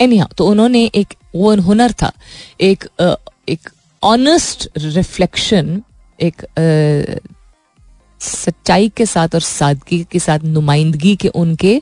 एनी 0.02 0.18
हाँ 0.18 0.30
तो 0.38 0.48
उन्होंने 0.48 0.84
एक 0.96 1.14
वो 1.36 1.56
हुनर 1.56 1.92
था। 1.92 2.12
एक 2.62 2.84
uh, 3.02 3.16
एक 3.50 3.70
ऑनेस्ट 4.04 4.68
रिफ्लेक्शन 4.78 5.82
एक 6.22 6.42
uh, 6.42 7.34
सच्चाई 8.20 8.90
के 8.98 9.06
साथ 9.06 9.36
और 9.36 9.42
सादगी 9.42 10.04
के 10.12 10.20
साथ, 10.20 10.40
नुमाइंदगी 10.40 11.16
के 11.16 11.28
उनके 11.30 11.82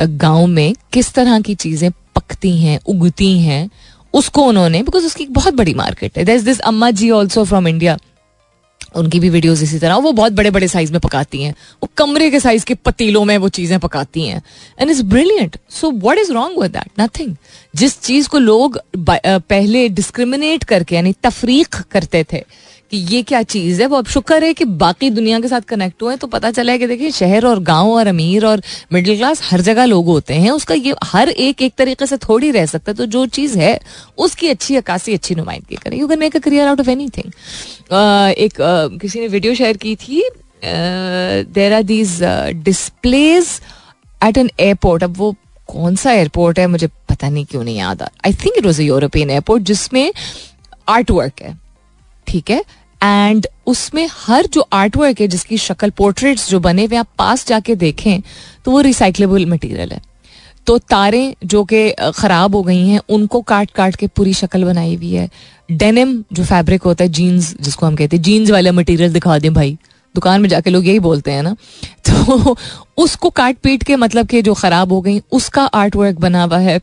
गाँव 0.00 0.46
में 0.46 0.74
किस 0.92 1.12
तरह 1.14 1.40
की 1.40 1.54
चीज़ें 1.56 1.90
पकती 2.16 2.56
हैं, 2.58 2.78
उगती 2.86 3.38
हैं, 3.40 3.70
उसको 4.14 4.42
उन्होंने 4.42 4.82
बिकॉज़ 4.82 5.06
उसकी 5.06 5.24
एक 5.24 5.32
बहुत 5.32 5.54
बड़ी 5.54 5.74
मार्केट 5.74 6.18
है। 6.18 6.24
This 6.24 6.60
Amma 6.60 6.90
ji 6.92 7.10
also 7.10 7.44
from 7.44 7.68
India 7.68 7.98
उनकी 8.96 9.18
भी 9.20 9.28
वीडियोस 9.30 9.62
इसी 9.62 9.78
तरह, 9.78 9.96
वो 9.96 10.12
बहुत 10.12 10.32
बड़े 10.32 10.50
बड़े 10.50 10.68
साइज़ 10.68 10.92
में 10.92 11.00
पकाती 11.00 11.42
हैं। 11.42 11.52
वो 11.82 11.88
कमरे 11.96 12.30
के 12.30 12.38
साइज़ 12.40 12.64
के 12.64 12.74
पतीलों 12.76 13.24
में 13.24 13.36
वो 13.38 13.48
चीज़ें 13.48 13.78
पकाती 13.80 14.22
हैं। 14.22 14.42
And 14.80 14.90
is 14.90 15.02
brilliant 15.04 15.56
so 15.70 15.90
what 15.90 16.18
is 16.18 16.32
wrong 16.32 16.60
with 16.62 16.70
that 16.72 17.00
nothing 17.00 17.34
जिस 17.74 18.00
चीज़ 18.00 18.28
को 18.28 18.38
लोग 18.38 18.80
पहले 18.98 19.88
डिस्क्रिमिनेट 19.90 20.64
करके, 20.64 20.94
यानी 20.94 21.14
तफरीक 21.22 21.74
करते 21.90 22.24
थे 22.32 22.44
कि 22.90 22.96
ये 23.10 23.22
क्या 23.22 23.42
चीज़ 23.44 23.80
है? 23.82 23.86
वो 23.86 23.96
अब 23.96 24.06
शुक्र 24.08 24.44
है 24.44 24.52
कि 24.54 24.64
बाकी 24.64 25.10
दुनिया 25.10 25.38
के 25.40 25.48
साथ 25.48 25.60
कनेक्ट 25.68 26.02
हुए 26.02 26.16
तो 26.16 26.26
पता 26.26 26.50
चला 26.50 26.72
है 26.72 26.78
कि 26.78 26.86
देखिए 26.86 27.10
शहर 27.10 27.46
और 27.46 27.60
गाँव 27.64 27.90
और 27.90 28.06
अमीर 28.06 28.46
और 28.46 28.62
मिडिल 28.92 29.16
क्लास 29.16 29.42
हर 29.44 29.60
जगह 29.60 29.84
लोग 29.84 30.06
होते 30.06 30.34
हैं। 30.34 30.50
उसका 30.50 30.74
ये 30.74 30.94
हर 31.04 31.28
एक 31.28 31.62
एक 31.62 31.74
तरीके 31.78 32.06
से 32.06 32.16
थोड़ी 32.18 32.50
रह 32.50 32.66
सकता 32.66 32.90
है। 32.90 32.96
तो 32.96 33.06
जो 33.06 33.24
चीज़ 33.28 33.58
है 33.58 33.78
उसकी 34.18 34.48
अच्छी 34.48 34.76
अक्सी 34.76 35.14
अच्छी 35.14 35.34
नुमाइंदगी 35.34 35.76
करें। 35.76 35.98
You 35.98 36.08
can 36.08 36.18
make 36.18 36.36
a 36.36 36.40
career 36.40 36.68
out 36.68 36.80
of 36.80 36.90
anything 37.08 37.32
एक 38.38 38.52
uh, 38.52 39.00
किसी 39.00 39.20
ने 39.20 39.28
वीडियो 39.28 39.54
शेयर 39.54 39.76
की 39.76 39.94
थी 39.96 40.22
there 40.64 41.72
are 41.72 41.82
these 41.82 42.18
displays 42.64 43.60
at 44.20 44.38
an 44.38 44.50
airport 44.60 45.04
अब 45.04 45.16
वो 45.16 45.34
कौन 45.68 45.96
सा 45.96 46.12
एयरपोर्ट 46.12 46.58
है 46.58 46.66
मुझे 46.66 46.86
पता 46.86 47.28
नहीं 47.28 47.44
क्यों 47.44 47.64
नहीं 47.64 47.76
याद 47.76 48.02
I 48.02 48.32
think 48.34 48.58
it 48.58 48.66
was 48.66 48.80
a 48.80 48.84
European 48.84 49.30
airport 49.30 49.62
जिसमें 49.64 50.12
आर्ट 50.88 51.10
वर्क 51.10 51.42
है। 51.42 51.58
ठीक 52.26 52.50
है? 52.50 52.62
एंड 53.02 53.46
उसमें 53.66 54.08
हर 54.12 54.46
जो 54.46 54.66
आर्ट 54.72 54.96
वर्क 54.96 55.20
है, 55.20 55.28
जिसकी 55.28 55.58
शक्ल 55.58 55.90
पोर्ट्रेट्स 55.90 56.48
जो 56.50 56.60
बने 56.60 56.84
हुए 56.84 56.96
आप 56.96 57.08
पास 57.18 57.46
जाके 57.46 57.74
देखें 57.74 58.20
तो 58.64 58.70
वो 58.70 58.80
रिसाइकलेबल 58.80 59.46
मटेरियल 59.46 59.92
है। 59.92 60.00
तो 60.66 60.78
तारें 60.78 61.34
जो 61.44 61.64
कि 61.64 61.90
ख़राब 62.14 62.54
हो 62.54 62.62
गई 62.62 62.86
हैं, 62.88 63.00
उनको 63.08 63.40
काट 63.40 63.70
काट 63.70 63.96
के 63.96 64.06
पूरी 64.06 64.34
शक्ल 64.34 64.64
बनाई 64.64 64.94
हुई 64.94 65.12
है। 65.12 65.28
डेनिम 65.72 66.24
जो 66.32 66.44
फैब्रिक 66.44 66.82
होता 66.82 67.04
है 67.04 67.10
जीन्स 67.10 67.54
जिसको 67.60 67.86
हम 67.86 67.96
कहते 67.96 68.16
हैं 68.16 68.22
जीन्स 68.22 68.50
वाला 68.50 68.72
मटेरियल 68.72 69.12
दिखा 69.12 69.38
दें 69.38 69.52
भाई। 69.54 69.78
दुकान 70.14 70.40
में 70.40 70.48
जाके 70.48 70.70
लोग 70.70 70.86
यही 70.86 70.98
बोलते 70.98 71.30
हैं 71.30 71.42
ना। 71.42 71.56
तो 72.10 72.56
उसको 72.96 73.30
काट 73.30 73.56
पीट 73.56 73.82
के 73.82 73.96
मतलब 73.96 74.26
कि 74.26 74.42
जो 74.42 74.54
ख़राब 74.54 74.92
हो 74.92 75.00
गई, 75.00 75.20
उसका 75.32 75.64
आर्ट 75.64 75.96
वर्क 75.96 76.16
बना 76.16 76.42
हुआ 76.42 76.58
है। 76.58 76.80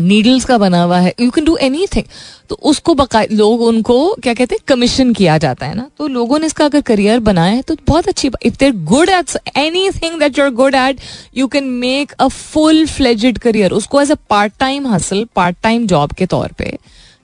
नीडल्स 0.00 0.44
का 0.44 0.58
बना 0.58 0.82
हुआ 0.82 0.98
है। 0.98 1.14
You 1.20 1.30
can 1.30 1.44
do 1.44 1.56
any 1.58 1.86
thing 1.86 2.04
तो 2.48 2.54
उसको 2.62 2.94
बका 2.94 3.22
लोग 3.32 3.60
उनको, 3.62 4.14
क्या 4.14 4.34
कहते 4.34 4.54
हैं 4.54 4.64
कमीशन 4.68 5.12
किया 5.12 5.36
जाता 5.38 5.66
है 5.66 5.74
ना। 5.74 5.88
तो 5.98 6.06
लोगों 6.08 6.38
ने 6.38 6.46
इसका 6.46 6.64
अगर 6.64 6.80
करियर 6.82 7.20
बनाया 7.20 7.52
है 7.52 7.62
तो 7.62 7.76
बहुत 7.86 8.08
अच्छी 8.08 8.30
if 8.44 8.56
they're 8.60 8.72
good 8.86 9.08
at 9.08 9.36
anything 9.92 10.18
that 10.20 10.38
you're 10.38 10.50
good 10.54 10.74
at 10.74 11.00
you 11.36 11.46
can 11.48 11.64
make 11.80 12.12
a 12.12 12.28
full 12.28 12.86
fledged 12.88 13.38
career 13.38 13.72
उसको 13.72 14.00
एज 14.00 14.10
अ 14.12 14.16
पार्ट 14.30 14.52
टाइम 14.60 14.86
हासिल 14.86 15.26
पार्ट 15.36 15.56
टाइम 15.62 15.86
जॉब 15.86 16.12
के 16.12 16.26
तौर 16.26 16.52
पर 16.52 16.76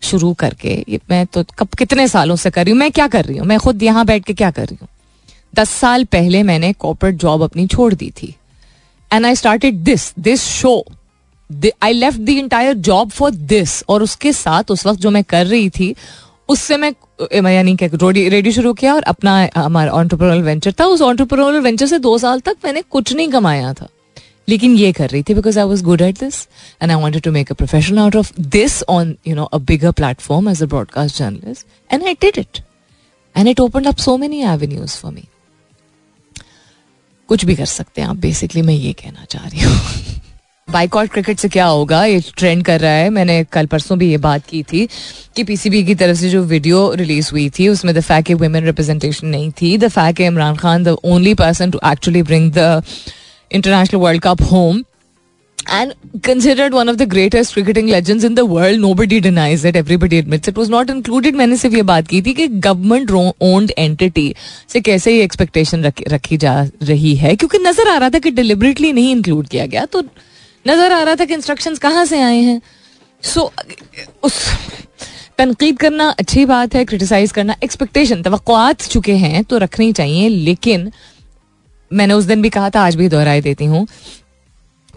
शुरू 0.03 0.33
करके 0.35 0.99
मैं 1.11 1.25
तो 1.27 1.43
कब, 1.59 1.69
कितने 1.69 2.07
सालों 2.09 2.37
से 2.37 2.51
कर 2.51 2.65
रही 2.65 2.73
हूँ? 2.73 2.79
मैं 2.79 2.91
क्या 2.93 3.07
कर 3.09 3.25
रही 3.25 3.37
हूँ? 3.39 3.47
मैं 3.47 3.59
खुद 3.59 3.83
यहाँ 3.83 4.05
बैठ 4.07 4.25
के 4.25 4.35
क्या 4.35 4.51
कर 4.51 4.67
रही 4.67 4.79
हूँ? 4.81 4.89
दस 5.55 5.71
साल 5.71 6.05
पहले 6.05 6.43
मैंने 6.43 6.73
कॉर्पोरेट 6.73 7.17
जॉब 7.17 7.43
अपनी 7.43 7.67
छोड़ 7.67 7.93
दी 7.95 8.11
थी। 8.13 8.35
And 9.11 9.27
I 9.27 9.35
started 9.35 9.75
this 9.85 10.13
this 10.19 10.43
show 10.43 10.85
I 11.83 11.93
left 11.93 12.21
the 12.21 12.29
entire 12.29 12.75
job 12.75 13.11
for 13.11 13.31
this 13.31 13.83
और 13.89 14.03
उसके 14.03 14.33
साथ, 14.33 14.71
उस 14.71 14.87
वक्त 14.87 15.01
जो 15.01 15.11
मैं 15.11 15.25
कर 15.25 15.47
रही 15.47 15.69
थी, 15.71 15.95
उससे 16.49 16.77
मैं 16.77 17.53
यानी 17.53 17.75
क्या 17.77 17.89
रेडियो 18.05 18.53
शुरू 18.53 18.73
किया 18.75 18.95
और 18.95 19.03
अपना 19.03 19.49
हमारा 19.57 19.93
ऑन्टरप्रनल 19.93 20.43
वेंचर 20.43 20.73
था। 20.81 20.85
उस 20.85 21.01
ऑन्टरप्रनल 21.03 21.61
वेंचर 21.61 21.87
से 21.87 21.99
दो 21.99 22.17
साल 22.19 22.41
तक 22.41 22.57
मैंने 22.65 22.83
कुछ 22.83 23.13
नहीं 23.13 23.29
कमाया 23.29 23.73
था। 23.75 23.89
लेकिन 24.49 24.75
ये 24.77 24.93
कर 24.93 25.09
रही 25.11 25.23
थी 25.23 25.35
because 25.35 25.59
I 25.59 25.65
was 25.67 25.83
good 25.85 26.01
at 26.01 26.19
this 26.19 26.37
and 26.83 26.91
I 26.91 26.97
wanted 26.97 27.23
to 27.23 27.31
make 27.33 27.51
a 27.51 27.55
profession 27.55 27.99
out 27.99 28.17
of 28.17 28.33
this 28.41 28.83
on 28.89 29.15
you 29.29 29.35
know 29.37 29.45
a 29.45 29.59
bigger 29.59 29.93
platform 29.93 30.49
as 30.49 30.63
a 30.63 30.67
broadcast 30.67 31.19
journalist 31.19 31.67
and 31.93 32.05
I 32.05 32.15
did 32.15 32.39
it 32.39 32.59
and 33.37 33.49
it 33.49 33.61
open 33.61 33.85
up 33.85 33.97
so 33.97 34.17
many 34.17 34.43
avenues 34.43 34.97
for 34.97 35.13
me 35.13 35.25
कुछ 37.29 37.45
भी 37.45 37.55
कर 37.57 37.67
सकते 37.67 38.01
हैं 38.01 38.09
आप 38.09 38.17
basically 38.17 38.63
मैं 38.63 38.75
ये 38.75 38.93
कहना 38.93 39.25
चाह 39.31 39.47
रही 39.49 39.61
हूँ। 39.61 40.15
बाइकआउट 40.69 41.11
क्रिकेट 41.11 41.39
से 41.39 41.49
क्या 41.49 41.65
होगा 41.67 42.05
ये 42.05 42.21
ट्रेंड 42.37 42.63
कर 42.65 42.81
रहा 42.81 42.93
है 42.93 43.11
मैंने 43.11 43.43
कल 43.53 43.67
परसों 43.67 43.99
भी 43.99 44.09
ये 44.11 44.17
बात 44.19 44.47
की 44.47 44.63
थी 44.63 44.87
कि 45.37 45.45
पीसीबी 45.45 45.83
की 45.85 45.95
तरफ़ 45.95 46.17
से 46.19 46.29
जो 46.31 46.43
वीडियो 46.45 46.79
रिलीज़ 46.95 47.31
हुई 47.33 47.49
थी, 47.59 47.69
उसमें 47.69 47.95
द 47.95 48.01
फैक 48.01 48.31
वुमेन 48.33 48.65
रिप्रेजेंटेशन 48.65 49.27
नहीं 49.27 49.51
थी 49.61 49.77
the 49.79 49.89
fact 49.89 50.21
Imran 50.21 50.57
Khan 50.57 50.85
the 50.85 50.97
only 51.07 51.35
person 51.35 51.71
to 51.71 51.81
actually 51.91 52.23
bring 52.23 52.51
the 52.53 52.83
international 53.51 54.01
world 54.01 54.23
cup 54.23 54.43
home 54.53 54.83
and 55.75 55.95
considered 56.23 56.75
one 56.75 56.91
of 56.91 56.99
the 56.99 57.07
greatest 57.13 57.55
cricketing 57.55 57.89
legends 57.89 58.25
in 58.25 58.35
the 58.35 58.43
world. 58.47 58.79
Nobody 58.81 59.17
denies 59.21 59.65
it. 59.65 59.79
Everybody 59.79 60.21
admits 60.23 60.51
it. 60.51 60.59
Was 60.59 60.71
not 60.75 60.93
included. 60.95 61.35
मैंने 61.37 61.57
सिर्फ़ 61.57 61.75
ये 61.77 61.83
बात 61.89 62.07
की 62.09 62.21
थी 62.23 62.35
कि 62.35 62.47
government 62.67 63.11
owned 63.45 63.73
entity 63.79 64.27
से 64.73 64.81
कैसे 64.81 65.17
ये 65.17 65.25
एक्सपेक्टेशन 65.25 65.85
रखी 66.09 66.37
जा 66.37 66.55
रही 66.83 67.15
है 67.17 67.35
क्योंकि 67.37 67.59
नज़र 67.59 67.89
आ 67.89 67.97
रहा 67.99 68.11
था 68.11 68.19
कि 68.19 68.31
डिलिबरेटली 68.39 68.93
नहीं 68.93 69.11
इंक्लूड 69.13 69.49
किया 69.49 69.67
गया 69.67 69.85
तो 69.87 70.03
नज़र 70.67 70.93
आ 70.93 71.03
रहा 71.03 71.15
था 71.15 71.25
कि 71.25 71.35
इंस्ट्रक्शन 71.35 71.75
कहाँ 71.77 72.05
से 72.05 72.21
आए 72.23 72.41
हैं। 72.41 72.61
सो 73.23 73.51
उस, 74.23 74.43
तनकीद 75.39 75.79
करना 75.79 76.09
अच्छी 76.11 76.45
बात 76.47 76.75
है 76.75 76.85
क्रिटिसाइज 76.85 77.33
करना 77.33 77.57
एक्सपेक्टेशन 77.65 78.23
तो 78.23 78.73
चुके 78.83 79.15
हैं 79.17 79.43
तो 79.45 79.59
रखनी 79.59 79.93
चाहिए, 79.93 80.29
लेकिन 80.29 80.91
मैंने 81.91 82.15
उस 82.15 82.25
दिन 82.25 82.43
भी 82.43 82.51
कहा 82.51 82.71
था, 82.71 82.81
आज 82.81 82.95
भी 82.95 83.09
दोहराई 83.09 83.41
देती 83.41 83.65
हूँ 83.65 83.87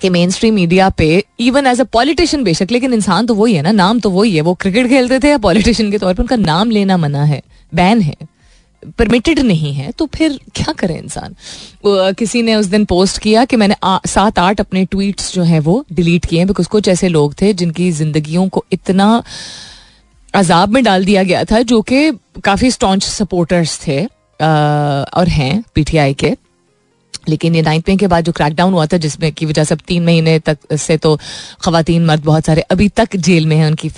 कि 0.02 0.10
मेन 0.10 0.30
स्ट्रीम 0.30 0.54
मीडिया 0.56 0.90
पे 0.90 1.24
इवन 1.40 1.68
एज 1.68 1.82
अ 1.82 1.84
पॉलिटिशियन 1.94 2.44
बेशक, 2.44 2.72
लेकिन 2.72 2.94
इंसान 2.94 3.26
तो 3.26 3.34
वही 3.36 3.54
है 3.54 3.62
ना, 3.62 3.72
नाम 3.72 4.00
तो 4.00 4.10
वही 4.10 4.36
है, 4.36 4.42
वो 4.42 4.54
क्रिकेट 4.56 4.88
खेलते 4.88 5.20
थे 5.20 5.30
या 5.30 5.38
पॉलिटिशियन 5.38 5.92
के 5.92 5.98
तौर 5.98 6.14
पर 6.14 6.24
उनका 6.24 6.36
नाम 6.36 6.72
लेना 6.72 6.98
मना 6.98 7.24
है 7.24 7.42
बैन 7.72 8.02
है। 8.02 8.16
परमिटेड 8.86 9.40
नहीं 9.40 9.74
है 9.74 9.92
तो 9.92 10.06
फिर 10.06 10.40
क्या 10.56 10.74
करे 10.74 10.98
इंसान? 10.98 11.36
किसी 11.88 12.42
ने 12.42 12.56
उस 12.56 12.66
दिन 12.66 12.86
पोस्ट 12.86 13.18
किया 13.18 13.46
कि 13.46 13.56
मैंने 13.56 13.76
सात 13.86 14.40
आठ 14.40 14.60
अपने 14.60 14.86
ट्वीट्स 14.86 15.34
जो 15.34 15.44
हैं 15.44 15.60
वो 15.60 15.86
डिलीट 15.94 16.26
किए 16.26 16.40
हैं 16.40 16.48
बिकॉज़ 16.48 16.68
कुछ 16.68 16.88
ऐसे 16.88 17.08
लोग 17.08 17.34
थे 17.42 17.54
जिनकी 17.54 17.92
जिंदगियों 17.92 18.50
को 18.50 18.66
इतना 18.72 19.24
अजाब 20.36 20.70
में 20.70 20.84
डाल 20.84 21.06
दिया 21.06 21.24
गया 21.24 21.44
था 21.44 21.62
जो 21.62 21.82
कि 21.82 22.12
काफ़ी 22.44 22.72
स्टॉन्च 22.72 23.04
सपोर्टर्स 23.04 23.80
थे 23.88 24.00
आ, 24.04 24.08
और 25.04 25.28
हैं 25.28 25.64
पीटीआई 25.76 26.14
के। 26.14 26.36
लेकिन 27.30 27.56
ये 27.56 27.62
नाइन्थ 27.62 27.90
के 28.00 28.08
बाद 28.08 28.26
जो 28.26 28.32
क्रैकडाउन 28.32 28.74
हुआ 28.74 28.86
था, 28.86 28.98
जिसमें 28.98 29.32
की 29.32 29.46
वजह 29.46 29.64
से 29.64 29.76
अब 29.76 29.82
तीन 29.88 30.06
महीने 30.06 30.40
तक 30.40 30.58
से 30.74 30.98
तो 30.98 31.16
खातन 31.62 32.06
मर्द 32.06 32.24
बहुत 32.24 32.46
सारे 32.46 32.62
अभी 32.62 32.90
तक 32.90 33.16
जेल 33.16 33.46
में 33.46 33.56
हैं, 33.56 33.68
उनकी 33.68 33.92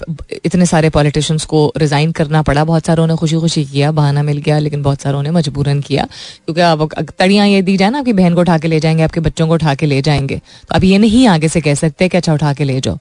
इतने 0.45 0.65
सारे 0.65 0.89
पॉलिटिशियंस 0.89 1.45
को 1.45 1.73
रिजाइन 1.77 2.11
करना 2.11 2.41
पड़ा। 2.41 2.63
बहुत 2.63 2.85
सारों 2.85 3.07
ने 3.07 3.15
खुशी 3.15 3.35
खुशी 3.35 3.65
किया, 3.65 3.91
बहाना 3.91 4.23
मिल 4.23 4.37
गया, 4.37 4.59
लेकिन 4.59 4.81
बहुत 4.81 5.01
सारों 5.01 5.23
ने 5.23 5.31
मजबूरन 5.31 5.81
किया। 5.81 6.07
क्योंकि 6.45 6.61
अब 6.61 7.11
तड़ियाँ 7.19 7.47
ये 7.47 7.61
दी 7.61 7.77
जाए 7.77 7.89
ना, 7.89 7.99
आपकी 7.99 8.13
बहन 8.13 8.33
को 8.33 8.41
उठा 8.41 8.57
के 8.57 8.67
ले 8.67 8.79
जाएँगे, 8.79 9.03
आपके 9.03 9.19
बच्चों 9.19 9.47
को 9.47 9.53
उठा 9.53 9.75
के 9.75 9.85
ले 9.85 10.01
जाएँगे। 10.01 10.37
तो 10.37 10.75
अब 10.75 10.83
ये 10.83 10.97
नहीं 10.97 11.27
आगे 11.27 11.47
से 11.47 11.61
कह 11.61 11.75
सकते 11.75 12.09
कि 12.09 12.17
अच्छा 12.17 12.33
उठा 12.33 12.53
के 12.53 12.63
ले 12.63 12.81
जाओ। 12.81 12.97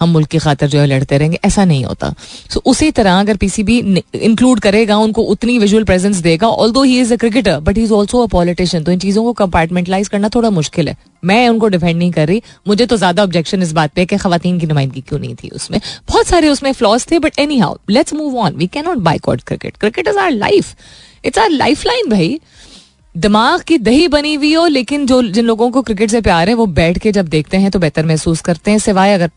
हम 0.00 0.08
मुल्क 0.08 0.28
की 0.28 0.38
खातर 0.38 0.66
जो 0.66 0.78
है 0.78 0.86
लड़ते 0.86 1.18
रहेंगे। 1.18 1.38
ऐसा 1.44 1.64
नहीं 1.64 1.84
होता। 1.84 2.08
सो 2.10 2.58
so, 2.58 2.64
उसी 2.66 2.90
तरह 2.90 3.18
अगर 3.20 3.36
पीसीबी 3.36 3.78
इंक्लूड 4.14 4.60
करेगा 4.60 4.96
उनको 4.98 5.22
उतनी 5.24 5.58
विजुअल 5.58 5.84
प्रेजेंस 5.84 6.16
देगा 6.18 6.48
although 6.72 6.82
he 6.82 6.98
is 7.00 7.12
a 7.14 7.16
cricketer 7.16 7.58
but 7.60 7.76
he 7.76 7.82
is 7.84 7.92
also 7.92 8.22
a 8.22 8.26
politician 8.28 8.84
तो 8.84 8.92
इन 8.92 8.98
चीज़ों 8.98 9.24
को 9.24 9.32
कंपार्टमेंटलाइज 9.34 10.08
करना 10.08 10.28
थोड़ा 10.34 10.50
मुश्किल 10.50 10.88
है। 10.88 10.96
मैं 11.22 11.48
उनको 11.48 11.68
डिफेंड 11.68 11.96
नहीं 11.98 12.10
कर 12.12 12.26
रही। 12.28 12.42
मुझे 12.68 12.86
तो 12.86 12.96
ज़्यादा 12.96 13.22
ऑब्जेक्शन 13.22 13.62
इस 13.62 13.72
बात 13.72 13.92
पे 13.94 14.06
कि 14.06 14.16
खातन 14.16 14.58
की 14.58 14.66
नुमाइंदगी 14.66 15.00
क्यों 15.00 15.18
नहीं 15.20 15.34
थी 15.34 15.48
उसमें। 15.50 15.80
बहुत 16.08 16.26
सारे 16.26 16.48
उसमें 16.48 16.72
फ्लॉज 16.72 17.06
थे 17.10 17.18
but 17.18 17.38
anyhow 17.58 17.76
let's 17.90 18.14
move 18.14 18.38
on 18.38 18.56
we 18.56 18.66
can 18.68 18.84
not 18.84 18.98
boycott 19.00 19.42
cricket 19.42 19.76
cricket 19.76 20.08
is 20.08 20.18
our 20.18 20.30
life 20.32 20.74
it's 21.24 21.38
our 21.38 21.50
lifeline 21.86 22.10
भाई। 22.10 22.38
दिमाग 23.14 23.60
की 23.62 23.78
दही 23.80 24.08
बनी 24.08 24.34
हुई 24.34 24.52
हो 24.54 24.66
लेकिन 24.68 25.06
जो 25.06 25.22
जिन 25.24 25.44
लोगों 25.44 25.70
को 25.70 25.82
क्रिकेट 25.82 26.10
से 26.10 26.20
प्यार 26.20 26.48
है 26.48 26.54
वो 26.54 26.66
बैठ 26.74 26.98
के 26.98 27.12
जब 27.12 27.28
देखते 27.28 27.56
हैं 27.56 27.70
तो 27.70 27.78
बेहतर 27.78 28.06
महसूस 28.06 28.40
करते 28.42 28.70
हैं। 28.70 28.78
सिवाय 28.80 29.14
अगर 29.14 29.30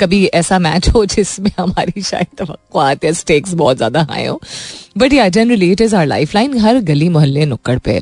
कभी 0.00 0.24
ऐसा 0.26 0.58
मैच 0.58 0.88
हो 0.88 1.04
जिसमें 1.06 1.50
हमारी 1.58 2.02
शायद 2.02 2.42
तो 2.42 3.12
स्टेक्स 3.14 3.52
बहुत 3.54 3.76
ज़्यादा 3.76 4.02
हाई 4.10 4.26
हो। 4.26 4.40
But 4.98 5.12
yeah 5.12 5.28
generally 5.30 5.70
it 5.72 5.80
is 5.80 5.94
our 5.96 6.06
lifeline 6.34 6.58
हर 6.58 6.80
गली 6.82 7.08
मोहल्ले 7.08 7.44
नुक्कड़ 7.46 7.78
पे 7.78 8.00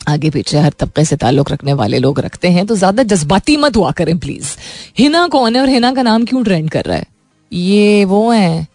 आगे 0.00 0.30
पीछे 0.30 0.58
हर 0.58 0.72
तबके 0.78 1.04
से 1.04 1.16
ताल्लुक 1.16 1.50
रखने 1.52 1.72
वाले 1.74 1.98
लोग 1.98 2.20
रखते 2.20 2.48
हैं। 2.50 2.66
तो 2.66 2.76
ज़्यादा 2.76 3.02
जज्बाती 3.04 3.56
मत 3.56 3.76
हुआ 3.76 3.90
करें 3.92 4.18
प्लीज़ 4.18 4.56
हिना 4.98 5.26
कौन 5.28 5.56
है 5.56 5.62
और 5.62 5.68
हिना 5.68 5.92
का 5.94 6.02
नाम 6.02 6.24
क्यों 6.24 6.42
ट्रेंड 6.44 6.70
कर 6.70 6.84
रहा 6.84 6.96
है? 6.96 7.06
ये 7.52 8.04
वो 8.04 8.30
है 8.30 8.66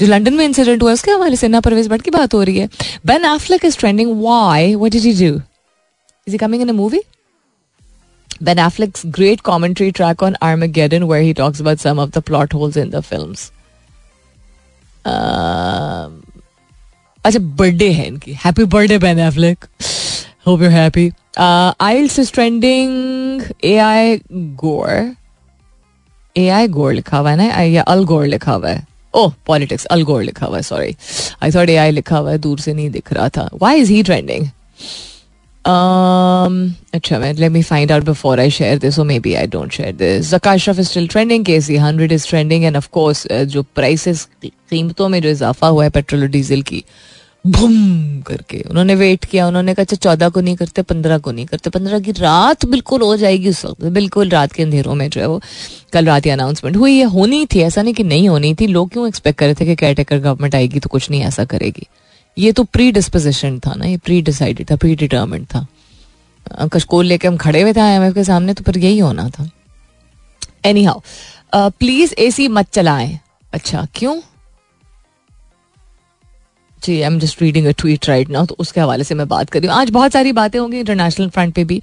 जो 0.00 0.06
लंदन 0.06 0.34
में 0.34 0.44
इंसिडेंट 0.44 0.82
हुआ 0.82 0.92
उसके 0.92 1.10
हवाले 1.10 1.36
से 1.36 1.48
ना 1.48 1.60
परवेज 1.60 1.88
भट्ट 1.88 2.02
की 2.02 2.10
बात 2.10 2.34
हो 2.34 2.42
रही 2.42 2.58
है। 2.58 2.68
Ben 3.06 3.24
Affleck 3.24 3.64
is 3.64 3.78
trending 3.78 4.10
why 4.20 4.74
what 4.74 4.92
did 4.92 5.04
you 5.04 5.30
do 5.30 5.40
is 6.26 6.36
coming 6.38 6.62
in 6.62 6.68
a 6.68 6.72
movie 6.74 7.00
Ben 8.42 8.58
Affleck's 8.58 9.04
great 9.16 9.42
commentary 9.44 9.92
track 9.92 10.22
on 10.22 10.36
Armageddon, 10.42 11.06
where 11.06 11.22
he 11.22 11.32
talks 11.32 11.60
about 11.60 11.78
some 11.78 12.00
of 12.00 12.12
the 12.12 12.22
plot 12.22 12.52
holes 12.52 12.76
in 12.76 12.90
the 12.90 13.02
films. 13.02 13.50
अच्छा 17.24 17.38
birthday 17.58 17.90
है 17.92 18.06
इनकी 18.06 18.32
happy 18.44 18.64
birthday 18.74 18.98
Ben 18.98 19.18
Affleck 19.18 19.64
hope 20.46 20.62
you 20.62 20.68
happy 20.70 21.10
isles 21.38 22.18
is 22.18 22.32
trending 22.32 23.42
A 23.64 23.76
I 23.78 24.16
Gore 24.62 25.14
A 26.36 26.48
I 26.48 26.68
गोर 26.78 26.92
लिखा 26.92 27.18
हुआ 27.18 27.30
है 27.30 27.36
ना 27.36 27.62
या 27.62 27.82
अल 27.94 28.04
गोर 28.04 28.26
लिखा 28.26 28.52
हुआ 28.52 28.68
है 28.68 28.86
ओह 29.14 29.32
पॉलिटिक्स 29.46 29.84
अल 29.96 30.02
गोर 30.10 30.22
लिखा 30.22 30.46
हुआ 30.46 30.56
है 30.56 30.62
सॉरी 30.62 30.96
आई 31.42 31.50
थॉट 31.54 31.70
ए 31.70 31.76
आई 31.76 31.90
लिखा 31.90 32.18
हुआ 32.18 32.30
है 32.30 32.38
दूर 32.38 32.60
से 32.60 32.74
नहीं 32.74 32.90
दिख 32.90 33.12
रहा 33.12 33.28
था 33.36 33.48
why 33.62 33.80
is 33.80 33.92
he 33.92 34.02
trending 34.02 34.46
Um, 35.64 36.74
let 36.92 37.52
me 37.52 37.62
find 37.62 37.90
out 37.90 38.04
before 38.04 38.36
I 38.36 38.48
share 38.50 38.80
this, 38.84 38.98
or 38.98 39.04
maybe 39.06 39.34
I 39.36 39.46
don't 39.54 39.70
share 39.70 39.92
this. 39.92 40.34
Zakashraf 40.34 40.78
is 40.78 40.90
still 40.90 41.08
trending, 41.08 41.44
KC 41.44 41.78
100 41.78 42.12
is 42.12 42.26
trending, 42.26 42.72
and 42.72 42.76
of 42.76 42.90
course, 42.98 43.26
uh, 43.26 43.44
जो 43.44 43.62
prices 43.62 44.28
कीमतों 44.44 45.08
में 45.08 45.22
जो 45.22 45.28
इजाफा 45.28 45.66
हुआ 45.66 45.84
है 45.84 45.90
petrol 45.90 46.20
और 46.20 46.28
diesel 46.28 46.62
की 46.62 46.84
भूम 47.46 48.20
करके। 48.20 48.60
उन्होंने 48.60 48.94
वेट 48.94 49.24
किया 49.24 49.48
उन्होंने 49.48 49.74
कहा 49.74 49.82
अच्छा 49.82 49.96
चौदह 49.96 50.28
को 50.28 50.40
नहीं 50.40 50.56
करते 50.56 50.82
पंद्रह 50.82 51.18
को 51.18 51.32
नहीं 51.32 51.46
करते। 51.46 51.70
पंद्रह 51.70 51.98
की 51.98 52.12
रात 52.12 52.64
बिल्कुल 52.64 53.02
हो 53.02 53.16
जाएगी 53.16 53.48
उस 53.48 53.64
वक्त। 53.64 53.84
बिल्कुल 53.84 54.28
रात 54.28 54.52
के 54.52 54.62
अंधेरों 54.62 54.94
में 54.94 55.10
जो 55.10 55.20
है 55.20 55.26
वो 55.26 55.42
कल 55.92 56.06
रात 56.06 56.26
ही 56.26 56.30
अनाउंसमेंट 56.30 56.76
हुई 56.76 56.98
है 56.98 57.04
होनी 57.04 57.46
थी 57.46 57.60
ऐसा 57.60 57.82
नहीं 57.82 57.94
कि 57.94 58.02
नहीं 58.02 58.28
होनी 58.28 58.54
थी। 58.54 58.66
लोग 58.66 58.90
क्यों 58.90 59.08
एक्सपेक्ट 59.08 59.38
कर 59.38 59.46
रहे 59.46 59.54
थे 59.54 59.64
कि 59.64 59.76
केयरटेकर 59.76 60.18
गवर्नमेंट 60.18 60.54
आएगी 60.54 60.78
तो 60.78 60.88
कुछ 60.88 61.10
नहीं 61.10 61.20
ऐसा 61.20 61.44
करेगी। 61.44 61.86
ये 62.36 62.52
तो 62.52 62.64
प्री 62.64 62.90
डिस्पोजिशन 62.92 63.58
था 63.60 63.74
ना, 63.74 63.84
ये 63.84 63.96
प्री 63.96 64.20
डिसाइडेड 64.22 64.70
था 64.70 64.76
प्री 64.76 64.94
डिटर्मेंट 64.96 65.46
था 65.46 65.66
कशकोल 66.72 67.06
लेके 67.06 67.28
हम 67.28 67.36
खड़े 67.36 67.62
हुए 67.62 67.72
थे 67.72 67.80
आई 67.80 68.12
के 68.12 68.24
सामने 68.24 68.54
तो 68.54 68.64
फिर 68.64 68.78
यही 68.78 68.98
होना 68.98 69.28
था। 69.30 69.48
Any 70.64 70.84
how 70.84 71.00
please 71.54 72.14
A 72.14 72.30
C 72.30 72.48
मत 72.48 72.70
चलाएँ। 72.72 73.18
अच्छा 73.52 73.86
क्यों? 73.94 74.20
जी 76.82 76.92
I 76.92 77.06
am 77.06 77.18
just 77.20 77.42
reading 77.42 77.66
a 77.66 77.70
tweet 77.78 78.08
right 78.08 78.30
now 78.30 78.46
तो 78.46 78.54
उसके 78.58 78.80
हवाले 78.80 79.04
से 79.04 79.14
मैं 79.14 79.26
बात 79.28 79.50
कर 79.50 79.60
रही 79.60 79.68
हूँ। 79.68 79.76
आज 79.76 79.90
बहुत 79.90 80.12
सारी 80.12 80.32
बातें 80.32 80.58
होंगी 80.58 80.78
इंटरनेशनल 80.78 81.28
फ्रंट 81.30 81.54
पे 81.54 81.64
भी 81.64 81.80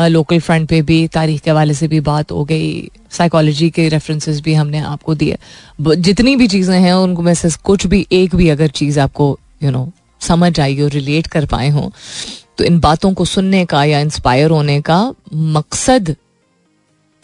लोकल 0.00 0.40
फ्रंट 0.40 0.68
पे 0.68 0.80
भी, 0.82 1.06
तारीख 1.08 1.40
के 1.40 1.50
हवाले 1.50 1.74
से 1.74 1.88
भी 1.88 2.00
बात 2.02 2.32
हो 2.32 2.44
गई 2.44 2.90
साइकोलॉजी 3.10 3.70
के 3.70 3.88
रेफरेंसेस 3.88 4.40
भी 4.40 4.54
हमने 4.54 4.78
आपको 4.80 5.14
दिए। 5.14 5.38
जितनी 5.80 6.36
भी 6.36 6.46
चीज़ें 6.48 6.78
हैं 6.78 6.92
उनको 6.94 7.22
में 7.22 7.34
से 7.34 7.50
कुछ 7.64 7.86
भी, 7.86 8.06
एक 8.12 8.34
भी 8.34 8.48
अगर 8.48 8.68
चीज़ 8.70 9.00
आपको 9.00 9.38
यू 9.62 9.70
नो 9.70 9.90
समझ 10.20 10.58
आई 10.60 10.78
हो 10.80 10.88
रिलेट 10.88 11.26
कर 11.26 11.46
पाए 11.46 11.68
हो 11.68 11.90
तो 12.58 12.64
इन 12.64 12.78
बातों 12.80 13.12
को 13.14 13.24
सुनने 13.24 13.64
का 13.64 13.84
या 13.84 14.00
इंस्पायर 14.00 14.50
होने 14.50 14.80
का 14.80 14.98
मकसद 15.34 16.14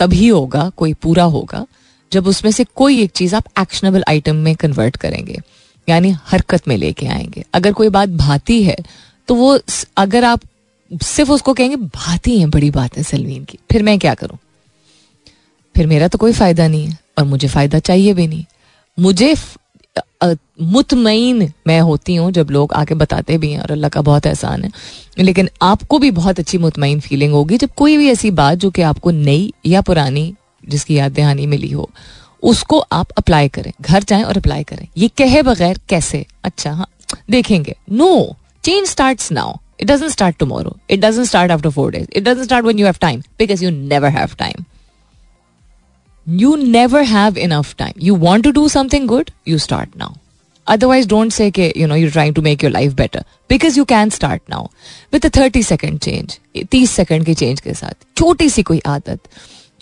तभी 0.00 0.28
होगा, 0.28 0.68
कोई 0.68 0.92
पूरा 0.94 1.24
होगा, 1.26 1.64
जब 2.12 2.26
उसमें 2.26 2.50
से 2.52 2.64
कोई 2.76 3.00
एक 3.02 3.10
चीज़ 3.10 3.34
आप 3.36 3.44
एक्शनेबल 3.60 4.04
आइटम 4.08 4.36
में 4.36 4.54
कन्वर्ट 4.56 4.96
करेंगे, 4.96 5.38
यानी 5.88 6.10
हरकत 6.24 6.68
में 6.68 6.76
लेके 6.76 7.06
आएँगे। 7.06 7.44
अगर 7.54 7.72
कोई 7.72 7.88
बात 7.90 8.08
भाती 8.08 8.62
है 8.62 8.76
तो 9.28 9.34
वो 9.34 9.58
अगर 9.96 10.24
आप 10.24 10.40
सिर्फ़ 10.90 11.30
उसको 11.32 11.52
कहेंगे, 11.54 11.76
भाती 11.76 12.38
है 12.40 12.46
बड़ी 12.48 12.70
बात 12.70 12.96
है 12.96 13.02
सलमीन 13.02 13.44
की, 13.44 13.58
फिर 13.72 13.82
मैं 13.82 13.98
क्या 13.98 14.14
करूँ? 14.14 14.38
फिर 15.74 15.86
मेरा 15.86 16.08
तो 16.08 16.18
कोई 16.18 16.32
फ़ायदा 16.32 16.68
नहीं 16.68 16.86
है, 16.86 16.98
और 17.18 17.24
मुझे 17.24 17.48
फ़ायदा 17.48 17.78
चाहिए 17.80 18.14
भी 18.14 18.26
नहीं। 18.26 18.44
मुझे 18.98 19.34
मुतमईन 20.22 21.48
मैं 21.66 21.80
होती 21.80 22.14
हूँ 22.14 22.30
जब 22.32 22.50
लोग 22.50 22.72
आके 22.74 22.94
बताते 22.94 23.36
भी 23.38 23.50
हैं 23.52 23.60
और 23.60 23.70
अल्लाह 23.70 23.88
का 23.88 24.00
बहुत 24.02 24.26
एहसान 24.26 24.64
है। 24.64 24.70
लेकिन 25.18 25.48
आपको 25.62 25.98
भी 25.98 26.10
बहुत 26.10 26.38
अच्छी 26.38 26.58
मुतमिन 26.58 27.00
फीलिंग 27.00 27.32
होगी 27.32 27.58
जब 27.58 27.70
कोई 27.76 27.96
भी 27.96 28.10
ऐसी 28.10 28.30
बात 28.40 28.58
जो 28.58 28.70
कि 28.70 28.82
आपको 28.82 29.10
नई 29.10 29.52
या 29.66 29.80
पुरानी 29.80 30.32
जिसकी 30.68 30.98
याद 30.98 31.12
दहानी 31.12 31.46
मिली 31.46 31.70
हो, 31.70 31.88
उसको 32.42 32.78
आप 32.92 33.10
अप्लाई 33.18 33.48
करें। 33.48 33.72
घर 33.80 34.02
जाएँ 34.02 34.22
और 34.24 34.36
अप्लाई 34.36 34.64
करें। 34.64 34.86
ये 34.96 35.08
कहे 35.18 35.42
बगैर 35.42 35.78
कैसे? 35.88 36.24
अच्छा 36.44 36.72
हाँ 36.72 36.86
देखेंगे। 37.30 37.74
No 37.92 38.36
change 38.64 38.86
start 38.88 39.30
now 39.32 39.54
it 39.80 39.86
doesn't 39.86 40.10
start 40.10 40.36
tomorrow 40.38 40.76
it 40.90 41.00
doesn't 41.00 41.26
start 41.26 41.50
after 41.52 41.70
four 41.70 41.92
days 41.92 42.06
it 42.12 42.22
doesn't 42.22 42.44
start 42.44 42.64
when 42.64 42.78
you 42.78 42.86
have 42.86 42.96
time 43.00 43.22
because 43.38 43.64
you 43.64 43.70
never 43.70 44.08
have 44.10 44.34
time 44.38 44.64
you 46.28 46.54
never 46.56 47.02
have 47.02 47.38
enough 47.38 47.74
time 47.78 48.00
you 48.02 48.16
want 48.16 48.44
to 48.44 48.50
do 48.50 48.68
something 48.68 49.08
good 49.08 49.30
you 49.48 49.58
start 49.58 49.96
now 49.96 50.14
otherwise 50.66 51.08
don't 51.08 51.32
say 51.32 51.52
you 51.76 51.86
know 51.86 51.96
you 51.96 52.10
trying 52.10 52.34
to 52.34 52.42
make 52.42 52.64
your 52.64 52.72
life 52.72 52.92
better 52.92 53.24
because 53.50 53.78
you 53.78 53.84
can 53.84 54.10
start 54.10 54.42
now 54.50 54.66
with 55.12 55.30
thirty 55.36 55.62
second 55.62 55.98
change 55.98 56.38
तीस 56.70 56.90
second 56.90 57.24
के 57.26 57.34
change 57.34 57.60
के 57.60 57.74
साथ 57.74 58.06
छोटी 58.16 58.48
सी 58.50 58.62
कोई 58.62 58.80
आदत 58.86 59.20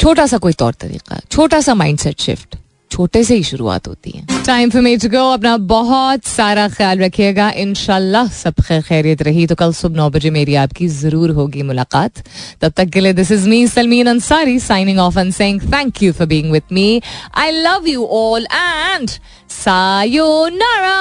छोटा 0.00 0.26
सा 0.26 0.38
कोई 0.38 0.52
तौर 0.52 0.74
तरीका 0.74 1.20
छोटा 1.30 1.60
सा 1.60 1.74
माइंड 1.74 1.98
सेट 1.98 2.20
शिफ्ट 2.20 2.56
छोटे 2.90 3.22
से 3.24 3.34
ही 3.34 3.42
शुरुआत 3.42 3.88
होती 3.88 4.10
है। 4.10 4.44
Time 4.46 4.70
for 4.70 4.82
me 4.82 4.96
to 4.96 5.08
go 5.08 5.22
अपना 5.30 5.56
बहुत 5.70 6.24
सारा 6.26 6.68
ख्याल 6.68 6.98
रखिएगा। 6.98 7.48
इन 7.56 7.74
सब 7.74 8.60
खैर 8.60 8.82
खैरियत 8.82 9.22
रही। 9.22 9.46
तो 9.46 9.54
कल 9.54 9.72
सुबह 9.72 9.96
नौ 9.96 10.08
बजे 10.10 10.30
मेरी 10.30 10.54
आपकी 10.54 10.88
ज़रूर 10.88 11.30
होगी 11.30 11.62
मुलाकात। 11.62 12.22
तब 12.60 12.72
तक 12.76 12.88
के 12.88 13.00
लिए 13.00 13.12
this 13.12 13.30
is 13.32 13.48
me 13.48 13.66
Salmeen 13.68 14.06
Ansari 14.06 14.58
signing 14.60 14.98
off 14.98 15.18
and 15.18 15.32
saying 15.32 15.60
thank 15.72 16.02
you 16.02 16.12
for 16.12 16.26
being 16.26 16.50
with 16.52 16.62
me 16.72 17.00
I 17.36 17.50
love 17.52 17.88
you 17.88 18.06
all 18.14 18.46
and 18.52 19.10
sayonara 19.50 20.96